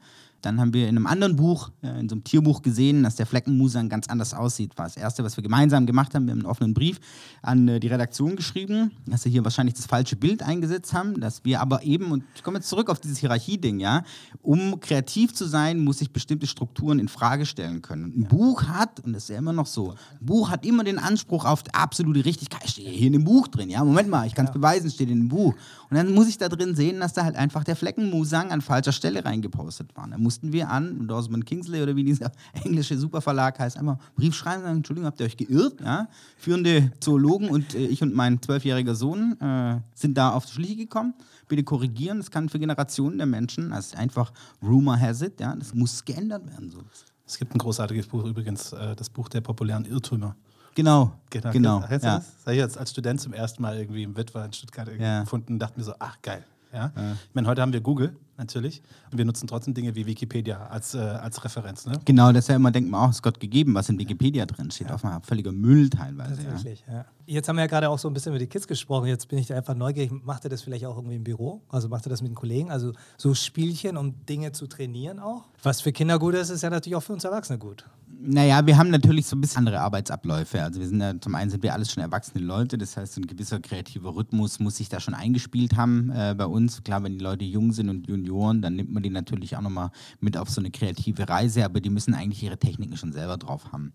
Dann 0.45 0.61
haben 0.61 0.75
wir 0.75 0.89
in 0.89 0.97
einem 0.97 1.07
anderen 1.07 1.37
Buch, 1.37 1.71
äh, 1.83 2.01
in 2.01 2.09
so 2.09 2.15
einem 2.15 2.25
Tierbuch 2.25 2.63
gesehen, 2.63 3.03
dass 3.03 3.17
der 3.17 3.27
Fleckenmusang 3.27 3.89
ganz 3.89 4.09
anders 4.09 4.35
aussieht. 4.35 4.77
War 4.77 4.85
das 4.85 4.97
Erste, 4.97 5.25
was 5.25 5.37
wir 5.37 5.43
gemeinsam 5.43 5.87
gemacht 5.87 6.15
haben. 6.15 6.27
Wir 6.27 6.33
haben 6.33 6.41
einen 6.41 6.47
offenen 6.51 6.75
Brief 6.75 7.01
an 7.43 7.69
äh, 7.69 7.81
die 7.81 7.89
Redaktion 7.89 8.37
geschrieben, 8.37 8.93
dass 9.07 9.23
sie 9.23 9.31
hier 9.31 9.45
wahrscheinlich 9.45 9.75
das 9.75 9.87
falsche 9.87 10.17
Bild 10.17 10.43
eingesetzt 10.43 10.93
haben, 10.93 11.21
dass 11.21 11.45
wir 11.45 11.61
aber 11.61 11.83
eben, 11.83 12.13
und 12.13 12.25
ich 12.35 12.43
komme 12.43 12.59
jetzt 12.59 12.69
zurück 12.69 12.91
auf 12.91 13.01
dieses 13.01 13.19
Hierarchie-Ding, 13.19 13.81
ja, 13.81 14.05
um 14.43 14.81
kreativ 14.81 15.35
zu 15.35 15.47
sein, 15.47 15.83
muss 15.83 16.01
ich 16.01 16.13
bestimmte 16.13 16.47
Strukturen 16.47 16.99
in 16.99 17.09
Frage 17.09 17.47
stellen 17.47 17.81
können. 17.83 18.13
ein 18.17 18.29
Buch 18.29 18.65
hat, 18.65 19.01
und 19.01 19.13
das 19.13 19.25
ist 19.25 19.29
ja 19.31 19.39
immer 19.39 19.53
noch 19.53 19.67
so, 19.67 19.93
ein 19.93 20.27
Buch 20.27 20.51
hat 20.51 20.67
immer 20.67 20.85
den 20.85 20.99
Anspruch 20.99 21.45
auf 21.45 21.63
absolute 21.73 22.25
Richtigkeit. 22.25 22.69
Steht 22.69 22.89
hier 22.89 23.07
in 23.07 23.15
dem 23.15 23.25
Buch 23.25 23.49
drin, 23.49 23.71
ja, 23.71 23.83
Moment 23.85 24.09
mal, 24.09 24.27
ich 24.27 24.35
kann 24.35 24.47
es 24.47 24.51
ja. 24.51 24.55
beweisen, 24.55 24.91
steht 24.91 25.09
in 25.09 25.21
dem 25.21 25.29
Buch. 25.29 25.55
Und 25.91 25.97
dann 25.97 26.13
muss 26.13 26.29
ich 26.29 26.39
da 26.39 26.49
drin 26.49 26.75
sehen, 26.75 27.01
dass 27.01 27.13
da 27.13 27.25
halt 27.25 27.37
einfach 27.37 27.65
der 27.65 27.77
Fleckenmusang 27.77 28.51
an 28.51 28.61
falscher 28.61 28.93
Stelle 28.93 29.25
reingepostet 29.25 29.95
war. 29.97 30.07
Mussten 30.35 30.53
wir 30.53 30.69
an, 30.69 31.07
Dorsman 31.07 31.45
Kingsley 31.45 31.81
oder 31.81 31.95
wie 31.95 32.03
dieser 32.03 32.33
englische 32.65 32.99
Superverlag 32.99 33.57
heißt, 33.57 33.77
einfach 33.77 33.99
Brief 34.17 34.35
schreiben 34.35 34.63
und 34.63 34.65
sagen, 34.65 34.77
Entschuldigung, 34.79 35.07
habt 35.07 35.21
ihr 35.21 35.27
euch 35.27 35.37
geirrt? 35.37 35.81
Ja? 35.81 36.09
Führende 36.37 36.91
Zoologen 36.99 37.51
und 37.51 37.73
äh, 37.77 37.87
ich 37.87 38.03
und 38.03 38.13
mein 38.17 38.43
zwölfjähriger 38.43 38.97
Sohn 38.97 39.41
äh, 39.41 39.81
sind 39.95 40.19
da 40.19 40.33
auf 40.33 40.47
die 40.47 40.55
Schliche 40.55 40.75
gekommen. 40.75 41.15
Bitte 41.47 41.63
korrigieren, 41.63 42.19
das 42.19 42.33
kann 42.33 42.49
für 42.49 42.59
Generationen 42.59 43.17
der 43.17 43.29
Menschen, 43.29 43.71
das 43.71 43.87
ist 43.87 43.97
einfach 43.97 44.33
Rumor 44.61 44.99
has 44.99 45.23
it, 45.23 45.39
ja? 45.39 45.55
das 45.55 45.73
muss 45.73 46.05
geändert 46.05 46.45
werden. 46.51 46.69
So. 46.69 46.81
Es 47.25 47.39
gibt 47.39 47.55
ein 47.55 47.59
großartiges 47.59 48.09
Buch 48.09 48.25
übrigens, 48.25 48.73
äh, 48.73 48.97
das 48.97 49.09
Buch 49.09 49.29
der 49.29 49.41
populären 49.41 49.85
Irrtümer. 49.85 50.35
Genau, 50.75 51.13
genau. 51.31 51.53
genau. 51.53 51.81
ja. 51.83 51.87
das? 51.87 52.03
Das 52.03 52.27
habe 52.43 52.55
ich 52.55 52.59
jetzt 52.59 52.77
als 52.77 52.91
Student 52.91 53.21
zum 53.21 53.35
ersten 53.35 53.63
Mal 53.63 53.79
irgendwie 53.79 54.03
im 54.03 54.17
Witwer 54.17 54.47
in 54.47 54.53
Stuttgart 54.53 54.89
ja. 54.99 55.21
gefunden 55.21 55.53
und 55.53 55.59
dachte 55.61 55.79
mir 55.79 55.85
so, 55.85 55.95
ach 56.01 56.21
geil. 56.23 56.43
Ja? 56.73 56.91
Ich 56.97 57.35
meine, 57.35 57.47
heute 57.47 57.63
haben 57.63 57.73
wir 57.73 57.81
Google 57.81 58.17
natürlich 58.37 58.83
und 59.11 59.19
wir 59.19 59.25
nutzen 59.25 59.47
trotzdem 59.47 59.75
Dinge 59.75 59.95
wie 59.95 60.07
Wikipedia 60.07 60.67
als, 60.67 60.95
äh, 60.95 60.99
als 60.99 61.45
Referenz. 61.45 61.87
Ne? 61.87 61.99
Genau, 62.05 62.33
das 62.33 62.45
ist 62.45 62.49
ja 62.49 62.57
immer, 62.57 62.71
denkt 62.71 62.91
man 62.91 63.01
auch, 63.01 63.11
es 63.11 63.17
ist 63.17 63.23
Gott 63.23 63.41
gegeben, 63.41 63.75
was 63.75 63.89
in 63.89 63.99
Wikipedia 63.99 64.47
drin 64.47 64.71
steht. 64.71 64.89
Ja. 64.89 64.95
Auf 64.95 65.05
mal 65.05 65.21
völliger 65.23 65.53
Müll 65.53 65.91
teilweise. 65.91 66.43
Tatsächlich, 66.43 66.85
ja. 66.89 67.05
Jetzt 67.27 67.49
haben 67.49 67.57
wir 67.57 67.63
ja 67.63 67.69
gerade 67.69 67.89
auch 67.89 67.99
so 67.99 68.09
ein 68.09 68.15
bisschen 68.15 68.33
über 68.33 68.39
die 68.39 68.47
Kids 68.47 68.69
gesprochen. 68.69 69.07
Jetzt 69.07 69.29
bin 69.29 69.39
ich 69.39 69.47
da 69.47 69.57
einfach 69.57 69.75
neugierig. 69.75 70.13
Macht 70.25 70.45
ihr 70.45 70.51
das 70.51 70.61
vielleicht 70.63 70.85
auch 70.85 70.97
irgendwie 70.97 71.17
im 71.17 71.25
Büro? 71.25 71.63
Also 71.71 71.89
macht 71.89 72.07
ihr 72.07 72.11
das 72.11 72.21
mit 72.21 72.33
den 72.33 72.35
Kollegen? 72.35 72.71
Also 72.71 72.93
so 73.17 73.35
Spielchen, 73.35 73.97
um 73.97 74.27
Dinge 74.27 74.53
zu 74.53 74.67
trainieren 74.67 75.19
auch? 75.19 75.45
Was 75.63 75.81
für 75.81 75.93
Kinder 75.93 76.19
gut 76.19 76.35
ist, 76.35 76.51
ist 76.51 76.63
ja 76.63 76.71
natürlich 76.71 76.97
auch 76.97 77.03
für 77.03 77.15
uns 77.15 77.25
Erwachsene 77.25 77.59
gut. 77.59 77.87
Naja, 78.27 78.65
wir 78.67 78.79
haben 78.79 78.91
natürlich 78.91 79.27
so 79.27 79.37
ein 79.37 79.41
bisschen 79.41 79.59
andere 79.59 79.81
Arbeitsabläufe. 79.81 80.63
Also 80.63 80.81
wir 80.81 80.89
sind 80.89 81.01
ja, 81.01 81.19
zum 81.21 81.35
einen 81.35 81.51
sind 81.51 81.63
wir 81.63 81.73
alles 81.75 81.93
schon 81.93 82.03
erwachsene 82.03 82.45
Leute, 82.45 82.79
das 82.79 82.97
heißt, 82.97 83.19
ein 83.19 83.27
gewisser 83.27 83.61
kreativer 83.61 84.15
Rhythmus 84.15 84.61
muss 84.61 84.77
sich 84.77 84.89
da 84.89 85.01
schon 85.01 85.15
eingespielt 85.15 85.77
haben 85.77 86.11
äh, 86.11 86.35
bei 86.37 86.47
uns. 86.47 86.83
Klar, 86.85 87.03
wenn 87.03 87.19
die 87.19 87.25
Leute 87.25 87.45
jung 87.45 87.73
sind 87.73 87.89
und 87.89 88.09
Junioren, 88.25 88.63
dann 88.63 88.77
nimmt 88.77 88.93
man 88.93 89.03
die 89.03 89.11
natürlich 89.11 89.57
auch 89.57 89.61
nochmal 89.61 89.91
mit 90.21 90.37
auf 90.37 90.51
so 90.51 90.61
eine 90.61 90.71
kreative 90.71 91.29
Reise, 91.29 91.65
aber 91.65 91.81
die 91.81 91.91
müssen 91.91 92.15
eigentlich 92.15 92.43
ihre 92.43 92.59
Techniken 92.59 92.97
schon 92.97 93.13
selber 93.13 93.37
drauf 93.37 93.73
haben. 93.73 93.93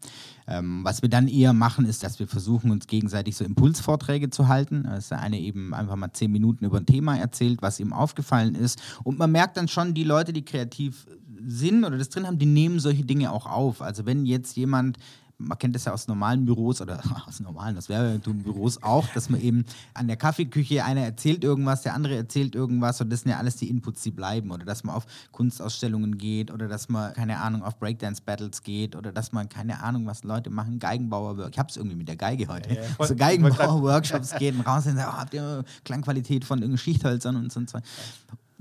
Ähm, 0.48 0.84
was 0.84 1.02
wir 1.02 1.10
dann 1.10 1.28
eher 1.28 1.54
machen, 1.54 1.86
ist, 1.86 2.04
dass 2.04 2.20
wir 2.20 2.28
versuchen, 2.28 2.72
uns 2.72 2.88
gegenseitig 2.88 3.36
so 3.36 3.44
Impulsvorträge 3.44 4.30
zu 4.30 4.48
halten. 4.48 4.84
Dass 4.84 5.10
der 5.10 5.20
eine 5.20 5.40
eben 5.40 5.74
einfach 5.74 5.96
mal 5.96 6.14
zehn 6.14 6.32
Minuten 6.32 6.66
über 6.66 6.78
ein 6.78 6.86
Thema 6.86 7.18
erzählt, 7.18 7.62
was 7.62 7.80
ihm 7.80 7.94
aufgefallen 7.94 8.56
ist. 8.56 8.82
Und 9.04 9.18
man 9.18 9.32
merkt 9.32 9.58
dann 9.58 9.68
schon, 9.68 9.94
die 9.94 10.04
Leute, 10.04 10.34
die 10.34 10.46
kreativ 10.46 11.08
Sinn 11.46 11.84
oder 11.84 11.98
das 11.98 12.10
drin 12.10 12.28
haben, 12.28 12.38
die 12.38 12.46
nehmen 12.46 12.80
solche 12.80 13.06
Dinge 13.06 13.32
auch 13.32 13.46
auf. 13.46 13.82
Also 13.82 14.06
wenn 14.06 14.26
jetzt 14.26 14.56
jemand 14.58 14.98
man 15.40 15.58
kennt 15.58 15.74
das 15.74 15.86
ja 15.86 15.94
aus 15.94 16.08
normalen 16.08 16.46
Büros 16.46 16.82
oder 16.82 17.02
aus 17.28 17.40
normalen, 17.40 17.76
das 17.76 17.90
wäre 17.90 18.20
Büros 18.20 18.84
auch, 18.84 19.08
dass 19.14 19.30
man 19.30 19.42
eben 19.42 19.66
an 19.94 20.08
der 20.08 20.18
Kaffeeküche 20.18 20.84
einer 20.84 21.02
erzählt 21.02 21.44
irgendwas, 21.44 21.82
der 21.82 21.94
andere 21.94 22.16
erzählt 22.16 22.56
irgendwas 22.56 23.00
und 23.02 23.10
das 23.10 23.22
sind 23.22 23.32
ja 23.32 23.38
alles 23.38 23.56
die 23.56 23.70
Inputs, 23.70 24.04
die 24.04 24.12
bleiben. 24.12 24.52
Oder 24.52 24.66
dass 24.66 24.84
man 24.84 24.96
auf 24.96 25.06
Kunstausstellungen 25.32 26.18
geht 26.18 26.52
oder 26.52 26.68
dass 26.68 26.90
man, 26.90 27.14
keine 27.14 27.40
Ahnung, 27.40 27.64
auf 27.64 27.80
Breakdance-Battles 27.80 28.64
geht 28.64 28.96
oder 28.96 29.12
dass 29.12 29.32
man, 29.32 29.48
keine 29.48 29.82
Ahnung, 29.82 30.06
was 30.06 30.24
Leute 30.24 30.50
machen, 30.50 30.78
Geigenbauer, 30.80 31.50
ich 31.50 31.58
habe 31.58 31.70
es 31.70 31.78
irgendwie 31.78 31.96
mit 31.96 32.08
der 32.08 32.18
Geige 32.18 32.48
heute, 32.48 32.74
ja, 32.74 32.82
ja. 32.82 33.06
so 33.06 33.16
Geigenbauer-Workshops 33.16 34.36
geht 34.36 34.56
und 34.56 34.62
raus 34.62 34.86
und 34.86 34.98
sagen, 34.98 35.12
oh, 35.14 35.18
habt 35.18 35.34
ihr 35.34 35.64
Klangqualität 35.86 36.44
von 36.44 36.60
irgendwelchen 36.60 36.94
Schichthölzern 36.94 37.36
und 37.36 37.52
so. 37.52 37.60
Und 37.60 37.70
so 37.70 37.80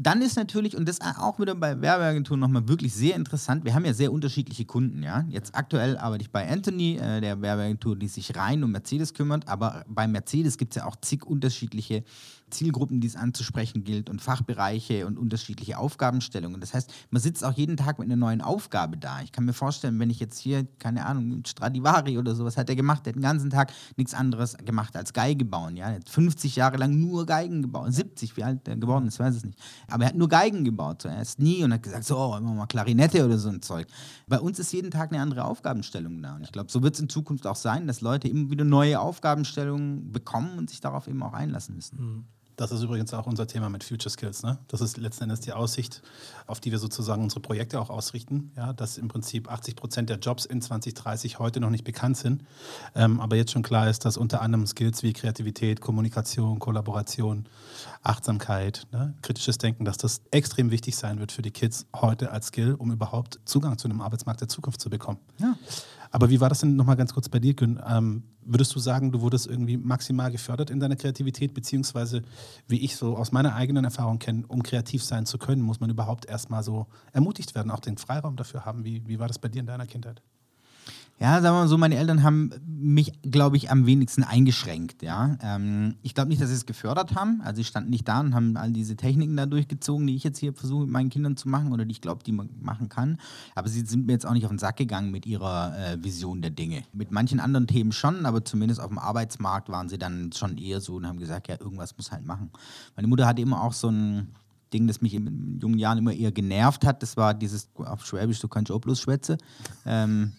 dann 0.00 0.22
ist 0.22 0.37
natürlich, 0.37 0.76
und 0.76 0.88
das 0.88 1.00
auch 1.00 1.40
wieder 1.40 1.56
bei 1.56 1.80
Werbeagenturen 1.80 2.38
nochmal 2.38 2.68
wirklich 2.68 2.94
sehr 2.94 3.16
interessant, 3.16 3.64
wir 3.64 3.74
haben 3.74 3.84
ja 3.84 3.92
sehr 3.92 4.12
unterschiedliche 4.12 4.64
Kunden, 4.64 5.02
ja. 5.02 5.24
Jetzt 5.28 5.56
aktuell 5.56 5.98
arbeite 5.98 6.22
ich 6.22 6.30
bei 6.30 6.48
Anthony, 6.48 6.96
äh, 6.96 7.20
der 7.20 7.42
Werbeagentur, 7.42 7.96
die 7.96 8.06
sich 8.06 8.37
rein 8.37 8.62
um 8.62 8.70
Mercedes 8.70 9.12
kümmert, 9.12 9.48
aber 9.48 9.84
bei 9.88 10.06
Mercedes 10.06 10.56
gibt 10.56 10.76
es 10.76 10.82
ja 10.82 10.87
auch 10.87 10.94
zig 11.00 11.26
unterschiedliche 11.26 12.04
Zielgruppen, 12.50 13.00
die 13.00 13.06
es 13.06 13.16
anzusprechen 13.16 13.84
gilt 13.84 14.11
und 14.11 14.20
Fachbereiche 14.20 15.06
und 15.06 15.18
unterschiedliche 15.18 15.78
Aufgabenstellungen. 15.78 16.61
Das 16.61 16.74
heißt, 16.74 16.92
man 17.11 17.20
sitzt 17.20 17.44
auch 17.44 17.52
jeden 17.52 17.76
Tag 17.76 17.98
mit 17.98 18.06
einer 18.06 18.16
neuen 18.16 18.40
Aufgabe 18.40 18.96
da. 18.96 19.20
Ich 19.22 19.32
kann 19.32 19.44
mir 19.44 19.52
vorstellen, 19.52 19.98
wenn 19.98 20.11
ich 20.11 20.20
jetzt 20.20 20.38
hier, 20.38 20.66
keine 20.78 21.06
Ahnung, 21.06 21.42
Stradivari 21.46 22.18
oder 22.18 22.34
sowas 22.34 22.56
hat 22.56 22.68
er 22.68 22.76
gemacht, 22.76 23.06
der 23.06 23.12
hat 23.12 23.16
den 23.16 23.22
ganzen 23.22 23.50
Tag 23.50 23.72
nichts 23.96 24.14
anderes 24.14 24.56
gemacht 24.64 24.96
als 24.96 25.12
Geige 25.12 25.44
bauen. 25.44 25.76
Ja? 25.76 25.90
Er 25.90 25.96
hat 25.96 26.08
50 26.08 26.56
Jahre 26.56 26.76
lang 26.76 26.98
nur 26.98 27.26
Geigen 27.26 27.62
gebaut, 27.62 27.92
70, 27.92 28.37
wie 28.37 28.44
alt 28.44 28.66
er 28.68 28.76
geworden 28.76 29.06
ist, 29.08 29.18
weiß 29.18 29.37
ich 29.37 29.44
nicht. 29.44 29.58
Aber 29.88 30.04
er 30.04 30.11
hat 30.11 30.16
nur 30.16 30.28
Geigen 30.28 30.64
gebaut. 30.64 31.04
Er 31.04 31.22
ist 31.22 31.38
nie 31.38 31.62
und 31.64 31.72
hat 31.72 31.82
gesagt, 31.82 32.04
so, 32.04 32.37
immer 32.37 32.54
mal 32.54 32.66
Klarinette 32.66 33.24
oder 33.24 33.38
so 33.38 33.48
ein 33.48 33.62
Zeug. 33.62 33.87
Bei 34.26 34.38
uns 34.38 34.58
ist 34.58 34.72
jeden 34.72 34.90
Tag 34.90 35.12
eine 35.12 35.20
andere 35.20 35.44
Aufgabenstellung 35.44 36.22
da. 36.22 36.37
Und 36.37 36.42
ich 36.42 36.52
glaube, 36.52 36.70
so 36.70 36.82
wird 36.82 36.94
es 36.94 37.00
in 37.00 37.08
Zukunft 37.08 37.46
auch 37.46 37.56
sein, 37.56 37.87
dass 37.87 38.00
Leute 38.00 38.28
immer 38.28 38.50
wieder 38.50 38.64
neue 38.64 39.00
Aufgabenstellungen 39.00 40.12
bekommen 40.12 40.58
und 40.58 40.70
sich 40.70 40.80
darauf 40.80 41.08
eben 41.08 41.22
auch 41.22 41.32
einlassen 41.32 41.74
müssen. 41.74 41.98
Mhm. 42.00 42.24
Das 42.59 42.73
ist 42.73 42.83
übrigens 42.83 43.14
auch 43.14 43.27
unser 43.27 43.47
Thema 43.47 43.68
mit 43.71 43.85
Future 43.85 44.11
Skills. 44.11 44.42
Ne? 44.42 44.59
Das 44.66 44.81
ist 44.81 44.97
letzten 44.97 45.25
Endes 45.25 45.38
die 45.38 45.53
Aussicht, 45.53 46.03
auf 46.49 46.59
die 46.59 46.73
wir 46.73 46.81
sozusagen 46.81 47.23
unsere 47.23 47.40
Projekte 47.40 47.81
auch 47.81 47.88
ausrichten. 47.88 48.51
Ja, 48.57 48.73
dass 48.73 48.99
im 48.99 49.07
Prinzip 49.07 49.49
80 49.49 49.77
Prozent 49.77 50.11
der 50.11 50.18
Jobs 50.18 50.44
in 50.44 50.61
2030 50.61 51.38
heute 51.38 51.61
noch 51.61 51.71
nicht 51.71 51.85
bekannt 51.85 52.16
sind. 52.16 52.42
Ähm, 52.97 53.21
aber 53.21 53.37
jetzt 53.37 53.53
schon 53.53 53.62
klar 53.62 53.88
ist, 53.88 54.05
dass 54.05 54.16
unter 54.16 54.42
anderem 54.42 54.66
Skills 54.66 55.05
wie 55.05 55.12
Kreativität, 55.12 55.81
Kommunikation, 55.81 56.59
Kollaboration, 56.59 57.47
Achtsamkeit, 58.03 58.88
ne? 58.90 59.14
kritisches 59.23 59.59
Denken, 59.59 59.85
dass 59.85 59.97
das 59.97 60.23
extrem 60.33 60.73
wichtig 60.73 60.97
sein 60.97 61.21
wird 61.21 61.31
für 61.31 61.42
die 61.42 61.53
Kids 61.53 61.87
heute 61.94 62.33
als 62.33 62.49
Skill, 62.49 62.75
um 62.75 62.90
überhaupt 62.90 63.38
Zugang 63.44 63.79
zu 63.79 63.87
einem 63.87 64.01
Arbeitsmarkt 64.01 64.40
der 64.40 64.49
Zukunft 64.49 64.81
zu 64.81 64.90
bekommen. 64.90 65.21
Ja. 65.38 65.55
Aber 66.11 66.31
wie 66.31 66.40
war 66.40 66.49
das 66.49 66.61
denn 66.61 66.77
nochmal 66.77 66.97
ganz 66.97 67.12
kurz 67.12 67.29
bei 67.29 67.38
dir, 67.38 67.55
Gün? 67.55 67.81
Ähm, 67.87 68.25
würdest 68.40 68.75
du 68.75 68.79
sagen, 68.79 69.12
du 69.12 69.21
wurdest 69.21 69.47
irgendwie 69.47 69.77
maximal 69.77 70.31
gefördert 70.31 70.71
in 70.71 70.81
deiner 70.81 70.97
Kreativität, 70.97 71.55
beziehungsweise 71.55 72.23
wie 72.66 72.81
ich 72.81 72.97
so 72.97 73.16
aus 73.16 73.33
meiner 73.33 73.55
eigenen 73.55 73.85
Erfahrung 73.85 74.18
kenne, 74.18 74.44
um 74.49 74.62
kreativ 74.62 75.05
sein 75.05 75.27
zu 75.27 75.38
können, 75.38 75.62
muss 75.62 75.81
man 75.81 75.90
überhaupt 75.90 76.27
erstmal 76.27 76.62
so 76.62 76.87
ermutigt 77.12 77.55
werden, 77.55 77.71
auch 77.71 77.81
den 77.81 77.99
Freiraum 77.99 78.37
dafür 78.37 78.64
haben. 78.64 78.85
Wie, 78.85 79.07
wie 79.07 79.18
war 79.18 79.29
das 79.29 79.38
bei 79.38 79.49
dir 79.49 79.61
in 79.61 79.66
deiner 79.66 79.87
Kindheit? 79.87 80.23
Ja, 81.20 81.40
sagen 81.40 81.57
wir 81.57 81.61
mal 81.62 81.68
so, 81.68 81.76
meine 81.76 81.96
Eltern 81.96 82.22
haben 82.22 82.52
mich, 82.64 83.12
glaube 83.22 83.57
ich, 83.57 83.72
am 83.72 83.87
wenigsten 83.87 84.22
eingeschränkt. 84.22 85.02
Ja? 85.02 85.37
Ähm, 85.42 85.96
ich 86.02 86.14
glaube 86.14 86.28
nicht, 86.28 86.40
dass 86.40 86.48
sie 86.48 86.54
es 86.54 86.64
gefördert 86.64 87.16
haben. 87.16 87.40
Also, 87.40 87.57
sie 87.57 87.64
standen 87.64 87.90
nicht 87.90 88.07
da 88.07 88.20
und 88.20 88.37
haben 88.37 88.57
all 88.57 88.70
diese 88.70 88.94
Techniken 88.94 89.37
da 89.37 89.46
durchgezogen, 89.46 90.07
die 90.07 90.14
ich 90.14 90.22
jetzt 90.22 90.38
hier 90.38 90.52
versuche, 90.52 90.83
mit 90.83 90.90
meinen 90.90 91.11
Kindern 91.11 91.37
zu 91.37 91.48
machen 91.48 91.72
oder 91.72 91.85
die 91.85 91.90
ich 91.90 92.00
glaube, 92.00 92.22
die 92.22 92.31
man 92.31 92.50
machen 92.61 92.88
kann. 92.88 93.18
Aber 93.57 93.68
sie 93.68 93.85
sind 93.85 94.07
mir 94.07 94.12
jetzt 94.12 94.26
auch 94.26 94.33
nicht 94.33 94.44
auf 94.44 94.52
den 94.52 94.61
Sack 94.61 94.76
gegangen 94.76 95.11
mit 95.11 95.26
ihrer 95.26 95.76
äh, 95.76 96.04
Vision 96.04 96.40
der 96.40 96.52
Dinge. 96.52 96.85
Mit 96.92 97.11
manchen 97.11 97.40
anderen 97.40 97.66
Themen 97.66 97.90
schon, 97.90 98.24
aber 98.24 98.44
zumindest 98.44 98.81
auf 98.81 98.88
dem 98.88 98.98
Arbeitsmarkt 98.98 99.68
waren 99.70 99.88
sie 99.88 99.98
dann 99.98 100.31
schon 100.33 100.57
eher 100.57 100.81
so 100.81 100.94
und 100.96 101.07
haben 101.07 101.18
gesagt, 101.18 101.48
ja, 101.48 101.61
irgendwas 101.61 101.96
muss 101.96 102.12
halt 102.12 102.26
machen. 102.26 102.50
Meine 102.94 103.09
Mutter 103.09 103.26
hatte 103.26 103.42
immer 103.42 103.62
auch 103.62 103.72
so 103.72 103.88
ein. 103.88 104.28
Ding, 104.70 104.87
das 104.87 105.00
mich 105.00 105.14
in 105.14 105.59
jungen 105.62 105.78
Jahren 105.78 105.96
immer 105.96 106.12
eher 106.12 106.31
genervt 106.31 106.85
hat, 106.85 107.02
das 107.02 107.16
war 107.16 107.33
dieses, 107.33 107.70
auf 107.76 108.04
Schwäbisch, 108.04 108.38
du 108.40 108.48
kannst 108.48 108.70
auch 108.70 108.83
bloß 108.83 109.00
schwätze. 109.00 109.38
Ähm, 109.87 110.33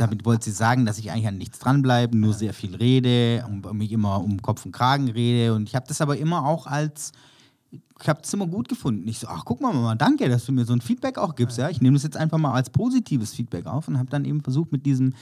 damit 0.00 0.24
wollte 0.24 0.44
sie 0.44 0.52
sagen, 0.52 0.86
dass 0.86 0.98
ich 0.98 1.10
eigentlich 1.10 1.26
an 1.26 1.38
nichts 1.38 1.58
dranbleibe, 1.58 2.16
nur 2.16 2.32
sehr 2.32 2.54
viel 2.54 2.74
rede, 2.76 3.44
und 3.48 3.72
mich 3.74 3.92
immer 3.92 4.22
um 4.22 4.40
Kopf 4.40 4.64
und 4.64 4.72
Kragen 4.72 5.08
rede. 5.10 5.54
Und 5.54 5.68
ich 5.68 5.74
habe 5.74 5.86
das 5.88 6.00
aber 6.00 6.16
immer 6.16 6.46
auch 6.46 6.66
als, 6.66 7.12
ich 8.00 8.08
habe 8.08 8.20
das 8.22 8.32
immer 8.32 8.46
gut 8.46 8.68
gefunden. 8.68 9.06
Ich 9.08 9.18
so, 9.18 9.28
ach 9.28 9.44
guck 9.44 9.60
mal, 9.60 9.72
Mama, 9.72 9.94
danke, 9.94 10.28
dass 10.28 10.44
du 10.46 10.52
mir 10.52 10.64
so 10.64 10.72
ein 10.72 10.80
Feedback 10.80 11.18
auch 11.18 11.34
gibst. 11.34 11.58
Ja? 11.58 11.68
Ich 11.68 11.80
nehme 11.80 11.94
das 11.94 12.04
jetzt 12.04 12.16
einfach 12.16 12.38
mal 12.38 12.52
als 12.52 12.70
positives 12.70 13.32
Feedback 13.32 13.66
auf 13.66 13.88
und 13.88 13.98
habe 13.98 14.08
dann 14.08 14.24
eben 14.24 14.42
versucht, 14.42 14.72
mit 14.72 14.86
diesem 14.86 15.14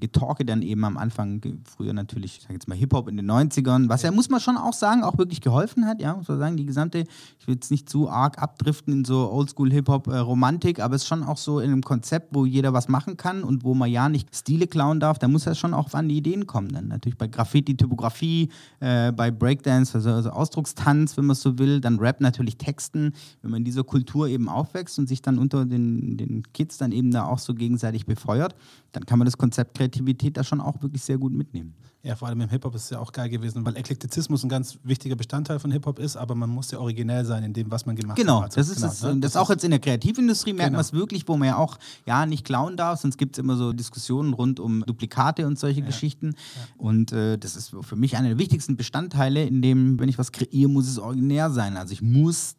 Getalke 0.00 0.44
dann 0.44 0.60
eben 0.60 0.84
am 0.84 0.96
Anfang, 0.96 1.40
früher 1.64 1.92
natürlich, 1.92 2.38
ich 2.38 2.42
sage 2.42 2.54
jetzt 2.54 2.66
mal 2.66 2.76
Hip-Hop 2.76 3.08
in 3.08 3.16
den 3.16 3.30
90ern, 3.30 3.88
was 3.88 4.02
ja, 4.02 4.10
muss 4.10 4.28
man 4.28 4.40
schon 4.40 4.56
auch 4.56 4.72
sagen, 4.72 5.04
auch 5.04 5.18
wirklich 5.18 5.40
geholfen 5.40 5.86
hat, 5.86 6.00
ja, 6.00 6.16
muss 6.16 6.26
man 6.26 6.38
sagen, 6.40 6.56
die 6.56 6.66
gesamte, 6.66 7.04
ich 7.38 7.46
will 7.46 7.54
jetzt 7.54 7.70
nicht 7.70 7.88
zu 7.88 8.10
arg 8.10 8.42
abdriften 8.42 8.92
in 8.92 9.04
so 9.04 9.30
Oldschool-Hip-Hop-Romantik, 9.30 10.80
aber 10.80 10.96
es 10.96 11.02
ist 11.02 11.08
schon 11.08 11.22
auch 11.22 11.36
so 11.36 11.60
in 11.60 11.70
einem 11.70 11.82
Konzept, 11.82 12.34
wo 12.34 12.44
jeder 12.44 12.72
was 12.72 12.88
machen 12.88 13.16
kann 13.16 13.44
und 13.44 13.62
wo 13.62 13.74
man 13.74 13.88
ja 13.88 14.08
nicht 14.08 14.34
Stile 14.34 14.66
klauen 14.66 14.98
darf, 14.98 15.20
da 15.20 15.28
muss 15.28 15.46
er 15.46 15.54
schon 15.54 15.74
auch 15.74 15.92
an 15.94 16.08
die 16.08 16.16
Ideen 16.16 16.48
kommen. 16.48 16.68
Dann 16.68 16.88
natürlich 16.88 17.16
bei 17.16 17.28
Graffiti, 17.28 17.76
Typografie, 17.76 18.48
äh, 18.80 19.12
bei 19.12 19.30
Breakdance, 19.30 19.94
also, 19.94 20.10
also 20.10 20.30
Ausdruckstanz, 20.30 21.16
wenn 21.16 21.26
man 21.26 21.36
so 21.36 21.58
will, 21.58 21.80
dann 21.80 21.91
Rap 21.98 22.20
natürlich 22.20 22.56
Texten, 22.56 23.12
wenn 23.42 23.50
man 23.50 23.58
in 23.58 23.64
dieser 23.64 23.84
Kultur 23.84 24.28
eben 24.28 24.48
aufwächst 24.48 24.98
und 24.98 25.08
sich 25.08 25.22
dann 25.22 25.38
unter 25.38 25.64
den, 25.64 26.16
den 26.16 26.42
Kids 26.52 26.78
dann 26.78 26.92
eben 26.92 27.10
da 27.10 27.24
auch 27.24 27.38
so 27.38 27.54
gegenseitig 27.54 28.06
befeuert, 28.06 28.54
dann 28.92 29.06
kann 29.06 29.18
man 29.18 29.26
das 29.26 29.38
Konzept 29.38 29.76
Kreativität 29.76 30.36
da 30.36 30.44
schon 30.44 30.60
auch 30.60 30.82
wirklich 30.82 31.02
sehr 31.02 31.18
gut 31.18 31.32
mitnehmen. 31.32 31.74
Ja, 32.04 32.16
vor 32.16 32.26
allem 32.26 32.40
im 32.40 32.48
Hip-Hop 32.48 32.74
ist 32.74 32.84
es 32.84 32.90
ja 32.90 32.98
auch 32.98 33.12
geil 33.12 33.28
gewesen, 33.28 33.64
weil 33.64 33.76
Eklektizismus 33.76 34.42
ein 34.42 34.48
ganz 34.48 34.76
wichtiger 34.82 35.14
Bestandteil 35.14 35.60
von 35.60 35.70
Hip-Hop 35.70 36.00
ist, 36.00 36.16
aber 36.16 36.34
man 36.34 36.50
muss 36.50 36.72
ja 36.72 36.80
originell 36.80 37.24
sein 37.24 37.44
in 37.44 37.52
dem, 37.52 37.70
was 37.70 37.86
man 37.86 37.94
gemacht 37.94 38.16
genau, 38.16 38.42
hat. 38.42 38.56
Also, 38.56 38.56
das 38.56 38.68
ist 38.70 38.76
genau, 38.76 38.88
es. 38.88 39.02
Ne? 39.02 39.20
Das, 39.20 39.32
das 39.32 39.36
auch 39.40 39.50
jetzt 39.50 39.62
in 39.62 39.70
der 39.70 39.78
Kreativindustrie 39.78 40.52
merkt 40.52 40.70
genau. 40.70 40.78
man 40.78 40.80
es 40.80 40.92
wirklich, 40.92 41.28
wo 41.28 41.36
man 41.36 41.46
ja 41.46 41.56
auch 41.56 41.78
ja 42.04 42.26
nicht 42.26 42.44
klauen 42.44 42.76
darf, 42.76 43.00
sonst 43.00 43.18
gibt 43.18 43.36
es 43.36 43.38
immer 43.38 43.56
so 43.56 43.72
Diskussionen 43.72 44.32
rund 44.32 44.58
um 44.58 44.84
Duplikate 44.84 45.46
und 45.46 45.60
solche 45.60 45.78
ja. 45.78 45.86
Geschichten. 45.86 46.34
Ja. 46.34 46.62
Und 46.76 47.12
äh, 47.12 47.38
das 47.38 47.54
ist 47.54 47.72
für 47.80 47.96
mich 47.96 48.16
einer 48.16 48.30
der 48.30 48.38
wichtigsten 48.38 48.76
Bestandteile, 48.76 49.44
in 49.44 49.62
dem, 49.62 50.00
wenn 50.00 50.08
ich 50.08 50.18
was 50.18 50.32
kreiere, 50.32 50.68
muss 50.68 50.88
es 50.88 50.98
originär 50.98 51.50
sein. 51.50 51.76
Also 51.76 51.92
ich 51.92 52.02
muss 52.02 52.56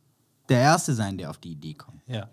der 0.47 0.59
Erste 0.59 0.93
sein, 0.93 1.17
der 1.17 1.29
auf 1.29 1.37
die 1.37 1.51
Idee 1.51 1.73
kommt. 1.73 2.01
Ja. 2.07 2.29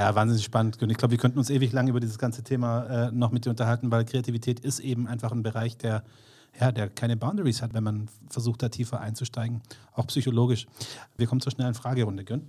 Ja, 0.00 0.14
wahnsinnig 0.14 0.42
spannend. 0.42 0.82
Und 0.82 0.88
ich 0.88 0.96
glaube, 0.96 1.10
wir 1.12 1.18
könnten 1.18 1.38
uns 1.38 1.50
ewig 1.50 1.72
lang 1.72 1.86
über 1.86 2.00
dieses 2.00 2.16
ganze 2.16 2.42
Thema 2.42 3.08
äh, 3.08 3.12
noch 3.12 3.32
mit 3.32 3.44
dir 3.44 3.50
unterhalten, 3.50 3.90
weil 3.90 4.06
Kreativität 4.06 4.58
ist 4.58 4.80
eben 4.80 5.06
einfach 5.06 5.30
ein 5.30 5.42
Bereich, 5.42 5.76
der, 5.76 6.04
ja, 6.58 6.72
der 6.72 6.88
keine 6.88 7.18
Boundaries 7.18 7.60
hat, 7.60 7.74
wenn 7.74 7.84
man 7.84 8.08
versucht, 8.30 8.62
da 8.62 8.70
tiefer 8.70 8.98
einzusteigen, 9.02 9.60
auch 9.92 10.06
psychologisch. 10.06 10.66
Wir 11.18 11.26
kommen 11.26 11.42
zur 11.42 11.52
schnellen 11.52 11.74
Fragerunde, 11.74 12.24
Gönn. 12.24 12.48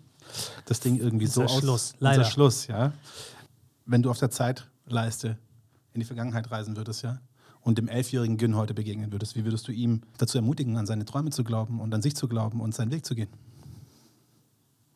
Das 0.63 0.79
Ding 0.79 0.97
irgendwie 0.97 1.27
so 1.27 1.43
aus. 1.43 1.59
Schluss, 1.59 1.93
leider. 1.99 2.23
Schluss, 2.23 2.67
ja. 2.67 2.93
Wenn 3.85 4.01
du 4.01 4.09
auf 4.09 4.17
der 4.17 4.31
Zeitleiste 4.31 5.37
in 5.93 5.99
die 5.99 6.05
Vergangenheit 6.05 6.49
reisen 6.51 6.77
würdest, 6.77 7.03
ja, 7.03 7.19
und 7.59 7.77
dem 7.77 7.89
elfjährigen 7.89 8.37
Gün 8.37 8.55
heute 8.55 8.73
begegnen 8.73 9.11
würdest, 9.11 9.35
wie 9.35 9.43
würdest 9.43 9.67
du 9.67 9.73
ihm 9.73 10.03
dazu 10.17 10.37
ermutigen, 10.37 10.77
an 10.77 10.85
seine 10.85 11.03
Träume 11.03 11.31
zu 11.31 11.43
glauben 11.43 11.81
und 11.81 11.93
an 11.93 12.01
sich 12.01 12.15
zu 12.15 12.29
glauben 12.29 12.61
und 12.61 12.73
seinen 12.73 12.91
Weg 12.91 13.05
zu 13.05 13.13
gehen? 13.13 13.27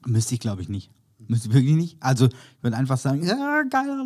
Müsste 0.05 0.35
ich, 0.35 0.39
glaube 0.39 0.61
ich, 0.61 0.69
nicht. 0.69 0.89
Müsste 1.27 1.53
wirklich 1.53 1.75
nicht. 1.75 1.97
Also, 2.01 2.27
ich 2.27 2.33
würde 2.61 2.77
einfach 2.77 2.97
sagen, 2.97 3.23
ja, 3.23 3.63
geil, 3.63 4.05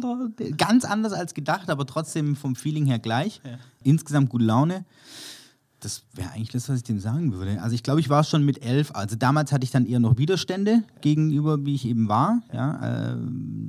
ganz 0.57 0.85
anders 0.85 1.13
als 1.13 1.33
gedacht, 1.33 1.69
aber 1.69 1.85
trotzdem 1.85 2.35
vom 2.35 2.55
Feeling 2.55 2.85
her 2.85 2.99
gleich. 2.99 3.41
Ja. 3.43 3.57
Insgesamt 3.83 4.29
gute 4.29 4.45
Laune. 4.45 4.85
Das 5.79 6.03
wäre 6.13 6.31
eigentlich 6.31 6.49
das, 6.49 6.67
was 6.67 6.77
ich 6.77 6.83
dem 6.83 6.99
sagen 6.99 7.31
würde. 7.31 7.61
Also 7.61 7.73
ich 7.73 7.83
glaube, 7.83 8.01
ich 8.01 8.09
war 8.09 8.25
schon 8.25 8.43
mit 8.43 8.65
elf. 8.65 8.91
Also 8.93 9.15
damals 9.15 9.53
hatte 9.53 9.63
ich 9.63 9.71
dann 9.71 9.85
eher 9.85 10.01
noch 10.01 10.17
Widerstände 10.17 10.83
gegenüber, 10.99 11.65
wie 11.65 11.73
ich 11.73 11.85
eben 11.85 12.09
war. 12.09 12.41
Ja, 12.51 13.13
äh, 13.13 13.17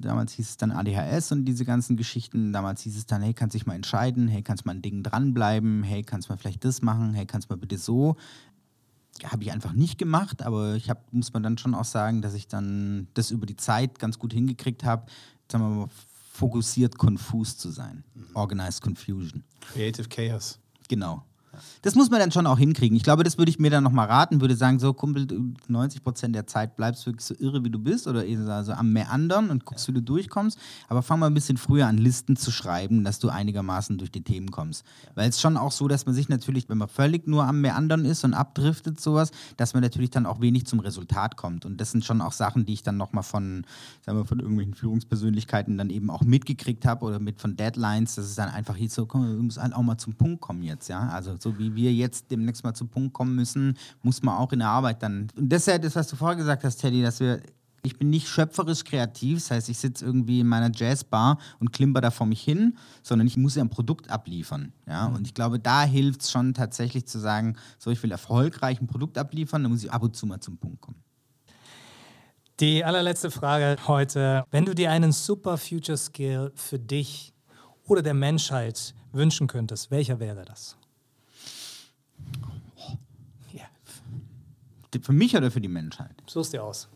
damals 0.00 0.32
hieß 0.32 0.50
es 0.50 0.56
dann 0.56 0.72
ADHS 0.72 1.30
und 1.30 1.44
diese 1.44 1.64
ganzen 1.64 1.96
Geschichten. 1.96 2.52
Damals 2.52 2.82
hieß 2.82 2.96
es 2.96 3.06
dann, 3.06 3.22
hey, 3.22 3.32
kannst 3.32 3.54
dich 3.54 3.64
mal 3.64 3.74
entscheiden, 3.74 4.26
hey, 4.26 4.42
kannst 4.42 4.66
mal 4.66 4.72
ein 4.72 4.82
Ding 4.82 5.04
dranbleiben, 5.04 5.84
hey, 5.84 6.02
kannst 6.02 6.28
mal 6.28 6.36
vielleicht 6.36 6.64
das 6.64 6.82
machen, 6.82 7.14
hey, 7.14 7.26
kannst 7.26 7.48
mal 7.48 7.56
bitte 7.56 7.78
so 7.78 8.16
habe 9.24 9.42
ich 9.42 9.52
einfach 9.52 9.72
nicht 9.72 9.98
gemacht, 9.98 10.42
aber 10.42 10.74
ich 10.74 10.88
hab, 10.88 11.12
muss 11.12 11.32
man 11.32 11.42
dann 11.42 11.58
schon 11.58 11.74
auch 11.74 11.84
sagen, 11.84 12.22
dass 12.22 12.34
ich 12.34 12.48
dann 12.48 13.08
das 13.14 13.30
über 13.30 13.46
die 13.46 13.56
Zeit 13.56 13.98
ganz 13.98 14.18
gut 14.18 14.32
hingekriegt 14.32 14.84
habe, 14.84 15.06
sagen 15.50 15.64
wir 15.64 15.70
mal, 15.70 15.88
fokussiert 16.32 16.96
konfus 16.96 17.58
zu 17.58 17.70
sein. 17.70 18.04
Mhm. 18.14 18.28
Organized 18.34 18.80
Confusion. 18.80 19.44
Creative 19.60 20.08
Chaos. 20.08 20.58
Genau. 20.88 21.22
Das 21.82 21.94
muss 21.94 22.10
man 22.10 22.20
dann 22.20 22.32
schon 22.32 22.46
auch 22.46 22.58
hinkriegen. 22.58 22.96
Ich 22.96 23.02
glaube, 23.02 23.24
das 23.24 23.38
würde 23.38 23.50
ich 23.50 23.58
mir 23.58 23.70
dann 23.70 23.84
nochmal 23.84 24.06
raten, 24.06 24.40
würde 24.40 24.56
sagen, 24.56 24.78
so 24.78 24.92
Kumpel, 24.92 25.26
90 25.68 26.02
Prozent 26.02 26.34
der 26.34 26.46
Zeit 26.46 26.76
bleibst 26.76 27.02
du 27.02 27.10
wirklich 27.10 27.24
so 27.24 27.34
irre, 27.38 27.64
wie 27.64 27.70
du 27.70 27.78
bist 27.78 28.06
oder 28.06 28.24
also 28.48 28.72
am 28.72 28.92
Meandern 28.92 29.50
und 29.50 29.64
guckst, 29.64 29.88
wie 29.88 29.92
du 29.92 30.02
durchkommst. 30.02 30.58
Aber 30.88 31.02
fang 31.02 31.18
mal 31.18 31.26
ein 31.26 31.34
bisschen 31.34 31.56
früher 31.56 31.86
an, 31.86 31.98
Listen 31.98 32.36
zu 32.36 32.50
schreiben, 32.50 33.04
dass 33.04 33.18
du 33.18 33.28
einigermaßen 33.28 33.98
durch 33.98 34.10
die 34.10 34.22
Themen 34.22 34.50
kommst. 34.50 34.84
Weil 35.14 35.28
es 35.28 35.40
schon 35.40 35.56
auch 35.56 35.72
so, 35.72 35.88
dass 35.88 36.06
man 36.06 36.14
sich 36.14 36.28
natürlich, 36.28 36.68
wenn 36.68 36.78
man 36.78 36.88
völlig 36.88 37.26
nur 37.26 37.44
am 37.44 37.60
Meandern 37.60 38.04
ist 38.04 38.24
und 38.24 38.34
abdriftet 38.34 39.00
sowas, 39.00 39.30
dass 39.56 39.74
man 39.74 39.82
natürlich 39.82 40.10
dann 40.10 40.26
auch 40.26 40.40
wenig 40.40 40.66
zum 40.66 40.80
Resultat 40.80 41.36
kommt. 41.36 41.64
Und 41.64 41.80
das 41.80 41.90
sind 41.92 42.04
schon 42.04 42.20
auch 42.20 42.32
Sachen, 42.32 42.66
die 42.66 42.72
ich 42.72 42.82
dann 42.82 42.96
nochmal 42.96 43.24
von, 43.24 43.64
sagen 44.04 44.18
wir, 44.18 44.24
von 44.24 44.40
irgendwelchen 44.40 44.74
Führungspersönlichkeiten 44.74 45.78
dann 45.78 45.90
eben 45.90 46.10
auch 46.10 46.22
mitgekriegt 46.22 46.86
habe 46.86 47.04
oder 47.04 47.18
mit 47.18 47.40
von 47.40 47.56
Deadlines, 47.56 48.14
dass 48.14 48.26
es 48.26 48.34
dann 48.34 48.48
einfach 48.48 48.76
hier 48.76 48.90
so, 48.90 49.06
komm, 49.06 49.22
du 49.22 49.42
musst 49.42 49.60
halt 49.60 49.74
auch 49.74 49.82
mal 49.82 49.98
zum 49.98 50.14
Punkt 50.14 50.40
kommen 50.40 50.62
jetzt, 50.62 50.88
ja. 50.88 51.08
Also 51.08 51.36
so 51.38 51.49
wie 51.58 51.74
wir 51.74 51.92
jetzt 51.92 52.30
demnächst 52.30 52.64
mal 52.64 52.74
zum 52.74 52.88
Punkt 52.88 53.12
kommen 53.12 53.34
müssen, 53.34 53.76
muss 54.02 54.22
man 54.22 54.36
auch 54.36 54.52
in 54.52 54.60
der 54.60 54.68
Arbeit 54.68 55.02
dann. 55.02 55.28
Und 55.36 55.50
das 55.50 55.62
ist 55.62 55.66
ja 55.66 55.78
das, 55.78 55.96
was 55.96 56.08
du 56.08 56.16
vorher 56.16 56.36
gesagt 56.36 56.64
hast, 56.64 56.76
Teddy, 56.76 57.02
dass 57.02 57.20
wir 57.20 57.40
ich 57.82 57.98
bin 57.98 58.10
nicht 58.10 58.28
schöpferisch 58.28 58.84
kreativ, 58.84 59.38
das 59.38 59.50
heißt, 59.50 59.68
ich 59.68 59.78
sitze 59.78 60.04
irgendwie 60.04 60.40
in 60.40 60.46
meiner 60.46 60.70
Jazzbar 60.74 61.38
und 61.60 61.72
klimper 61.72 62.00
da 62.00 62.10
vor 62.10 62.26
mich 62.26 62.42
hin, 62.42 62.76
sondern 63.02 63.26
ich 63.26 63.36
muss 63.36 63.54
ja 63.54 63.62
ein 63.62 63.70
Produkt 63.70 64.10
abliefern. 64.10 64.72
Ja? 64.86 65.08
Mhm. 65.08 65.16
Und 65.16 65.26
ich 65.26 65.34
glaube, 65.34 65.58
da 65.58 65.82
hilft 65.84 66.22
es 66.22 66.30
schon 66.30 66.54
tatsächlich 66.54 67.06
zu 67.06 67.18
sagen, 67.18 67.56
so, 67.78 67.90
ich 67.90 68.02
will 68.02 68.10
erfolgreich 68.10 68.80
ein 68.80 68.86
Produkt 68.86 69.18
abliefern, 69.18 69.62
dann 69.62 69.72
muss 69.72 69.84
ich 69.84 69.90
ab 69.90 70.02
und 70.02 70.16
zu 70.16 70.26
mal 70.26 70.40
zum 70.40 70.58
Punkt 70.58 70.80
kommen. 70.80 71.02
Die 72.60 72.84
allerletzte 72.84 73.30
Frage 73.30 73.76
heute. 73.86 74.44
Wenn 74.50 74.66
du 74.66 74.74
dir 74.74 74.90
einen 74.90 75.12
Super 75.12 75.56
Future 75.56 75.96
Skill 75.96 76.52
für 76.54 76.78
dich 76.78 77.32
oder 77.86 78.02
der 78.02 78.12
Menschheit 78.12 78.94
wünschen 79.12 79.46
könntest, 79.46 79.90
welcher 79.90 80.20
wäre 80.20 80.44
das? 80.44 80.76
Für 85.02 85.12
mich 85.12 85.36
oder 85.36 85.50
für 85.50 85.60
die 85.60 85.68
Menschheit? 85.68 86.14
Such's 86.26 86.50
dir 86.50 86.62
aus. 86.62 86.88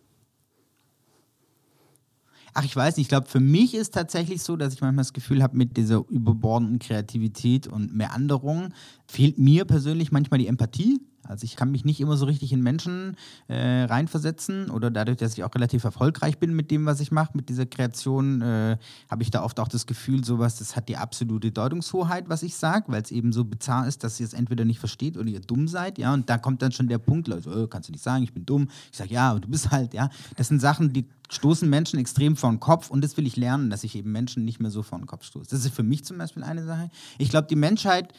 Ach, 2.53 2.65
ich 2.65 2.75
weiß 2.75 2.97
nicht. 2.97 3.07
Ich 3.07 3.09
glaube, 3.09 3.27
für 3.27 3.41
mich 3.41 3.75
ist 3.75 3.95
tatsächlich 3.95 4.43
so, 4.43 4.57
dass 4.57 4.75
ich 4.75 4.81
manchmal 4.81 5.03
das 5.03 5.13
Gefühl 5.13 5.43
habe, 5.43 5.57
mit 5.57 5.77
dieser 5.77 6.05
überbordenden 6.09 6.79
Kreativität 6.79 7.67
und 7.67 7.95
Meanderung 7.95 8.73
fehlt 9.07 9.39
mir 9.39 9.65
persönlich 9.65 10.13
manchmal 10.13 10.39
die 10.39 10.47
Empathie. 10.47 11.01
Also 11.29 11.45
ich 11.45 11.57
kann 11.57 11.71
mich 11.71 11.85
nicht 11.85 12.01
immer 12.01 12.17
so 12.17 12.27
richtig 12.27 12.53
in 12.53 12.63
Menschen 12.63 13.17
äh, 13.49 13.85
reinversetzen 13.85 14.71
oder 14.71 14.91
dadurch, 14.91 15.19
dass 15.19 15.35
ich 15.35 15.45
auch 15.45 15.55
relativ 15.55 15.85
erfolgreich 15.85 16.39
bin 16.39 16.55
mit 16.55 16.71
dem, 16.71 16.87
was 16.87 17.01
ich 17.01 17.13
mache, 17.13 17.33
mit 17.35 17.49
dieser 17.49 17.67
Kreation, 17.67 18.41
äh, 18.43 18.77
habe 19.11 19.23
ich 19.23 19.31
da 19.31 19.43
oft 19.43 19.59
auch 19.61 19.69
das 19.69 19.87
Gefühl, 19.87 20.25
sowas, 20.25 20.59
das 20.59 20.77
hat 20.77 20.89
die 20.89 20.97
absolute 20.97 21.51
Deutungshoheit, 21.51 22.29
was 22.29 22.43
ich 22.43 22.57
sage, 22.57 22.87
weil 22.89 23.03
es 23.03 23.11
eben 23.11 23.33
so 23.33 23.45
bizarr 23.45 23.87
ist, 23.87 24.05
dass 24.05 24.21
ihr 24.21 24.27
es 24.27 24.35
entweder 24.35 24.65
nicht 24.65 24.79
versteht 24.79 25.17
oder 25.17 25.29
ihr 25.29 25.41
dumm 25.41 25.69
seid, 25.69 25.99
ja, 25.99 26.13
und 26.13 26.29
da 26.29 26.39
kommt 26.39 26.63
dann 26.63 26.73
schon 26.73 26.89
der 26.89 26.99
Punkt, 26.99 27.29
Leute, 27.29 27.51
oh, 27.51 27.67
kannst 27.67 27.89
du 27.89 27.93
nicht 27.93 28.03
sagen, 28.03 28.25
ich 28.25 28.33
bin 28.33 28.47
dumm. 28.47 28.69
Ich 28.91 28.99
sage, 28.99 29.13
ja, 29.13 29.31
aber 29.31 29.41
du 29.41 29.49
bist 29.49 29.71
halt, 29.71 29.95
ja. 29.95 30.11
Das 30.37 30.49
sind 30.49 30.61
Sachen, 30.61 30.93
die 30.93 31.07
stoßen 31.31 31.69
Menschen 31.69 31.99
extrem 31.99 32.37
vor 32.37 32.51
den 32.51 32.61
Kopf 32.61 32.91
und 32.91 33.03
das 33.03 33.17
will 33.17 33.27
ich 33.27 33.37
lernen, 33.37 33.71
dass 33.71 33.85
ich 33.85 33.97
eben 33.97 34.13
Menschen 34.13 34.45
nicht 34.45 34.61
mehr 34.61 34.71
so 34.71 34.83
vor 34.83 34.99
den 34.99 35.07
Kopf 35.07 35.25
stoße. 35.25 35.51
Das 35.51 35.65
ist 35.65 35.75
für 35.75 35.83
mich 35.83 36.05
zum 36.05 36.19
Beispiel 36.19 36.43
eine 36.43 36.65
Sache. 36.65 36.91
Ich 37.19 37.31
glaube, 37.31 37.49
die 37.49 37.57
Menschheit 37.57 38.13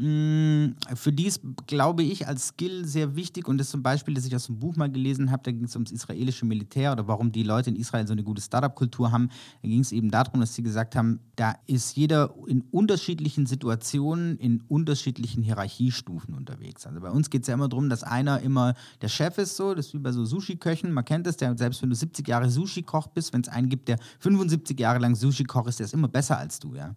Für 0.00 1.12
die 1.12 1.26
ist, 1.26 1.42
glaube 1.66 2.02
ich, 2.02 2.26
als 2.26 2.48
Skill 2.48 2.86
sehr 2.86 3.16
wichtig 3.16 3.46
und 3.48 3.58
das 3.58 3.66
ist 3.66 3.72
zum 3.72 3.82
Beispiel, 3.82 4.14
das 4.14 4.24
ich 4.24 4.34
aus 4.34 4.46
dem 4.46 4.58
Buch 4.58 4.74
mal 4.76 4.90
gelesen 4.90 5.30
habe, 5.30 5.42
da 5.42 5.50
ging 5.50 5.64
es 5.64 5.74
ums 5.76 5.92
israelische 5.92 6.46
Militär 6.46 6.92
oder 6.92 7.06
warum 7.06 7.32
die 7.32 7.42
Leute 7.42 7.68
in 7.68 7.76
Israel 7.76 8.06
so 8.06 8.14
eine 8.14 8.22
gute 8.22 8.40
Startup-Kultur 8.40 9.12
haben. 9.12 9.28
Da 9.60 9.68
ging 9.68 9.80
es 9.80 9.92
eben 9.92 10.10
darum, 10.10 10.40
dass 10.40 10.54
sie 10.54 10.62
gesagt 10.62 10.96
haben, 10.96 11.20
da 11.36 11.54
ist 11.66 11.98
jeder 11.98 12.34
in 12.46 12.62
unterschiedlichen 12.70 13.44
Situationen, 13.44 14.38
in 14.38 14.62
unterschiedlichen 14.68 15.42
Hierarchiestufen 15.42 16.32
unterwegs. 16.32 16.86
Also 16.86 17.00
bei 17.00 17.10
uns 17.10 17.28
geht 17.28 17.42
es 17.42 17.48
ja 17.48 17.54
immer 17.54 17.68
darum, 17.68 17.90
dass 17.90 18.02
einer 18.02 18.40
immer 18.40 18.74
der 19.02 19.08
Chef 19.08 19.36
ist, 19.36 19.56
so, 19.56 19.74
das 19.74 19.88
ist 19.88 19.94
wie 19.94 19.98
bei 19.98 20.12
so 20.12 20.24
Sushi-Köchen, 20.24 20.92
man 20.92 21.04
kennt 21.04 21.26
das, 21.26 21.36
der, 21.36 21.58
selbst 21.58 21.82
wenn 21.82 21.90
du 21.90 21.96
70 21.96 22.26
Jahre 22.26 22.48
Sushi-Koch 22.48 23.08
bist, 23.08 23.34
wenn 23.34 23.42
es 23.42 23.48
einen 23.48 23.68
gibt, 23.68 23.88
der 23.88 23.98
75 24.20 24.80
Jahre 24.80 24.98
lang 24.98 25.14
Sushi-Koch 25.14 25.66
ist, 25.66 25.78
der 25.78 25.84
ist 25.84 25.92
immer 25.92 26.08
besser 26.08 26.38
als 26.38 26.58
du, 26.58 26.74
ja. 26.74 26.94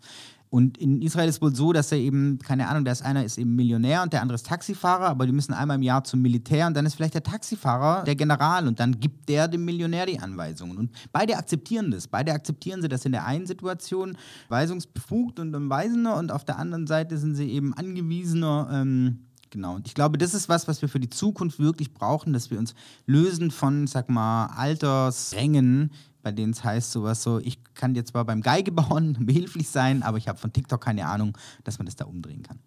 Und 0.54 0.78
in 0.78 1.02
Israel 1.02 1.28
ist 1.28 1.42
wohl 1.42 1.56
so, 1.56 1.74
dass 1.74 1.92
er 1.92 1.98
eben, 1.98 2.38
keine 2.38 2.68
Ahnung, 2.68 2.86
da 2.86 2.92
ist 2.92 3.02
einer 3.02 3.26
ist 3.26 3.40
eben 3.40 3.56
Millionär 3.56 4.04
und 4.04 4.14
der 4.14 4.22
andere 4.22 4.36
ist 4.36 4.46
Taxifahrer, 4.46 5.08
aber 5.08 5.26
die 5.26 5.32
müssen 5.32 5.52
einmal 5.52 5.78
im 5.78 5.82
Jahr 5.82 6.04
zum 6.04 6.22
Militär 6.22 6.68
und 6.68 6.78
dann 6.78 6.86
ist 6.86 6.94
vielleicht 6.94 7.16
der 7.16 7.24
Taxifahrer 7.24 8.04
der 8.04 8.16
General 8.16 8.68
und 8.68 8.80
dann 8.80 9.00
gibt 9.00 9.30
der 9.30 9.48
dem 9.48 9.66
Millionär 9.66 10.06
die 10.06 10.20
Anweisungen. 10.20 10.78
Und 10.78 10.92
beide 11.12 11.38
akzeptieren 11.38 11.90
das. 11.90 12.08
Beide 12.08 12.34
akzeptieren 12.34 12.84
sie, 12.84 12.88
dass 12.88 13.04
in 13.04 13.14
der 13.14 13.26
einen 13.26 13.48
Situation 13.48 14.16
weisungsbefugt 14.50 15.40
und 15.40 15.54
Weisender 15.72 16.18
und 16.18 16.32
auf 16.32 16.46
der 16.46 16.60
anderen 16.60 16.86
Seite 16.86 17.18
sind 17.18 17.34
sie 17.34 17.50
eben 17.50 17.74
angewiesener. 17.74 18.70
Ähm, 18.72 19.22
Genau, 19.50 19.76
und 19.76 19.88
ich 19.88 19.94
glaube, 19.94 20.18
das 20.18 20.34
ist 20.34 20.50
was, 20.50 20.68
was 20.68 20.82
wir 20.82 20.90
für 20.90 21.00
die 21.00 21.12
Zukunft 21.12 21.60
wirklich 21.60 21.94
brauchen, 21.94 22.34
dass 22.34 22.50
wir 22.50 22.58
uns 22.58 22.74
lösen 23.06 23.52
von, 23.52 23.86
sag 23.86 24.10
mal, 24.10 24.48
Altersrängen, 24.48 25.92
bei 26.24 26.32
denen 26.32 26.54
es 26.54 26.64
heißt 26.64 26.92
sowas 26.92 27.22
so, 27.22 27.40
ich 27.40 27.60
kann 27.76 27.94
dir 27.94 28.06
zwar 28.06 28.26
beim 28.26 28.42
Geige 28.42 28.72
bauen, 28.72 29.18
behilflich 29.26 29.70
sein, 29.70 30.02
aber 30.02 30.18
ich 30.18 30.28
habe 30.28 30.40
von 30.40 30.52
TikTok 30.52 30.82
keine 30.82 31.06
Ahnung, 31.06 31.38
dass 31.64 31.78
man 31.78 31.86
das 31.86 31.96
da 31.96 32.06
umdrehen 32.06 32.42
kann. 32.42 32.60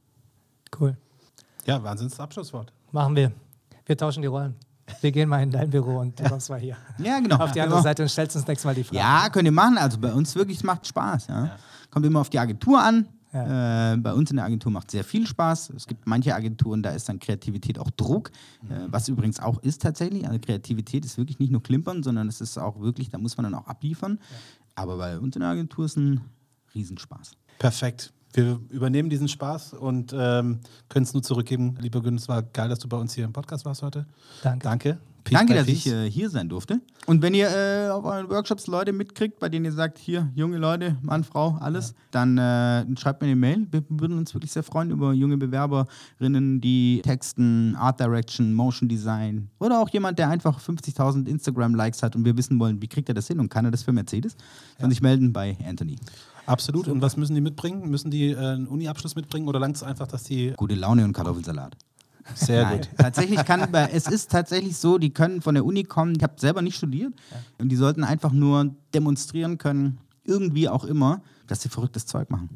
Cool. 0.78 0.96
Ja, 1.64 1.82
Wahnsinns 1.82 2.20
Abschlusswort. 2.20 2.72
Machen 2.92 3.16
wir. 3.16 3.32
Wir 3.86 3.96
tauschen 3.96 4.22
die 4.22 4.28
Rollen. 4.28 4.54
Wir 5.00 5.10
gehen 5.10 5.28
mal 5.28 5.42
in 5.42 5.50
dein 5.50 5.68
Büro 5.68 5.98
und 5.98 6.18
du 6.18 6.24
kommst 6.24 6.48
mal 6.48 6.60
hier. 6.60 6.76
Ja, 6.98 7.18
genau. 7.18 7.36
Auf 7.36 7.52
die 7.52 7.60
andere 7.60 7.82
Seite 7.82 8.02
und 8.02 8.08
stellst 8.08 8.36
uns 8.36 8.46
nächstes 8.46 8.64
Mal 8.64 8.74
die 8.74 8.84
Frage. 8.84 8.98
Ja, 8.98 9.28
könnt 9.30 9.46
ihr 9.46 9.52
machen. 9.52 9.78
Also 9.78 9.98
bei 9.98 10.12
uns 10.12 10.34
wirklich, 10.36 10.58
es 10.58 10.62
macht 10.62 10.86
Spaß. 10.86 11.26
Ja. 11.26 11.56
Kommt 11.90 12.06
immer 12.06 12.20
auf 12.20 12.30
die 12.30 12.38
Agentur 12.38 12.80
an. 12.80 13.08
Äh, 13.44 13.96
bei 13.98 14.12
uns 14.12 14.30
in 14.30 14.36
der 14.36 14.44
Agentur 14.44 14.72
macht 14.72 14.88
es 14.88 14.92
sehr 14.92 15.04
viel 15.04 15.26
Spaß. 15.26 15.70
Es 15.70 15.86
gibt 15.86 16.06
manche 16.06 16.34
Agenturen, 16.34 16.82
da 16.82 16.90
ist 16.90 17.08
dann 17.08 17.18
Kreativität 17.18 17.78
auch 17.78 17.90
Druck, 17.90 18.30
äh, 18.68 18.86
was 18.88 19.08
übrigens 19.08 19.40
auch 19.40 19.58
ist 19.62 19.82
tatsächlich. 19.82 20.26
Also 20.26 20.38
Kreativität 20.38 21.04
ist 21.04 21.18
wirklich 21.18 21.38
nicht 21.38 21.52
nur 21.52 21.62
klimpern, 21.62 22.02
sondern 22.02 22.28
es 22.28 22.40
ist 22.40 22.58
auch 22.58 22.80
wirklich, 22.80 23.10
da 23.10 23.18
muss 23.18 23.36
man 23.36 23.44
dann 23.44 23.54
auch 23.54 23.66
abliefern. 23.66 24.18
Aber 24.74 24.98
bei 24.98 25.18
uns 25.18 25.36
in 25.36 25.40
der 25.40 25.50
Agentur 25.50 25.86
ist 25.86 25.96
ein 25.96 26.20
Riesenspaß. 26.74 27.32
Perfekt. 27.58 28.12
Wir 28.32 28.60
übernehmen 28.68 29.08
diesen 29.08 29.28
Spaß 29.28 29.72
und 29.72 30.12
ähm, 30.16 30.60
können 30.90 31.04
es 31.04 31.14
nur 31.14 31.22
zurückgeben. 31.22 31.76
Lieber 31.80 32.02
Gün, 32.02 32.16
es 32.16 32.28
war 32.28 32.42
geil, 32.42 32.68
dass 32.68 32.78
du 32.78 32.88
bei 32.88 32.98
uns 32.98 33.14
hier 33.14 33.24
im 33.24 33.32
Podcast 33.32 33.64
warst 33.64 33.82
heute. 33.82 34.06
Danke. 34.42 34.64
Danke. 34.64 34.98
Peace 35.26 35.38
Danke, 35.38 35.54
dass 35.54 35.66
Peace. 35.66 35.86
ich 35.86 35.92
äh, 35.92 36.08
hier 36.08 36.30
sein 36.30 36.48
durfte. 36.48 36.80
Und 37.06 37.20
wenn 37.20 37.34
ihr 37.34 37.48
äh, 37.48 37.88
auf 37.90 38.04
euren 38.04 38.30
Workshops 38.30 38.68
Leute 38.68 38.92
mitkriegt, 38.92 39.40
bei 39.40 39.48
denen 39.48 39.64
ihr 39.64 39.72
sagt, 39.72 39.98
hier, 39.98 40.30
junge 40.36 40.58
Leute, 40.58 40.96
Mann, 41.02 41.24
Frau, 41.24 41.58
alles, 41.60 41.94
dann 42.12 42.38
äh, 42.38 42.86
schreibt 42.96 43.22
mir 43.22 43.26
eine 43.26 43.34
Mail. 43.34 43.66
Wir 43.72 43.82
würden 43.88 44.18
uns 44.18 44.34
wirklich 44.34 44.52
sehr 44.52 44.62
freuen 44.62 44.92
über 44.92 45.12
junge 45.12 45.36
Bewerberinnen, 45.36 46.60
die 46.60 47.02
Texten, 47.02 47.74
Art 47.74 47.98
Direction, 47.98 48.54
Motion 48.54 48.88
Design 48.88 49.50
oder 49.58 49.80
auch 49.80 49.88
jemand, 49.88 50.20
der 50.20 50.30
einfach 50.30 50.60
50.000 50.60 51.26
Instagram-Likes 51.26 52.04
hat 52.04 52.14
und 52.14 52.24
wir 52.24 52.36
wissen 52.36 52.60
wollen, 52.60 52.80
wie 52.80 52.88
kriegt 52.88 53.08
er 53.08 53.14
das 53.16 53.26
hin 53.26 53.40
und 53.40 53.48
kann 53.48 53.64
er 53.64 53.72
das 53.72 53.82
für 53.82 53.92
Mercedes? 53.92 54.36
Kann 54.78 54.90
sich 54.90 55.02
melden 55.02 55.32
bei 55.32 55.56
Anthony. 55.66 55.96
Absolut. 56.46 56.86
Und 56.86 57.02
was 57.02 57.16
müssen 57.16 57.34
die 57.34 57.40
mitbringen? 57.40 57.90
Müssen 57.90 58.12
die 58.12 58.30
äh, 58.30 58.36
einen 58.36 58.68
Uni-Abschluss 58.68 59.16
mitbringen 59.16 59.48
oder 59.48 59.58
langt 59.58 59.74
es 59.74 59.82
einfach, 59.82 60.06
dass 60.06 60.22
die. 60.22 60.52
Gute 60.56 60.76
Laune 60.76 61.04
und 61.04 61.12
Kartoffelsalat. 61.12 61.76
Sehr 62.34 62.64
Nein, 62.64 62.78
gut. 62.78 62.88
Tatsächlich 62.98 63.44
kann, 63.44 63.72
es 63.92 64.06
ist 64.06 64.30
tatsächlich 64.30 64.76
so, 64.76 64.98
die 64.98 65.10
können 65.10 65.42
von 65.42 65.54
der 65.54 65.64
Uni 65.64 65.84
kommen, 65.84 66.14
ich 66.16 66.22
habe 66.22 66.34
selber 66.36 66.62
nicht 66.62 66.76
studiert, 66.76 67.12
und 67.58 67.68
die 67.68 67.76
sollten 67.76 68.04
einfach 68.04 68.32
nur 68.32 68.74
demonstrieren 68.94 69.58
können, 69.58 69.98
irgendwie 70.24 70.68
auch 70.68 70.84
immer, 70.84 71.22
dass 71.46 71.62
sie 71.62 71.68
verrücktes 71.68 72.06
Zeug 72.06 72.30
machen. 72.30 72.48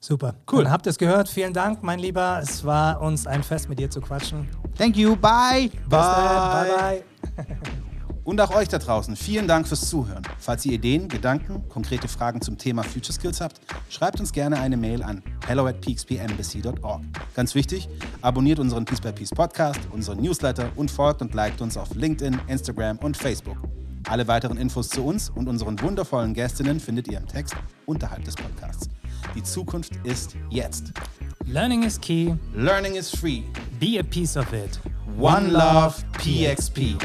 Super. 0.00 0.34
Cool. 0.50 0.64
Dann 0.64 0.72
habt 0.72 0.86
ihr 0.86 0.90
es 0.90 0.98
gehört. 0.98 1.28
Vielen 1.28 1.52
Dank, 1.52 1.82
mein 1.82 1.98
Lieber. 1.98 2.38
Es 2.40 2.64
war 2.64 3.00
uns 3.00 3.26
ein 3.26 3.42
Fest, 3.42 3.68
mit 3.68 3.78
dir 3.78 3.90
zu 3.90 4.00
quatschen. 4.00 4.46
Thank 4.76 4.96
you, 4.96 5.16
bye! 5.16 5.68
Bis 5.68 5.80
dann. 5.90 6.66
Bye, 6.68 7.02
bye. 7.36 7.56
Und 8.26 8.40
auch 8.40 8.50
euch 8.50 8.66
da 8.66 8.78
draußen, 8.78 9.14
vielen 9.14 9.46
Dank 9.46 9.68
fürs 9.68 9.88
Zuhören. 9.88 10.24
Falls 10.40 10.66
ihr 10.66 10.72
Ideen, 10.72 11.08
Gedanken, 11.08 11.62
konkrete 11.68 12.08
Fragen 12.08 12.40
zum 12.40 12.58
Thema 12.58 12.82
Future 12.82 13.12
Skills 13.12 13.40
habt, 13.40 13.60
schreibt 13.88 14.18
uns 14.18 14.32
gerne 14.32 14.58
eine 14.58 14.76
Mail 14.76 15.00
an 15.04 15.22
hello 15.46 15.64
at 15.64 15.80
peakspembassy.org. 15.80 17.02
Ganz 17.36 17.54
wichtig, 17.54 17.88
abonniert 18.22 18.58
unseren 18.58 18.84
Peace 18.84 19.00
by 19.00 19.12
Peace 19.12 19.30
Podcast, 19.30 19.78
unseren 19.92 20.20
Newsletter 20.20 20.68
und 20.74 20.90
folgt 20.90 21.22
und 21.22 21.34
liked 21.34 21.60
uns 21.60 21.76
auf 21.76 21.94
LinkedIn, 21.94 22.36
Instagram 22.48 22.98
und 22.98 23.16
Facebook. 23.16 23.58
Alle 24.08 24.26
weiteren 24.26 24.56
Infos 24.56 24.88
zu 24.88 25.04
uns 25.04 25.30
und 25.30 25.48
unseren 25.48 25.80
wundervollen 25.80 26.34
Gästinnen 26.34 26.80
findet 26.80 27.06
ihr 27.06 27.18
im 27.18 27.28
Text 27.28 27.54
unterhalb 27.86 28.24
des 28.24 28.34
Podcasts. 28.34 28.88
Die 29.36 29.42
Zukunft 29.44 29.92
ist 30.02 30.34
jetzt. 30.50 30.92
Learning 31.44 31.84
is 31.84 32.00
key. 32.00 32.34
Learning 32.56 32.96
is 32.96 33.08
free. 33.08 33.42
Be 33.78 34.00
a 34.00 34.02
piece 34.02 34.36
of 34.36 34.52
it. 34.52 34.80
One 35.16 35.46
Love 35.46 35.94
PXP. 36.14 36.96